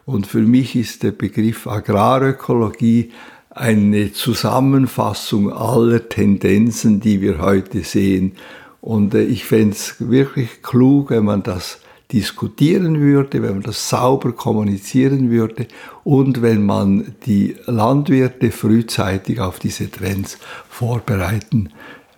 Und 0.05 0.25
für 0.25 0.41
mich 0.41 0.75
ist 0.75 1.03
der 1.03 1.11
Begriff 1.11 1.67
Agrarökologie 1.67 3.11
eine 3.51 4.11
Zusammenfassung 4.11 5.53
aller 5.53 6.09
Tendenzen, 6.09 6.99
die 6.99 7.21
wir 7.21 7.39
heute 7.39 7.83
sehen. 7.83 8.31
Und 8.81 9.13
äh, 9.13 9.23
ich 9.23 9.45
fände 9.45 9.75
es 9.75 9.95
wirklich 9.99 10.61
klug, 10.61 11.09
wenn 11.09 11.25
man 11.25 11.43
das 11.43 11.79
diskutieren 12.11 13.01
würde, 13.01 13.41
wenn 13.41 13.55
man 13.55 13.63
das 13.63 13.89
sauber 13.89 14.31
kommunizieren 14.31 15.29
würde 15.29 15.67
und 16.03 16.41
wenn 16.41 16.65
man 16.65 17.15
die 17.25 17.55
Landwirte 17.65 18.51
frühzeitig 18.51 19.41
auf 19.41 19.59
diese 19.59 19.91
Trends 19.91 20.37
vorbereiten 20.69 21.69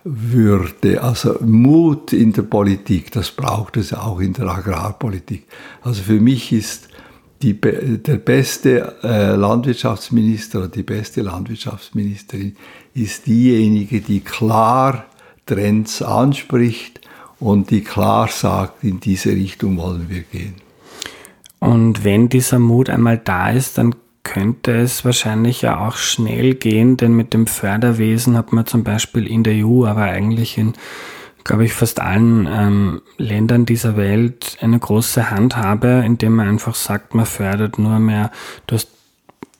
würde. 0.04 1.02
Also 1.02 1.36
Mut 1.40 2.12
in 2.12 2.32
der 2.32 2.42
Politik, 2.42 3.10
das 3.10 3.32
braucht 3.32 3.76
es 3.76 3.92
auch 3.92 4.20
in 4.20 4.32
der 4.32 4.46
Agrarpolitik. 4.46 5.46
Also 5.82 6.02
für 6.02 6.20
mich 6.20 6.52
ist 6.52 6.88
die, 7.42 7.58
der 7.60 8.16
beste 8.16 8.96
äh, 9.02 9.34
Landwirtschaftsminister 9.34 10.58
oder 10.58 10.68
die 10.68 10.82
beste 10.82 11.22
Landwirtschaftsministerin 11.22 12.54
ist 12.94 13.26
diejenige, 13.26 14.00
die 14.00 14.20
klar 14.20 15.06
Trends 15.50 16.00
anspricht 16.00 17.00
und 17.40 17.70
die 17.70 17.82
klar 17.82 18.28
sagt, 18.28 18.84
in 18.84 19.00
diese 19.00 19.30
Richtung 19.30 19.76
wollen 19.78 20.08
wir 20.08 20.22
gehen. 20.22 20.54
Und 21.58 22.04
wenn 22.04 22.28
dieser 22.28 22.60
Mut 22.60 22.88
einmal 22.88 23.18
da 23.18 23.50
ist, 23.50 23.76
dann 23.76 23.96
könnte 24.22 24.76
es 24.76 25.04
wahrscheinlich 25.04 25.62
ja 25.62 25.86
auch 25.86 25.96
schnell 25.96 26.54
gehen, 26.54 26.96
denn 26.96 27.14
mit 27.14 27.34
dem 27.34 27.48
Förderwesen 27.48 28.36
hat 28.36 28.52
man 28.52 28.66
zum 28.66 28.84
Beispiel 28.84 29.26
in 29.26 29.42
der 29.42 29.66
EU, 29.66 29.86
aber 29.86 30.02
eigentlich 30.02 30.56
in, 30.56 30.74
glaube 31.42 31.64
ich, 31.64 31.72
fast 31.72 32.00
allen 32.00 32.46
ähm, 32.50 33.02
Ländern 33.16 33.66
dieser 33.66 33.96
Welt 33.96 34.56
eine 34.60 34.78
große 34.78 35.30
Handhabe, 35.30 36.04
indem 36.06 36.36
man 36.36 36.48
einfach 36.48 36.76
sagt, 36.76 37.14
man 37.14 37.26
fördert 37.26 37.78
nur 37.78 37.98
mehr, 37.98 38.30
du 38.66 38.76
hast 38.76 38.88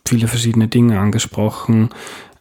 viele 0.07 0.28
verschiedene 0.28 0.68
Dinge 0.68 1.01
angesprochen, 1.01 1.91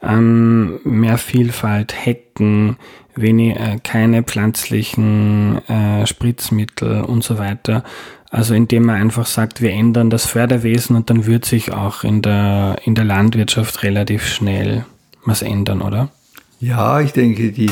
ähm, 0.02 0.80
mehr 0.84 1.18
Vielfalt, 1.18 1.94
Hecken, 2.06 2.78
wenig, 3.16 3.58
äh, 3.58 3.80
keine 3.84 4.24
pflanzlichen 4.24 5.62
äh, 5.68 6.06
Spritzmittel 6.08 7.02
und 7.02 7.24
so 7.24 7.38
weiter. 7.38 7.84
Also 8.32 8.54
indem 8.54 8.86
man 8.86 9.02
einfach 9.02 9.26
sagt, 9.26 9.62
wir 9.62 9.72
ändern 9.72 10.10
das 10.10 10.26
Förderwesen 10.26 10.96
und 10.96 11.10
dann 11.10 11.26
wird 11.26 11.46
sich 11.46 11.74
auch 11.74 12.04
in 12.04 12.22
der, 12.22 12.78
in 12.86 12.94
der 12.96 13.06
Landwirtschaft 13.06 13.82
relativ 13.84 14.28
schnell 14.28 14.86
was 15.26 15.42
ändern, 15.42 15.82
oder? 15.82 16.10
Ja, 16.60 17.02
ich 17.02 17.12
denke, 17.12 17.52
die, 17.52 17.72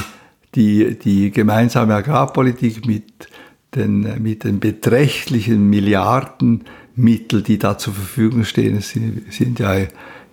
die, 0.55 0.97
die 0.97 1.31
gemeinsame 1.31 1.93
Agrarpolitik 1.93 2.87
mit 2.87 3.29
den, 3.75 4.21
mit 4.21 4.43
den 4.43 4.59
beträchtlichen 4.59 5.69
Milliardenmitteln, 5.69 7.43
die 7.43 7.59
da 7.59 7.77
zur 7.77 7.93
Verfügung 7.93 8.43
stehen, 8.43 8.81
sind, 8.81 9.31
sind 9.31 9.59
ja 9.59 9.75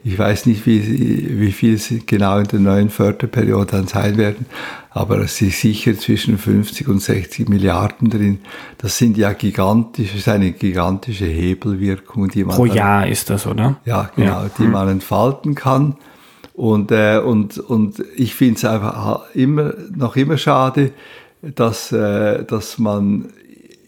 ich 0.06 0.18
weiß 0.18 0.44
nicht, 0.46 0.66
wie, 0.66 1.40
wie 1.40 1.50
viel 1.50 1.74
es 1.74 1.90
genau 2.04 2.38
in 2.38 2.46
der 2.46 2.60
neuen 2.60 2.90
Förderperiode 2.90 3.72
dann 3.72 3.86
sein 3.86 4.18
werden, 4.18 4.44
aber 4.90 5.18
es 5.20 5.40
ist 5.40 5.62
sicher 5.62 5.98
zwischen 5.98 6.36
50 6.36 6.88
und 6.88 7.00
60 7.00 7.48
Milliarden 7.48 8.10
drin. 8.10 8.40
Das 8.76 8.98
sind 8.98 9.16
ja 9.16 9.32
gigantische, 9.32 10.18
ist 10.18 10.28
eine 10.28 10.52
gigantische 10.52 11.24
Hebelwirkung, 11.24 12.28
die 12.28 12.44
man. 12.44 12.54
Pro 12.54 12.66
Jahr 12.66 13.06
ist 13.06 13.30
das, 13.30 13.46
oder? 13.46 13.80
Ja, 13.86 14.10
genau, 14.14 14.42
ja. 14.42 14.50
die 14.58 14.64
hm. 14.64 14.70
man 14.72 14.88
entfalten 14.88 15.54
kann. 15.54 15.96
Und, 16.52 16.92
äh, 16.92 17.18
und, 17.18 17.58
und 17.58 18.04
ich 18.14 18.34
finde 18.34 18.56
es 18.56 18.64
einfach 18.64 19.24
immer, 19.34 19.72
noch 19.96 20.16
immer 20.16 20.36
schade, 20.36 20.92
dass, 21.40 21.92
äh, 21.92 22.44
dass 22.44 22.78
man 22.78 23.30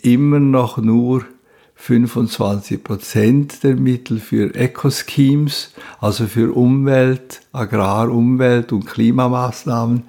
immer 0.03 0.41
noch 0.41 0.79
nur 0.79 1.25
25 1.77 2.83
Prozent 2.83 3.63
der 3.63 3.77
Mittel 3.77 4.19
für 4.19 4.55
Eco-Schemes, 4.55 5.73
also 6.01 6.27
für 6.27 6.57
Umwelt, 6.57 7.43
Agrar-, 7.53 8.11
Umwelt- 8.11 8.73
und 8.73 8.87
Klimamaßnahmen 8.87 10.03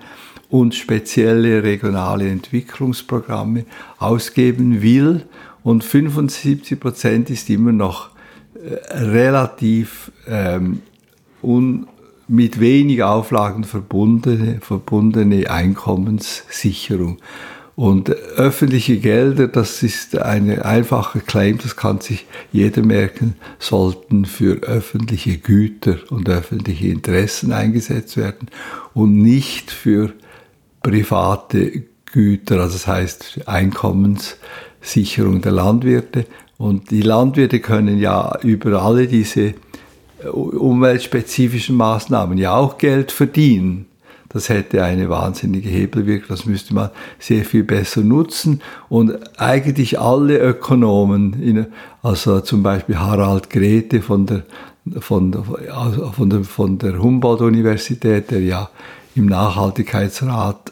und 0.50 0.74
spezielle 0.74 1.64
regionale 1.64 2.30
Entwicklungsprogramme 2.30 3.66
ausgeben 4.00 4.82
will. 4.82 5.26
Und 5.64 5.84
75 5.84 6.80
Prozent 6.80 7.30
ist 7.30 7.50
immer 7.50 7.74
noch 7.74 8.10
äh, 8.56 8.98
relativ 8.98 10.12
ähm, 10.28 10.82
un, 11.44 11.88
mit 12.30 12.60
wenig 12.60 13.04
Auflagen 13.04 13.66
verbundene, 13.66 14.60
verbundene 14.62 15.50
Einkommenssicherung. 15.50 17.18
Und 17.78 18.10
öffentliche 18.10 18.98
Gelder, 18.98 19.48
das 19.48 19.84
ist 19.84 20.18
eine 20.18 20.66
einfache 20.66 21.20
Claim, 21.20 21.60
das 21.60 21.76
kann 21.76 22.02
sich 22.02 22.26
jeder 22.52 22.82
merken, 22.82 23.36
sollten 23.60 24.26
für 24.26 24.64
öffentliche 24.64 25.38
Güter 25.38 25.98
und 26.10 26.28
öffentliche 26.28 26.88
Interessen 26.88 27.54
eingesetzt 27.54 28.18
werden 28.18 28.48
und 28.96 29.22
nicht 29.22 29.70
für 29.70 30.12
private 30.82 31.84
Güter, 32.12 32.62
also 32.62 32.74
das 32.74 32.88
heißt 32.88 33.42
Einkommenssicherung 33.46 35.44
der 35.44 35.52
Landwirte. 35.52 36.26
Und 36.58 36.90
die 36.90 37.04
Landwirte 37.04 37.60
können 37.60 38.00
ja 38.00 38.40
über 38.42 38.82
alle 38.82 39.06
diese 39.06 39.54
umweltspezifischen 40.32 41.76
Maßnahmen 41.76 42.40
ja 42.40 42.56
auch 42.56 42.80
Geld 42.80 43.12
verdienen. 43.12 43.86
Das 44.30 44.50
hätte 44.50 44.84
eine 44.84 45.10
wahnsinnige 45.10 45.70
Hebelwirkung, 45.70 46.28
das 46.30 46.46
müsste 46.46 46.74
man 46.74 46.90
sehr 47.18 47.46
viel 47.46 47.64
besser 47.64 48.02
nutzen. 48.02 48.62
Und 48.90 49.40
eigentlich 49.40 50.00
alle 50.00 50.38
Ökonomen, 50.38 51.68
also 52.04 52.42
zum 52.42 52.62
Beispiel 52.62 53.00
Harald 53.00 53.50
Grete 53.50 54.02
von 54.02 54.26
der, 54.26 54.44
von, 55.00 55.34
von 55.34 56.30
der, 56.30 56.44
von 56.44 56.78
der 56.78 57.02
Humboldt-Universität, 57.02 58.32
der 58.32 58.42
ja 58.42 58.70
im 59.16 59.26
Nachhaltigkeitsrat, 59.26 60.72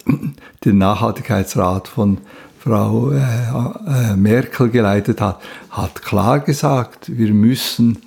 den 0.65 0.77
Nachhaltigkeitsrat 0.77 1.87
von 1.87 2.19
Frau 2.59 3.11
äh, 3.11 3.17
äh, 3.17 4.15
Merkel 4.15 4.69
geleitet 4.69 5.21
hat, 5.21 5.39
hat 5.69 6.01
klar 6.01 6.39
gesagt, 6.39 7.15
wir 7.15 7.31
müssen 7.33 7.99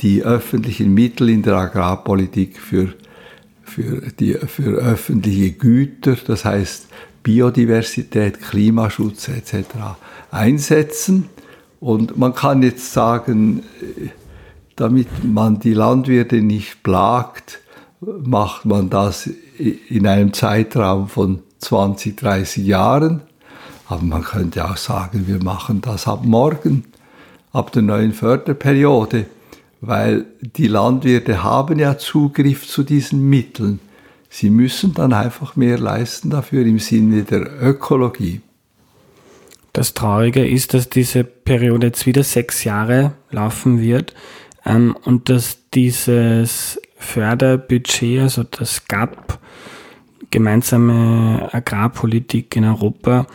die 0.00 0.22
öffentlichen 0.22 0.94
Mittel 0.94 1.28
in 1.28 1.42
der 1.42 1.56
Agrarpolitik 1.56 2.58
für 2.60 2.94
für, 3.74 4.00
die, 4.18 4.34
für 4.34 4.76
öffentliche 4.76 5.50
Güter, 5.52 6.16
das 6.26 6.44
heißt 6.44 6.86
Biodiversität, 7.24 8.40
Klimaschutz 8.40 9.28
etc. 9.28 9.66
einsetzen. 10.30 11.28
Und 11.80 12.16
man 12.16 12.34
kann 12.34 12.62
jetzt 12.62 12.92
sagen, 12.92 13.64
damit 14.76 15.08
man 15.24 15.58
die 15.58 15.74
Landwirte 15.74 16.40
nicht 16.40 16.82
plagt, 16.82 17.60
macht 18.00 18.64
man 18.64 18.90
das 18.90 19.28
in 19.88 20.06
einem 20.06 20.32
Zeitraum 20.32 21.08
von 21.08 21.40
20, 21.58 22.16
30 22.16 22.64
Jahren. 22.64 23.22
Aber 23.88 24.02
man 24.02 24.22
könnte 24.22 24.64
auch 24.64 24.76
sagen, 24.76 25.24
wir 25.26 25.42
machen 25.42 25.80
das 25.80 26.06
ab 26.06 26.24
morgen, 26.24 26.84
ab 27.52 27.72
der 27.72 27.82
neuen 27.82 28.12
Förderperiode 28.12 29.26
weil 29.86 30.26
die 30.40 30.68
Landwirte 30.68 31.42
haben 31.42 31.78
ja 31.78 31.98
Zugriff 31.98 32.66
zu 32.66 32.82
diesen 32.82 33.28
Mitteln. 33.28 33.80
Sie 34.30 34.50
müssen 34.50 34.94
dann 34.94 35.12
einfach 35.12 35.56
mehr 35.56 35.78
leisten 35.78 36.30
dafür 36.30 36.64
im 36.64 36.78
Sinne 36.78 37.22
der 37.22 37.62
Ökologie. 37.62 38.40
Das 39.72 39.94
Traurige 39.94 40.46
ist, 40.46 40.72
dass 40.74 40.88
diese 40.88 41.24
Periode 41.24 41.88
jetzt 41.88 42.06
wieder 42.06 42.22
sechs 42.22 42.64
Jahre 42.64 43.12
laufen 43.30 43.80
wird 43.80 44.14
ähm, 44.64 44.96
und 45.04 45.28
dass 45.28 45.58
dieses 45.74 46.80
Förderbudget, 46.96 48.20
also 48.22 48.44
das 48.44 48.86
GAP, 48.86 49.38
gemeinsame 50.30 51.48
Agrarpolitik 51.52 52.56
in 52.56 52.64
Europa, 52.64 53.26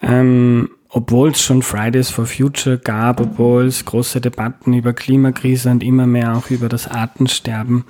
ähm, 0.00 0.70
obwohl 0.96 1.30
es 1.30 1.42
schon 1.42 1.62
Fridays 1.62 2.08
for 2.08 2.24
Future 2.24 2.78
gab, 2.78 3.20
obwohl 3.20 3.64
es 3.64 3.84
große 3.84 4.20
Debatten 4.20 4.74
über 4.74 4.92
Klimakrise 4.92 5.68
und 5.70 5.82
immer 5.82 6.06
mehr 6.06 6.36
auch 6.36 6.50
über 6.50 6.68
das 6.68 6.86
Artensterben 6.86 7.84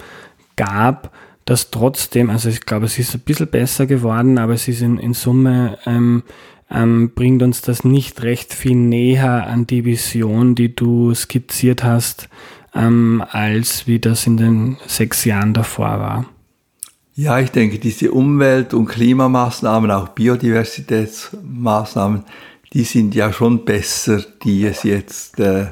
gab, 0.56 1.12
dass 1.44 1.70
trotzdem, 1.70 2.30
also 2.30 2.48
ich 2.48 2.62
glaube, 2.62 2.86
es 2.86 2.98
ist 2.98 3.14
ein 3.14 3.20
bisschen 3.20 3.48
besser 3.48 3.84
geworden, 3.84 4.38
aber 4.38 4.54
es 4.54 4.68
ist 4.68 4.80
in, 4.80 4.96
in 4.96 5.12
Summe, 5.12 5.76
ähm, 5.84 6.22
ähm, 6.70 7.10
bringt 7.14 7.42
uns 7.42 7.60
das 7.60 7.84
nicht 7.84 8.22
recht 8.22 8.54
viel 8.54 8.76
näher 8.76 9.48
an 9.48 9.66
die 9.66 9.84
Vision, 9.84 10.54
die 10.54 10.74
du 10.74 11.14
skizziert 11.14 11.84
hast, 11.84 12.30
ähm, 12.74 13.22
als 13.28 13.86
wie 13.86 13.98
das 13.98 14.26
in 14.26 14.38
den 14.38 14.78
sechs 14.86 15.26
Jahren 15.26 15.52
davor 15.52 16.00
war. 16.00 16.24
Ja, 17.16 17.38
ich 17.38 17.50
denke, 17.50 17.78
diese 17.78 18.12
Umwelt- 18.12 18.72
und 18.72 18.86
Klimamaßnahmen, 18.86 19.90
auch 19.90 20.08
Biodiversitätsmaßnahmen, 20.08 22.24
die 22.74 22.82
sind 22.82 23.14
ja 23.14 23.32
schon 23.32 23.64
besser, 23.64 24.22
die 24.42 24.66
es 24.66 24.82
jetzt, 24.82 25.38
äh, 25.38 25.68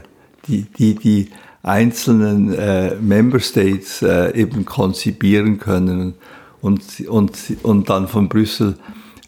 die, 0.46 0.62
die, 0.62 0.94
die 0.94 1.30
einzelnen 1.64 2.54
äh, 2.54 2.94
Member 2.94 3.40
States 3.40 4.02
äh, 4.02 4.34
eben 4.40 4.64
konzipieren 4.64 5.58
können 5.58 6.14
und, 6.60 7.00
und, 7.08 7.36
und 7.64 7.90
dann 7.90 8.08
von 8.08 8.28
Brüssel 8.28 8.76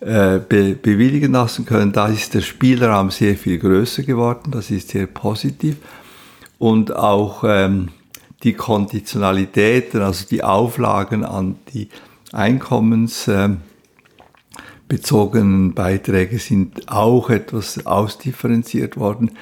be, 0.00 0.76
bewilligen 0.80 1.32
lassen 1.32 1.64
können. 1.64 1.90
Da 1.90 2.08
ist 2.08 2.34
der 2.34 2.42
Spielraum 2.42 3.10
sehr 3.10 3.36
viel 3.36 3.58
größer 3.58 4.02
geworden, 4.02 4.50
das 4.50 4.70
ist 4.70 4.90
sehr 4.90 5.06
positiv. 5.06 5.76
Und 6.58 6.94
auch 6.94 7.42
ähm, 7.46 7.88
die 8.42 8.52
Konditionalitäten, 8.52 10.02
also 10.02 10.26
die 10.30 10.44
Auflagen 10.44 11.24
an 11.24 11.56
die 11.72 11.88
Einkommens... 12.32 13.28
Bezogenen 14.94 15.74
Beiträge 15.74 16.38
sind 16.38 16.88
auch 16.88 17.28
etwas 17.28 17.84
ausdifferenziert 17.84 18.96
worden 18.96 19.32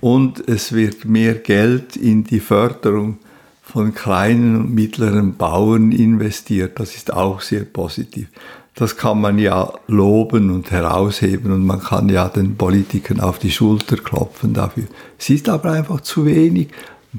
und 0.00 0.48
es 0.48 0.72
wird 0.72 1.04
mehr 1.04 1.34
Geld 1.34 1.96
in 1.96 2.22
die 2.22 2.38
Förderung 2.38 3.18
von 3.60 3.92
kleinen 3.92 4.54
und 4.54 4.72
mittleren 4.72 5.36
Bauern 5.36 5.90
investiert. 5.90 6.78
Das 6.78 6.94
ist 6.94 7.12
auch 7.12 7.40
sehr 7.40 7.64
positiv. 7.64 8.28
Das 8.76 8.96
kann 8.96 9.20
man 9.20 9.40
ja 9.40 9.72
loben 9.88 10.50
und 10.50 10.70
herausheben 10.70 11.50
und 11.50 11.66
man 11.66 11.80
kann 11.80 12.08
ja 12.08 12.28
den 12.28 12.54
Politikern 12.56 13.18
auf 13.18 13.40
die 13.40 13.50
Schulter 13.50 13.96
klopfen 13.96 14.54
dafür. 14.54 14.84
Es 15.18 15.28
ist 15.28 15.48
aber 15.48 15.72
einfach 15.72 16.02
zu 16.02 16.24
wenig. 16.24 16.68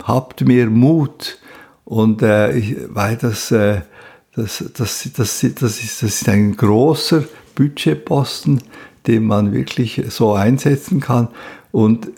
Habt 0.01 0.45
mehr 0.45 0.69
Mut. 0.69 1.39
Und 1.83 2.21
äh, 2.21 2.87
weil 2.87 3.17
das, 3.17 3.51
äh, 3.51 3.81
das, 4.33 4.63
das, 4.77 5.09
das, 5.13 5.13
das, 5.17 5.43
ist, 5.43 5.61
das 5.61 5.81
ist 6.03 6.29
ein 6.29 6.55
großer 6.55 7.25
Budgetposten, 7.55 8.61
den 9.07 9.25
man 9.25 9.53
wirklich 9.53 10.03
so 10.09 10.33
einsetzen 10.33 10.99
kann. 10.99 11.29
Und 11.71 12.09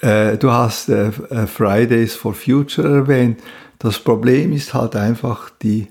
äh, 0.00 0.36
du 0.36 0.50
hast 0.50 0.88
äh, 0.88 1.08
äh, 1.08 1.46
Fridays 1.46 2.14
for 2.14 2.34
Future 2.34 2.88
erwähnt. 2.88 3.40
Das 3.78 3.98
Problem 3.98 4.52
ist 4.52 4.74
halt 4.74 4.96
einfach 4.96 5.50
die, 5.62 5.88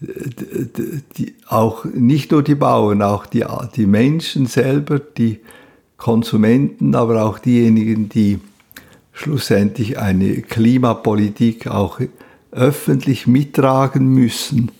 die, 0.00 1.02
die, 1.16 1.34
auch 1.46 1.84
nicht 1.84 2.32
nur 2.32 2.42
die 2.42 2.54
Bauern, 2.54 3.02
auch 3.02 3.26
die, 3.26 3.44
die 3.76 3.86
Menschen 3.86 4.46
selber, 4.46 4.98
die 4.98 5.40
Konsumenten, 5.96 6.94
aber 6.94 7.22
auch 7.24 7.38
diejenigen, 7.38 8.08
die 8.08 8.40
schlussendlich 9.12 9.98
eine 9.98 10.40
Klimapolitik 10.40 11.66
auch 11.66 12.00
öffentlich 12.52 13.26
mittragen 13.26 14.08
müssen, 14.08 14.70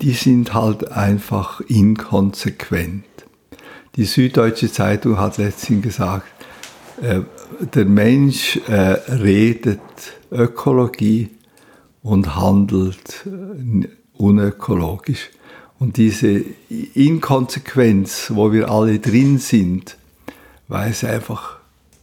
die 0.00 0.12
sind 0.12 0.54
halt 0.54 0.92
einfach 0.92 1.60
inkonsequent. 1.60 3.04
Die 3.96 4.04
Süddeutsche 4.04 4.72
Zeitung 4.72 5.18
hat 5.18 5.36
letztens 5.38 5.82
gesagt, 5.82 6.26
äh, 7.02 7.20
der 7.74 7.84
Mensch 7.84 8.56
äh, 8.68 8.72
redet 9.12 9.80
Ökologie 10.30 11.28
und 12.02 12.36
handelt 12.36 13.26
äh, 13.26 13.88
unökologisch. 14.16 15.30
Und 15.78 15.96
diese 15.96 16.44
Inkonsequenz, 16.94 18.30
wo 18.34 18.52
wir 18.52 18.70
alle 18.70 18.98
drin 18.98 19.38
sind, 19.38 19.96
weil 20.68 20.90
es 20.90 21.04
einfach 21.04 21.56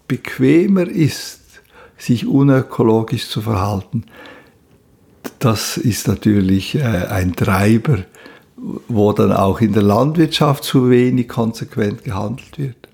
bequemer 0.08 0.88
ist, 0.88 1.42
sich 1.98 2.28
unökologisch 2.28 3.30
zu 3.30 3.42
verhalten, 3.42 4.04
das 5.40 5.78
ist 5.78 6.08
natürlich 6.08 6.76
äh, 6.76 6.82
ein 6.82 7.36
Treiber, 7.36 8.00
wo 8.88 9.14
dann 9.14 9.32
auch 9.32 9.62
in 9.62 9.74
der 9.74 9.84
Landwirtschaft 9.84 10.64
zu 10.64 10.90
wenig 10.90 11.28
konsequent 11.28 12.04
gehandelt 12.04 12.58
wird. 12.58 12.90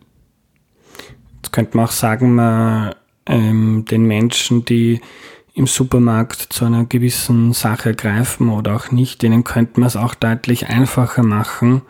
Jetzt 1.35 1.51
könnte 1.51 1.77
man 1.77 1.87
auch 1.87 1.91
sagen, 1.91 2.35
man 2.35 2.95
ähm, 3.25 3.85
den 3.89 4.05
Menschen, 4.05 4.65
die 4.65 5.01
im 5.53 5.67
Supermarkt 5.67 6.47
zu 6.51 6.65
einer 6.65 6.85
gewissen 6.85 7.53
Sache 7.53 7.93
greifen 7.93 8.49
oder 8.49 8.75
auch 8.75 8.91
nicht, 8.91 9.21
denen 9.21 9.43
könnte 9.43 9.79
man 9.79 9.87
es 9.87 9.95
auch 9.95 10.15
deutlich 10.15 10.67
einfacher 10.67 11.23
machen, 11.23 11.83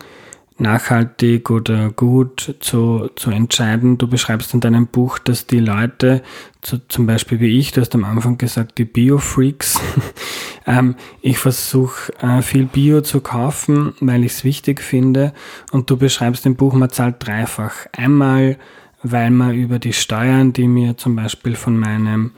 nachhaltig 0.58 1.50
oder 1.50 1.90
gut 1.90 2.56
zu, 2.60 3.10
zu 3.16 3.32
entscheiden. 3.32 3.98
Du 3.98 4.08
beschreibst 4.08 4.54
in 4.54 4.60
deinem 4.60 4.88
Buch, 4.88 5.20
dass 5.20 5.48
die 5.48 5.60
Leute, 5.60 6.22
so 6.64 6.78
zum 6.88 7.06
Beispiel 7.06 7.40
wie 7.40 7.60
ich, 7.60 7.72
du 7.72 7.82
hast 7.82 7.96
am 7.96 8.04
Anfang 8.04 8.38
gesagt, 8.38 8.78
die 8.78 8.86
Bio-Freaks, 8.86 9.80
ähm, 10.68 10.96
ich 11.22 11.38
versuche 11.38 12.14
äh, 12.22 12.42
viel 12.42 12.66
Bio 12.66 13.02
zu 13.02 13.22
kaufen, 13.22 13.94
weil 14.00 14.24
ich 14.24 14.34
es 14.34 14.44
wichtig 14.44 14.82
finde. 14.82 15.34
Und 15.72 15.90
du 15.90 15.98
beschreibst 15.98 16.46
im 16.46 16.56
Buch, 16.56 16.74
man 16.74 16.90
zahlt 16.90 17.26
dreifach. 17.26 17.88
Einmal, 17.92 18.58
weil 19.02 19.32
man 19.32 19.54
über 19.54 19.80
die 19.80 19.94
Steuern, 19.94 20.54
die 20.54 20.68
mir 20.68 20.98
zum 20.98 21.16
Beispiel 21.16 21.56
von 21.56 21.78
meinem 21.78 22.32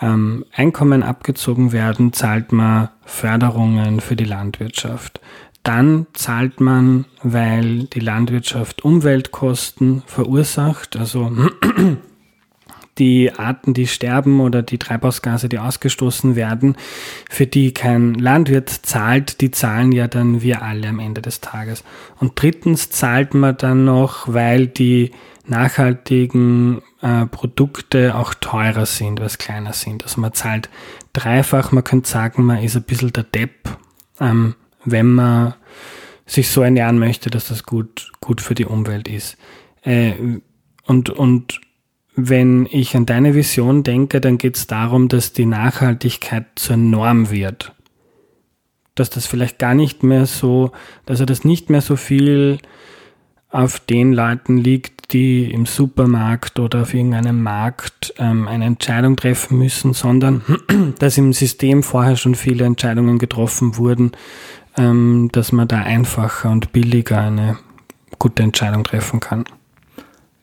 ähm, 0.00 0.44
Einkommen 0.52 1.02
abgezogen 1.02 1.72
werden, 1.72 2.12
zahlt 2.12 2.52
man 2.52 2.88
Förderungen 3.04 4.00
für 4.00 4.16
die 4.16 4.24
Landwirtschaft. 4.24 5.20
Dann 5.68 6.06
zahlt 6.14 6.62
man, 6.62 7.04
weil 7.22 7.84
die 7.92 8.00
Landwirtschaft 8.00 8.86
Umweltkosten 8.86 10.02
verursacht, 10.06 10.96
also 10.96 11.30
die 12.98 13.34
Arten, 13.34 13.74
die 13.74 13.86
sterben 13.86 14.40
oder 14.40 14.62
die 14.62 14.78
Treibhausgase, 14.78 15.50
die 15.50 15.58
ausgestoßen 15.58 16.36
werden, 16.36 16.74
für 17.28 17.46
die 17.46 17.74
kein 17.74 18.14
Landwirt 18.14 18.70
zahlt, 18.70 19.42
die 19.42 19.50
zahlen 19.50 19.92
ja 19.92 20.08
dann 20.08 20.40
wir 20.40 20.62
alle 20.62 20.88
am 20.88 21.00
Ende 21.00 21.20
des 21.20 21.42
Tages. 21.42 21.84
Und 22.18 22.40
drittens 22.40 22.88
zahlt 22.88 23.34
man 23.34 23.54
dann 23.58 23.84
noch, 23.84 24.26
weil 24.26 24.68
die 24.68 25.10
nachhaltigen 25.44 26.80
äh, 27.02 27.26
Produkte 27.26 28.14
auch 28.14 28.32
teurer 28.32 28.86
sind, 28.86 29.20
was 29.20 29.36
kleiner 29.36 29.74
sind. 29.74 30.02
Also 30.02 30.18
man 30.18 30.32
zahlt 30.32 30.70
dreifach, 31.12 31.72
man 31.72 31.84
könnte 31.84 32.08
sagen, 32.08 32.44
man 32.44 32.62
ist 32.62 32.74
ein 32.74 32.84
bisschen 32.84 33.12
der 33.12 33.24
Depp, 33.24 33.76
ähm, 34.18 34.54
wenn 34.90 35.14
man 35.14 35.54
sich 36.26 36.50
so 36.50 36.62
ernähren 36.62 36.98
möchte, 36.98 37.30
dass 37.30 37.48
das 37.48 37.64
gut, 37.64 38.12
gut 38.20 38.40
für 38.40 38.54
die 38.54 38.66
Umwelt 38.66 39.08
ist. 39.08 39.36
Äh, 39.82 40.12
und, 40.86 41.10
und 41.10 41.60
wenn 42.14 42.66
ich 42.70 42.96
an 42.96 43.06
deine 43.06 43.34
Vision 43.34 43.82
denke, 43.82 44.20
dann 44.20 44.38
geht 44.38 44.56
es 44.56 44.66
darum, 44.66 45.08
dass 45.08 45.32
die 45.32 45.46
Nachhaltigkeit 45.46 46.46
zur 46.56 46.76
Norm 46.76 47.30
wird. 47.30 47.72
Dass 48.94 49.08
das 49.08 49.26
vielleicht 49.26 49.58
gar 49.58 49.74
nicht 49.74 50.02
mehr 50.02 50.26
so, 50.26 50.72
dass 51.06 51.20
er 51.20 51.26
das 51.26 51.44
nicht 51.44 51.70
mehr 51.70 51.80
so 51.80 51.96
viel 51.96 52.58
auf 53.50 53.80
den 53.80 54.12
Leuten 54.12 54.58
liegt, 54.58 55.12
die 55.12 55.50
im 55.50 55.64
Supermarkt 55.64 56.58
oder 56.58 56.82
auf 56.82 56.92
irgendeinem 56.92 57.42
Markt 57.42 58.12
ähm, 58.18 58.46
eine 58.46 58.66
Entscheidung 58.66 59.16
treffen 59.16 59.56
müssen, 59.58 59.94
sondern 59.94 60.42
dass 60.98 61.16
im 61.16 61.32
System 61.32 61.82
vorher 61.82 62.16
schon 62.16 62.34
viele 62.34 62.64
Entscheidungen 62.64 63.18
getroffen 63.18 63.76
wurden, 63.76 64.12
ähm, 64.78 65.28
dass 65.32 65.52
man 65.52 65.68
da 65.68 65.78
einfacher 65.78 66.50
und 66.50 66.72
billiger 66.72 67.20
eine 67.20 67.58
gute 68.18 68.42
Entscheidung 68.42 68.84
treffen 68.84 69.20
kann. 69.20 69.44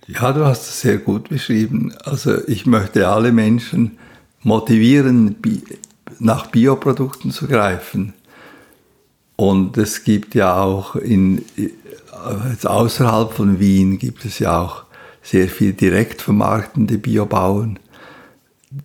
Ja, 0.08 0.32
du 0.34 0.46
hast 0.46 0.70
es 0.70 0.82
sehr 0.82 0.98
gut 0.98 1.30
beschrieben. 1.30 1.94
Also 2.04 2.48
ich 2.48 2.66
möchte 2.66 3.08
alle 3.08 3.32
Menschen 3.32 3.98
motivieren, 4.44 5.38
nach 6.20 6.48
Bioprodukten 6.48 7.32
zu 7.32 7.48
greifen. 7.48 8.14
Und 9.36 9.78
es 9.78 10.04
gibt 10.04 10.36
ja 10.36 10.62
auch 10.62 10.96
in, 10.96 11.44
jetzt 12.50 12.68
außerhalb 12.68 13.34
von 13.34 13.60
Wien 13.60 13.98
gibt 13.98 14.24
es 14.26 14.40
ja 14.40 14.62
auch 14.62 14.84
sehr 15.22 15.48
viel 15.48 15.74
direkt 15.74 16.22
vermarktende 16.22 16.98
Biobauern, 16.98 17.80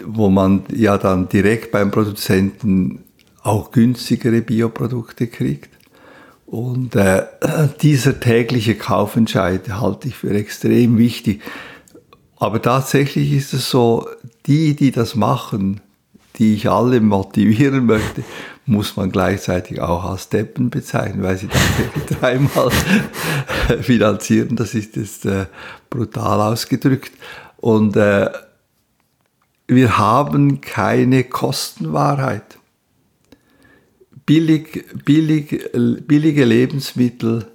wo 0.05 0.31
man 0.31 0.65
ja 0.75 0.97
dann 0.97 1.29
direkt 1.29 1.71
beim 1.71 1.91
Produzenten 1.91 3.05
auch 3.43 3.71
günstigere 3.71 4.43
Bioprodukte 4.43 5.27
kriegt. 5.27 5.71
Und 6.47 6.97
äh, 6.97 7.27
dieser 7.83 8.19
tägliche 8.19 8.75
Kaufentscheid 8.75 9.69
halte 9.71 10.09
ich 10.09 10.17
für 10.17 10.31
extrem 10.31 10.99
wichtig. 10.99 11.43
Aber 12.37 12.61
tatsächlich 12.61 13.33
ist 13.33 13.53
es 13.53 13.71
so, 13.71 14.09
die, 14.47 14.75
die 14.75 14.91
das 14.91 15.15
machen, 15.15 15.81
die 16.39 16.55
ich 16.55 16.71
alle 16.71 17.01
motivieren 17.01 17.87
möchte, 17.87 18.25
muss 18.67 18.97
man 18.97 19.13
gleichzeitig 19.13 19.81
auch 19.81 20.05
als 20.05 20.29
Deppen 20.29 20.71
bezeichnen, 20.71 21.23
weil 21.23 21.37
sie 21.37 21.49
dann 21.49 22.19
dreimal 22.21 22.71
finanzieren. 23.83 24.57
Das 24.57 24.75
ist 24.75 24.97
jetzt 24.97 25.27
äh, 25.27 25.47
brutal 25.91 26.41
ausgedrückt. 26.41 27.13
Und 27.59 27.97
äh, 27.97 28.31
wir 29.67 29.99
haben 29.99 30.61
keine 30.61 31.25
Kostenwahrheit. 31.25 32.60
Billig, 34.31 34.85
billig, 35.05 35.61
billige 36.07 36.45
Lebensmittel, 36.45 37.47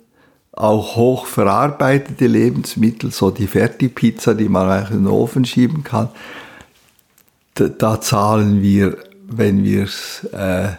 auch 0.52 0.98
hoch 0.98 1.26
verarbeitete 1.26 2.28
Lebensmittel, 2.28 3.12
so 3.12 3.32
die 3.32 3.48
Fertigpizza, 3.48 4.34
die 4.34 4.50
man 4.50 4.68
eigentlich 4.68 4.92
in 4.92 5.06
den 5.06 5.08
Ofen 5.08 5.46
schieben 5.46 5.86
kann, 5.86 6.10
da, 7.54 7.70
da 7.70 8.02
zahlen 8.02 8.62
wir, 8.62 8.98
wenn 9.26 9.64
wir 9.64 9.84
es 9.84 10.26
äh, 10.34 10.72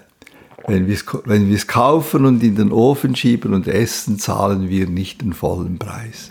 wenn 0.66 0.86
wenn 0.86 1.66
kaufen 1.66 2.26
und 2.26 2.42
in 2.42 2.57
den 2.57 2.72
Ofen 2.72 3.16
schieben 3.16 3.55
und 3.55 3.66
essen, 3.66 4.18
zahlen 4.18 4.68
wir 4.68 4.88
nicht 4.88 5.22
den 5.22 5.32
vollen 5.32 5.78
Preis. 5.78 6.30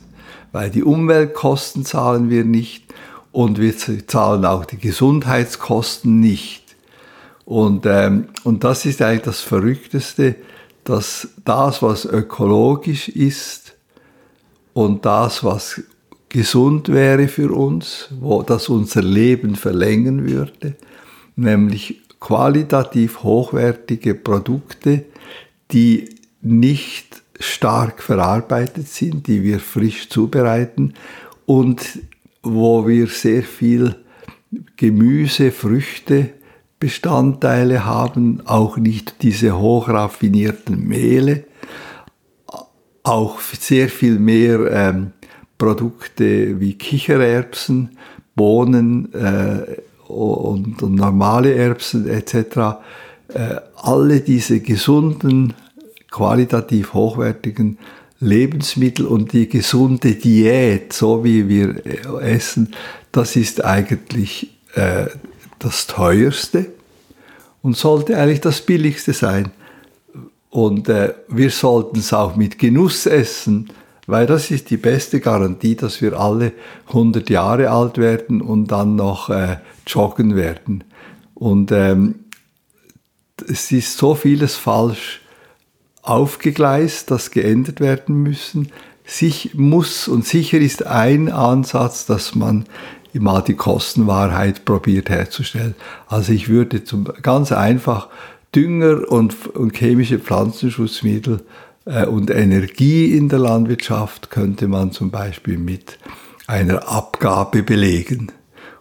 Weil 0.52 0.70
die 0.70 0.84
Umweltkosten 0.84 1.86
zahlen 1.86 2.30
wir 2.30 2.46
nicht 2.46 2.84
und 3.32 3.60
wir 3.60 3.76
zahlen 4.06 4.46
auch 4.46 4.66
die 4.66 4.78
Gesundheitskosten 4.78 6.20
nicht. 6.20 6.65
Und, 7.46 7.86
ähm, 7.86 8.30
und 8.44 8.64
das 8.64 8.86
ist 8.86 9.02
eigentlich 9.02 9.22
das 9.22 9.42
Verrückteste, 9.42 10.36
dass 10.84 11.28
das, 11.46 11.82
was 11.82 12.06
ökologisch 12.06 13.08
ist 13.10 13.76
und 14.74 15.06
das, 15.06 15.44
was 15.44 15.82
gesund 16.30 16.90
wäre 16.90 17.28
für 17.28 17.52
uns, 17.52 18.10
wo 18.20 18.42
das 18.44 18.68
unser 18.68 19.02
Leben 19.02 19.56
verlängern 19.56 20.28
würde, 20.30 20.76
nämlich 21.36 22.02
qualitativ 22.20 23.24
hochwertige 23.24 24.16
Produkte, 24.16 25.06
die 25.72 26.10
nicht 26.42 27.24
stark 27.40 28.02
verarbeitet 28.02 28.88
sind, 28.88 29.28
die 29.28 29.44
wir 29.44 29.60
frisch 29.60 30.10
zubereiten 30.10 30.94
und 31.46 32.00
wo 32.42 32.88
wir 32.88 33.08
sehr 33.08 33.44
viel 33.44 33.96
Gemüse, 34.78 35.52
Früchte, 35.52 36.32
Bestandteile 36.80 37.86
haben, 37.86 38.42
auch 38.46 38.78
nicht 38.78 39.24
diese 39.24 39.58
hochraffinierten 39.58 40.88
Mehle, 40.88 41.46
auch 43.04 43.40
sehr 43.40 43.88
viel 43.90 44.20
mehr 44.20 44.72
ähm, 44.72 45.12
Produkte 45.58 46.60
wie 46.60 46.74
Kichererbsen, 46.74 47.98
Bohnen 48.36 49.14
äh, 49.14 50.12
und, 50.12 50.84
und, 50.84 50.96
normale 50.96 51.56
Erbsen 51.56 52.08
etc. 52.08 52.36
Äh, 53.34 53.56
alle 53.78 54.20
diese 54.20 54.60
gesunden, 54.60 55.54
qualitativ 56.12 56.94
hochwertigen 56.94 57.78
Lebensmittel 58.20 59.06
und 59.06 59.34
die 59.34 59.48
gesunde 59.48 60.16
Diät, 60.16 60.94
so 60.94 61.24
wie 61.24 61.48
wir 61.48 61.86
äh, 61.86 62.36
essen, 62.36 62.74
das 63.12 63.36
ist 63.36 63.64
eigentlich 63.64 64.50
äh, 64.76 65.06
das 65.60 65.88
teuerste 65.88 66.68
und 67.62 67.76
sollte 67.76 68.18
eigentlich 68.18 68.42
das 68.42 68.62
billigste 68.62 69.14
sein. 69.14 69.52
Und 70.50 70.88
äh, 70.88 71.14
wir 71.28 71.50
sollten 71.50 72.00
es 72.00 72.14
auch 72.14 72.36
mit 72.36 72.60
Genuss 72.60 73.06
essen, 73.06 73.70
weil 74.08 74.28
das 74.28 74.52
ist 74.52 74.70
die 74.70 74.78
beste 74.78 75.20
Garantie, 75.20 75.76
dass 75.76 76.02
wir 76.02 76.20
alle 76.20 76.54
100 76.88 77.30
Jahre 77.30 77.72
alt 77.72 77.98
werden 77.98 78.42
und 78.42 78.68
dann 78.68 78.96
noch 78.96 79.30
äh, 79.30 79.58
joggen 79.88 80.36
werden. 80.36 80.84
Und 81.34 81.72
ähm, 81.72 82.16
es 83.50 83.72
ist 83.72 83.98
so 83.98 84.16
vieles 84.16 84.56
falsch 84.56 85.22
aufgegleist, 86.02 87.10
das 87.12 87.32
geändert 87.32 87.80
werden 87.80 88.22
müssen. 88.22 88.72
Sich 89.04 89.56
muss 89.56 90.08
und 90.08 90.26
sicher 90.26 90.60
ist 90.60 90.86
ein 90.86 91.32
Ansatz, 91.32 92.06
dass 92.06 92.36
man 92.36 92.66
mal 93.20 93.42
die 93.42 93.56
Kostenwahrheit 93.56 94.66
probiert 94.66 95.10
herzustellen. 95.10 95.76
Also 96.08 96.34
ich 96.34 96.50
würde 96.50 96.84
zum, 96.84 97.06
ganz 97.22 97.52
einfach 97.52 98.10
Dünger 98.56 99.10
und, 99.12 99.48
und 99.56 99.76
chemische 99.76 100.20
Pflanzenschutzmittel 100.20 101.42
äh, 101.86 102.06
und 102.06 102.30
Energie 102.30 103.16
in 103.16 103.30
der 103.30 103.40
Landwirtschaft 103.40 104.30
könnte 104.30 104.68
man 104.68 104.92
zum 104.92 105.12
Beispiel 105.12 105.58
mit 105.58 105.98
einer 106.48 106.88
Abgabe 106.90 107.64
belegen. 107.64 108.32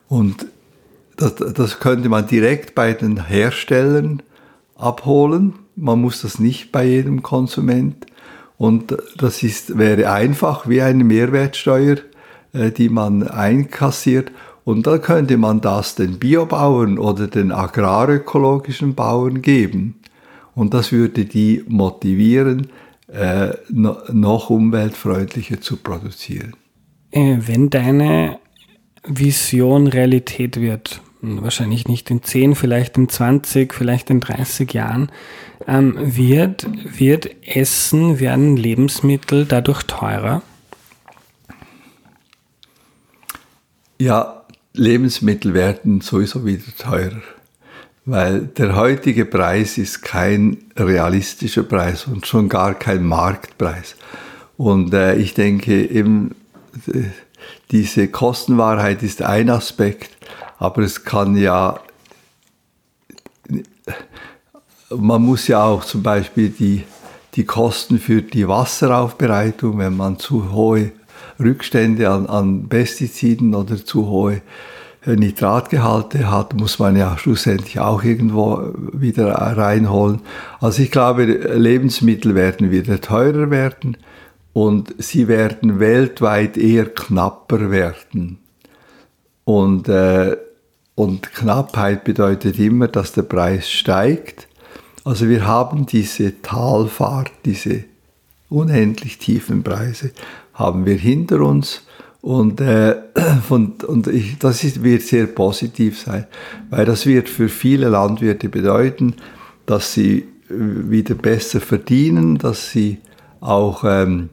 Und 0.09 0.47
das, 1.16 1.35
das 1.37 1.80
könnte 1.80 2.09
man 2.09 2.26
direkt 2.26 2.74
bei 2.74 2.93
den 2.93 3.26
Herstellern 3.26 4.22
abholen. 4.76 5.55
Man 5.76 6.01
muss 6.01 6.22
das 6.22 6.39
nicht 6.39 6.72
bei 6.72 6.85
jedem 6.85 7.22
Konsument. 7.22 8.07
Und 8.59 8.97
das 9.16 9.43
ist, 9.43 9.78
wäre 9.78 10.11
einfach 10.11 10.68
wie 10.68 10.82
eine 10.82 11.05
Mehrwertsteuer 11.05 11.97
die 12.55 12.88
man 12.88 13.26
einkassiert. 13.26 14.30
Und 14.64 14.86
da 14.86 14.98
könnte 14.98 15.36
man 15.36 15.61
das 15.61 15.94
den 15.94 16.18
Biobauern 16.18 16.98
oder 16.98 17.26
den 17.26 17.52
agrarökologischen 17.52 18.94
Bauern 18.94 19.42
geben. 19.42 19.96
Und 20.55 20.72
das 20.72 20.92
würde 20.92 21.24
die 21.24 21.64
motivieren, 21.68 22.68
äh, 23.09 23.50
noch 23.68 24.50
umweltfreundlicher 24.50 25.61
zu 25.61 25.76
produzieren. 25.76 26.55
Äh, 27.11 27.36
wenn 27.40 27.70
deine 27.70 28.38
Vision 29.07 29.86
Realität 29.86 30.61
wird, 30.61 31.00
wahrscheinlich 31.20 31.86
nicht 31.86 32.11
in 32.11 32.22
10, 32.22 32.55
vielleicht 32.55 32.96
in 32.96 33.09
20, 33.09 33.74
vielleicht 33.74 34.11
in 34.11 34.20
30 34.20 34.72
Jahren, 34.72 35.11
ähm, 35.66 35.94
wird, 35.98 36.66
wird 36.98 37.30
Essen, 37.46 38.20
werden 38.20 38.57
Lebensmittel 38.57 39.44
dadurch 39.44 39.82
teurer? 39.84 40.42
Ja, 43.99 44.45
Lebensmittel 44.72 45.55
werden 45.55 46.01
sowieso 46.01 46.45
wieder 46.45 46.64
teurer, 46.76 47.22
weil 48.05 48.40
der 48.40 48.74
heutige 48.74 49.24
Preis 49.24 49.78
ist 49.78 50.03
kein 50.03 50.59
realistischer 50.76 51.62
Preis 51.62 52.07
und 52.07 52.26
schon 52.26 52.49
gar 52.49 52.74
kein 52.74 53.05
Marktpreis. 53.05 53.95
Und 54.57 54.92
äh, 54.95 55.14
ich 55.14 55.34
denke 55.34 55.88
eben, 55.88 56.34
äh, 56.88 57.05
diese 57.70 58.09
Kostenwahrheit 58.09 59.03
ist 59.05 59.22
ein 59.22 59.49
Aspekt, 59.49 60.11
aber 60.59 60.82
es 60.82 61.05
kann 61.05 61.36
ja, 61.36 61.78
man 64.90 65.22
muss 65.22 65.47
ja 65.47 65.64
auch 65.64 65.84
zum 65.84 66.03
Beispiel 66.03 66.51
die, 66.51 66.84
die 67.34 67.45
Kosten 67.45 67.99
für 67.99 68.22
die 68.22 68.49
Wasseraufbereitung, 68.49 69.78
wenn 69.78 69.97
man 69.97 70.18
zu 70.18 70.53
hohe 70.53 70.92
Rückstände 71.39 72.11
an, 72.11 72.26
an 72.26 72.68
Pestiziden 72.68 73.55
oder 73.55 73.76
zu 73.85 74.09
hohe 74.09 74.43
äh, 75.07 75.16
Nitratgehalte 75.16 76.30
hat, 76.30 76.55
muss 76.55 76.78
man 76.78 76.97
ja 76.97 77.18
schlussendlich 77.18 77.78
auch 77.80 78.03
irgendwo 78.03 78.72
wieder 78.93 79.28
reinholen. 79.32 80.20
Also 80.61 80.82
ich 80.82 80.91
glaube, 80.91 81.24
Lebensmittel 81.24 82.35
werden 82.35 82.70
wieder 82.70 83.01
teurer 83.01 83.51
werden 83.51 83.97
und 84.53 84.95
sie 84.99 85.28
werden 85.28 85.80
weltweit 85.80 86.57
eher 86.57 86.87
knapper 86.87 87.70
werden. 87.70 88.39
Und, 89.45 89.89
äh, 89.89 90.37
und 90.95 91.32
Knappheit 91.35 92.05
bedeutet 92.05 92.59
immer, 92.59 92.89
dass 92.89 93.12
der 93.12 93.22
Preis 93.22 93.68
steigt. 93.68 94.49
Also 95.05 95.28
wir 95.28 95.47
haben 95.47 95.85
diese 95.87 96.41
Talfahrt, 96.41 97.32
diese 97.45 97.85
unendlich 98.49 99.18
tiefen 99.18 99.62
Preise 99.62 100.12
haben 100.55 100.86
wir 100.86 100.96
hinter 100.96 101.40
uns. 101.40 101.82
Und, 102.20 102.61
äh, 102.61 102.96
von, 103.46 103.74
und 103.86 104.07
ich, 104.07 104.38
das 104.38 104.64
ist, 104.64 104.82
wird 104.82 105.02
sehr 105.02 105.26
positiv 105.26 106.00
sein, 106.00 106.26
weil 106.70 106.86
das 106.86 107.05
wird 107.05 107.28
für 107.28 107.48
viele 107.48 107.88
Landwirte 107.88 108.48
bedeuten, 108.48 109.16
dass 109.66 109.92
sie 109.92 110.18
äh, 110.18 110.24
wieder 110.48 111.14
besser 111.14 111.61
verdienen, 111.61 112.38
dass 112.38 112.70
sie 112.70 112.98
auch 113.40 113.84
ähm, 113.84 114.30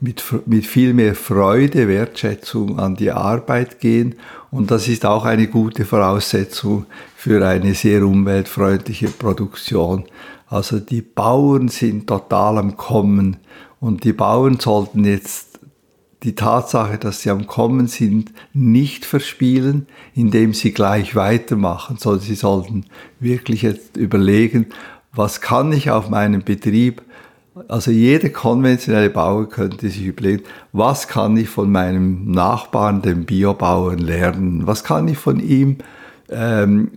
mit, 0.00 0.22
mit 0.46 0.66
viel 0.66 0.94
mehr 0.94 1.14
Freude, 1.14 1.88
Wertschätzung 1.88 2.78
an 2.78 2.96
die 2.96 3.10
Arbeit 3.10 3.80
gehen. 3.80 4.14
Und 4.50 4.70
das 4.70 4.88
ist 4.88 5.04
auch 5.04 5.24
eine 5.24 5.48
gute 5.48 5.84
Voraussetzung 5.84 6.86
für 7.16 7.46
eine 7.46 7.74
sehr 7.74 8.06
umweltfreundliche 8.06 9.08
Produktion. 9.08 10.04
Also 10.46 10.78
die 10.78 11.02
Bauern 11.02 11.68
sind 11.68 12.06
total 12.06 12.58
am 12.58 12.76
Kommen 12.76 13.38
und 13.80 14.04
die 14.04 14.12
Bauern 14.12 14.60
sollten 14.60 15.04
jetzt 15.04 15.53
die 16.24 16.34
Tatsache, 16.34 16.98
dass 16.98 17.20
sie 17.20 17.30
am 17.30 17.46
Kommen 17.46 17.86
sind, 17.86 18.32
nicht 18.54 19.04
verspielen, 19.04 19.86
indem 20.14 20.54
sie 20.54 20.72
gleich 20.72 21.14
weitermachen, 21.14 21.98
sondern 21.98 22.22
sie 22.22 22.34
sollten 22.34 22.86
wirklich 23.20 23.62
jetzt 23.62 23.96
überlegen, 23.96 24.66
was 25.12 25.40
kann 25.40 25.72
ich 25.72 25.90
auf 25.90 26.08
meinem 26.08 26.42
Betrieb, 26.42 27.02
also 27.68 27.90
jeder 27.90 28.30
konventionelle 28.30 29.10
Bauer 29.10 29.48
könnte 29.48 29.88
sich 29.88 30.06
überlegen, 30.06 30.42
was 30.72 31.06
kann 31.06 31.36
ich 31.36 31.48
von 31.48 31.70
meinem 31.70 32.30
Nachbarn, 32.32 33.02
dem 33.02 33.26
Biobauern, 33.26 33.98
lernen, 33.98 34.66
was 34.66 34.82
kann 34.82 35.06
ich 35.06 35.18
von 35.18 35.38
ihm 35.38 35.76
ähm, 36.30 36.90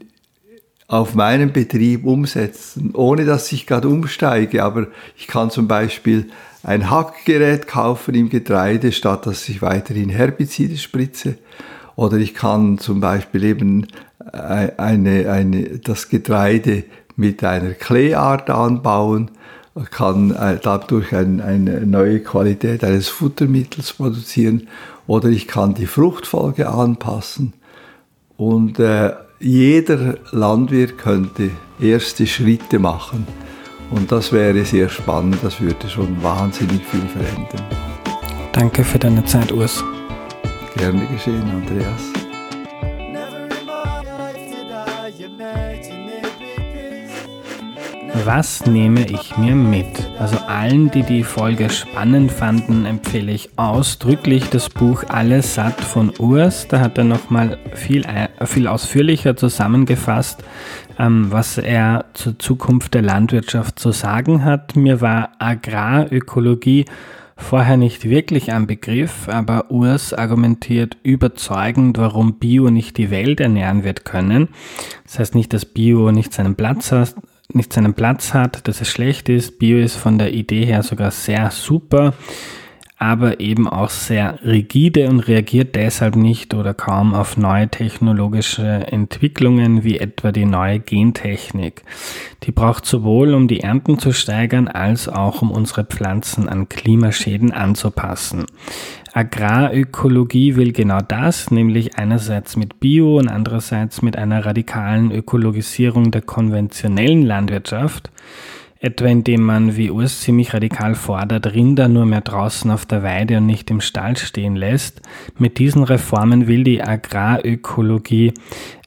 auf 0.88 1.16
meinem 1.16 1.52
Betrieb 1.52 2.06
umsetzen, 2.06 2.92
ohne 2.94 3.26
dass 3.26 3.52
ich 3.52 3.68
gerade 3.68 3.90
umsteige, 3.90 4.64
aber 4.64 4.88
ich 5.18 5.28
kann 5.28 5.52
zum 5.52 5.68
Beispiel 5.68 6.30
ein 6.64 6.90
Hackgerät 6.90 7.68
kaufen 7.68 8.16
im 8.16 8.30
Getreide, 8.30 8.92
statt 8.92 9.26
dass 9.26 9.48
ich 9.50 9.62
weiterhin 9.62 10.10
Herbizide 10.10 10.78
spritze. 10.78 11.36
Oder 11.96 12.18
ich 12.18 12.34
kann 12.34 12.78
zum 12.78 13.00
Beispiel 13.00 13.44
eben 13.44 13.88
äh, 14.32 14.72
eine, 14.78 15.32
eine, 15.32 15.80
das 15.80 16.10
Getreide 16.10 16.84
mit 17.16 17.44
einer 17.44 17.72
Kleeart 17.72 18.50
anbauen, 18.50 19.32
kann 19.92 20.32
äh, 20.32 20.60
dadurch 20.62 21.14
ein, 21.14 21.42
eine 21.42 21.86
neue 21.86 22.20
Qualität 22.20 22.84
eines 22.84 23.10
Futtermittels 23.10 23.94
produzieren 23.94 24.68
oder 25.06 25.30
ich 25.30 25.48
kann 25.48 25.74
die 25.74 25.86
Fruchtfolge 25.86 26.70
anpassen. 26.70 27.54
Und 28.38 28.80
äh, 28.80 29.14
jeder 29.40 30.18
Landwirt 30.32 30.98
könnte 30.98 31.52
erste 31.80 32.26
Schritte 32.26 32.80
machen 32.80 33.28
und 33.92 34.12
das 34.12 34.32
wäre 34.32 34.64
sehr 34.66 34.90
spannend, 34.90 35.38
das 35.42 35.60
würde 35.62 35.90
schon 35.90 36.22
wahnsinnig 36.22 36.84
viel 36.86 37.08
verändern. 37.08 37.66
Danke 38.52 38.84
für 38.84 39.00
deine 39.00 39.24
Zeit, 39.26 39.52
Urs. 39.52 39.84
Gerne 40.76 41.06
geschehen, 41.08 41.44
Andreas. 41.50 42.17
Was 48.26 48.66
nehme 48.66 49.06
ich 49.06 49.38
mir 49.38 49.56
mit? 49.56 49.86
Also 50.20 50.38
allen, 50.48 50.90
die 50.92 51.04
die 51.04 51.24
Folge 51.24 51.70
spannend 51.70 52.32
fanden, 52.32 52.86
empfehle 52.86 53.32
ich 53.32 53.50
ausdrücklich 53.58 54.50
das 54.50 54.70
Buch 54.70 55.04
Alles 55.08 55.56
satt 55.56 55.80
von 55.82 56.12
Urs. 56.18 56.68
Da 56.68 56.80
hat 56.80 56.98
er 56.98 57.04
nochmal 57.04 57.58
viel, 57.74 58.06
viel 58.46 58.68
ausführlicher 58.68 59.36
zusammengefasst, 59.36 60.44
ähm, 60.98 61.28
was 61.32 61.58
er 61.58 62.06
zur 62.14 62.40
Zukunft 62.40 62.94
der 62.94 63.02
Landwirtschaft 63.02 63.80
zu 63.80 63.92
sagen 63.92 64.44
hat. 64.44 64.76
Mir 64.76 65.02
war 65.02 65.32
Agrarökologie 65.40 66.86
vorher 67.36 67.78
nicht 67.78 68.10
wirklich 68.10 68.52
ein 68.52 68.68
Begriff, 68.68 69.30
aber 69.30 69.70
Urs 69.70 70.14
argumentiert 70.14 70.98
überzeugend, 71.04 71.98
warum 71.98 72.40
Bio 72.40 72.70
nicht 72.70 72.98
die 72.98 73.12
Welt 73.12 73.40
ernähren 73.40 73.84
wird 73.84 74.06
können. 74.06 74.50
Das 75.04 75.20
heißt 75.20 75.36
nicht, 75.36 75.54
dass 75.54 75.66
Bio 75.66 76.12
nicht 76.12 76.34
seinen 76.34 76.56
Platz 76.56 76.92
hat, 76.92 77.16
nicht 77.58 77.74
seinen 77.74 77.94
Platz 77.94 78.34
hat, 78.34 78.68
dass 78.68 78.80
es 78.82 78.90
schlecht 78.90 79.28
ist. 79.28 79.60
Bio 79.60 79.78
ist 79.80 79.96
von 79.96 80.18
der 80.18 80.34
Idee 80.34 80.66
her 80.66 80.84
sogar 80.84 81.12
sehr 81.12 81.52
super 81.52 82.14
aber 83.00 83.40
eben 83.40 83.68
auch 83.68 83.92
sehr 83.92 84.40
rigide 84.44 85.08
und 85.08 85.20
reagiert 85.20 85.76
deshalb 85.76 86.16
nicht 86.16 86.56
oder 86.56 86.74
kaum 86.74 87.14
auf 87.14 87.38
neue 87.38 87.68
technologische 87.70 88.66
Entwicklungen 88.66 89.84
wie 89.84 90.00
etwa 90.00 90.32
die 90.32 90.46
neue 90.46 90.80
Gentechnik. 90.80 91.84
Die 92.44 92.52
braucht 92.52 92.88
sowohl, 92.88 93.36
um 93.36 93.48
die 93.48 93.60
Ernten 93.60 94.00
zu 94.00 94.14
steigern, 94.14 94.68
als 94.68 95.08
auch 95.08 95.44
um 95.44 95.52
unsere 95.52 95.84
Pflanzen 95.84 96.50
an 96.50 96.70
Klimaschäden 96.70 97.52
anzupassen. 97.52 98.46
Agrarökologie 99.14 100.56
will 100.56 100.72
genau 100.72 101.00
das, 101.00 101.52
nämlich 101.52 101.98
einerseits 101.98 102.56
mit 102.56 102.80
Bio 102.80 103.18
und 103.18 103.30
andererseits 103.30 104.02
mit 104.02 104.16
einer 104.16 104.46
radikalen 104.46 105.12
Ökologisierung 105.12 106.12
der 106.12 106.22
konventionellen 106.22 107.24
Landwirtschaft 107.24 108.12
etwa 108.80 109.06
indem 109.08 109.44
man, 109.44 109.76
wie 109.76 109.90
Urs 109.90 110.22
ziemlich 110.22 110.54
radikal 110.54 110.96
fordert, 110.96 111.54
Rinder 111.54 111.88
nur 111.88 112.06
mehr 112.06 112.22
draußen 112.22 112.70
auf 112.72 112.86
der 112.86 113.04
Weide 113.04 113.38
und 113.38 113.46
nicht 113.46 113.70
im 113.72 113.82
Stall 113.82 114.18
stehen 114.18 114.56
lässt. 114.56 115.02
Mit 115.38 115.58
diesen 115.58 115.84
Reformen 115.84 116.48
will 116.48 116.64
die 116.64 116.84
Agrarökologie 116.84 118.34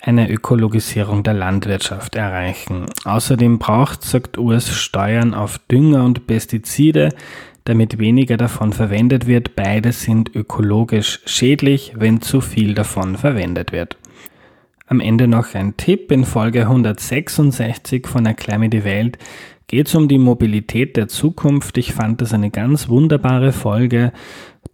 eine 0.00 0.30
Ökologisierung 0.30 1.22
der 1.22 1.34
Landwirtschaft 1.34 2.16
erreichen. 2.16 2.86
Außerdem 3.04 3.58
braucht, 3.58 4.02
sagt 4.02 4.38
Urs, 4.38 4.68
Steuern 4.70 5.34
auf 5.34 5.58
Dünger 5.70 6.04
und 6.04 6.26
Pestizide, 6.26 7.10
damit 7.64 7.98
weniger 7.98 8.36
davon 8.36 8.72
verwendet 8.72 9.26
wird. 9.26 9.54
Beide 9.56 9.92
sind 9.92 10.34
ökologisch 10.34 11.20
schädlich, 11.26 11.92
wenn 11.96 12.22
zu 12.22 12.40
viel 12.40 12.74
davon 12.74 13.16
verwendet 13.16 13.72
wird. 13.72 13.96
Am 14.90 14.98
Ende 14.98 15.28
noch 15.28 15.54
ein 15.54 15.76
Tipp. 15.76 16.10
In 16.10 16.24
Folge 16.24 16.62
166 16.62 18.08
von 18.08 18.26
Erklär 18.26 18.58
mir 18.58 18.70
die 18.70 18.82
Welt 18.82 19.18
geht 19.70 19.86
es 19.86 19.94
um 19.94 20.08
die 20.08 20.18
Mobilität 20.18 20.96
der 20.96 21.06
Zukunft. 21.06 21.78
Ich 21.78 21.92
fand 21.92 22.20
das 22.20 22.34
eine 22.34 22.50
ganz 22.50 22.88
wunderbare 22.88 23.52
Folge, 23.52 24.12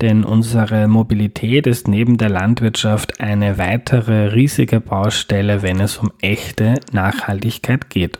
denn 0.01 0.25
unsere 0.25 0.89
Mobilität 0.89 1.67
ist 1.67 1.87
neben 1.87 2.17
der 2.17 2.31
Landwirtschaft 2.31 3.21
eine 3.21 3.59
weitere 3.59 4.29
riesige 4.29 4.81
Baustelle, 4.81 5.61
wenn 5.61 5.81
es 5.81 5.99
um 5.99 6.13
echte 6.23 6.77
Nachhaltigkeit 6.93 7.91
geht. 7.91 8.19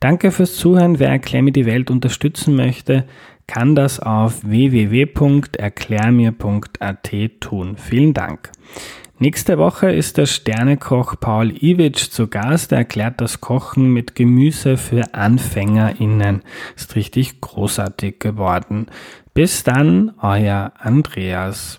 Danke 0.00 0.32
fürs 0.32 0.56
Zuhören. 0.56 0.98
Wer 0.98 1.10
Erklär 1.10 1.42
mir 1.42 1.52
die 1.52 1.66
Welt 1.66 1.92
unterstützen 1.92 2.56
möchte, 2.56 3.04
kann 3.46 3.76
das 3.76 4.00
auf 4.00 4.42
www.erklärmir.at 4.42 7.10
tun. 7.38 7.76
Vielen 7.76 8.14
Dank. 8.14 8.50
Nächste 9.22 9.58
Woche 9.58 9.92
ist 9.92 10.16
der 10.16 10.24
Sternekoch 10.24 11.20
Paul 11.20 11.50
Iwitsch 11.50 12.08
zu 12.08 12.28
Gast. 12.28 12.72
Er 12.72 12.78
erklärt 12.78 13.20
das 13.20 13.42
Kochen 13.42 13.92
mit 13.92 14.14
Gemüse 14.14 14.78
für 14.78 15.12
AnfängerInnen. 15.12 16.40
Ist 16.74 16.96
richtig 16.96 17.38
großartig 17.42 18.18
geworden. 18.18 18.86
Bis 19.34 19.62
dann, 19.62 20.14
euer 20.22 20.72
Andreas. 20.78 21.78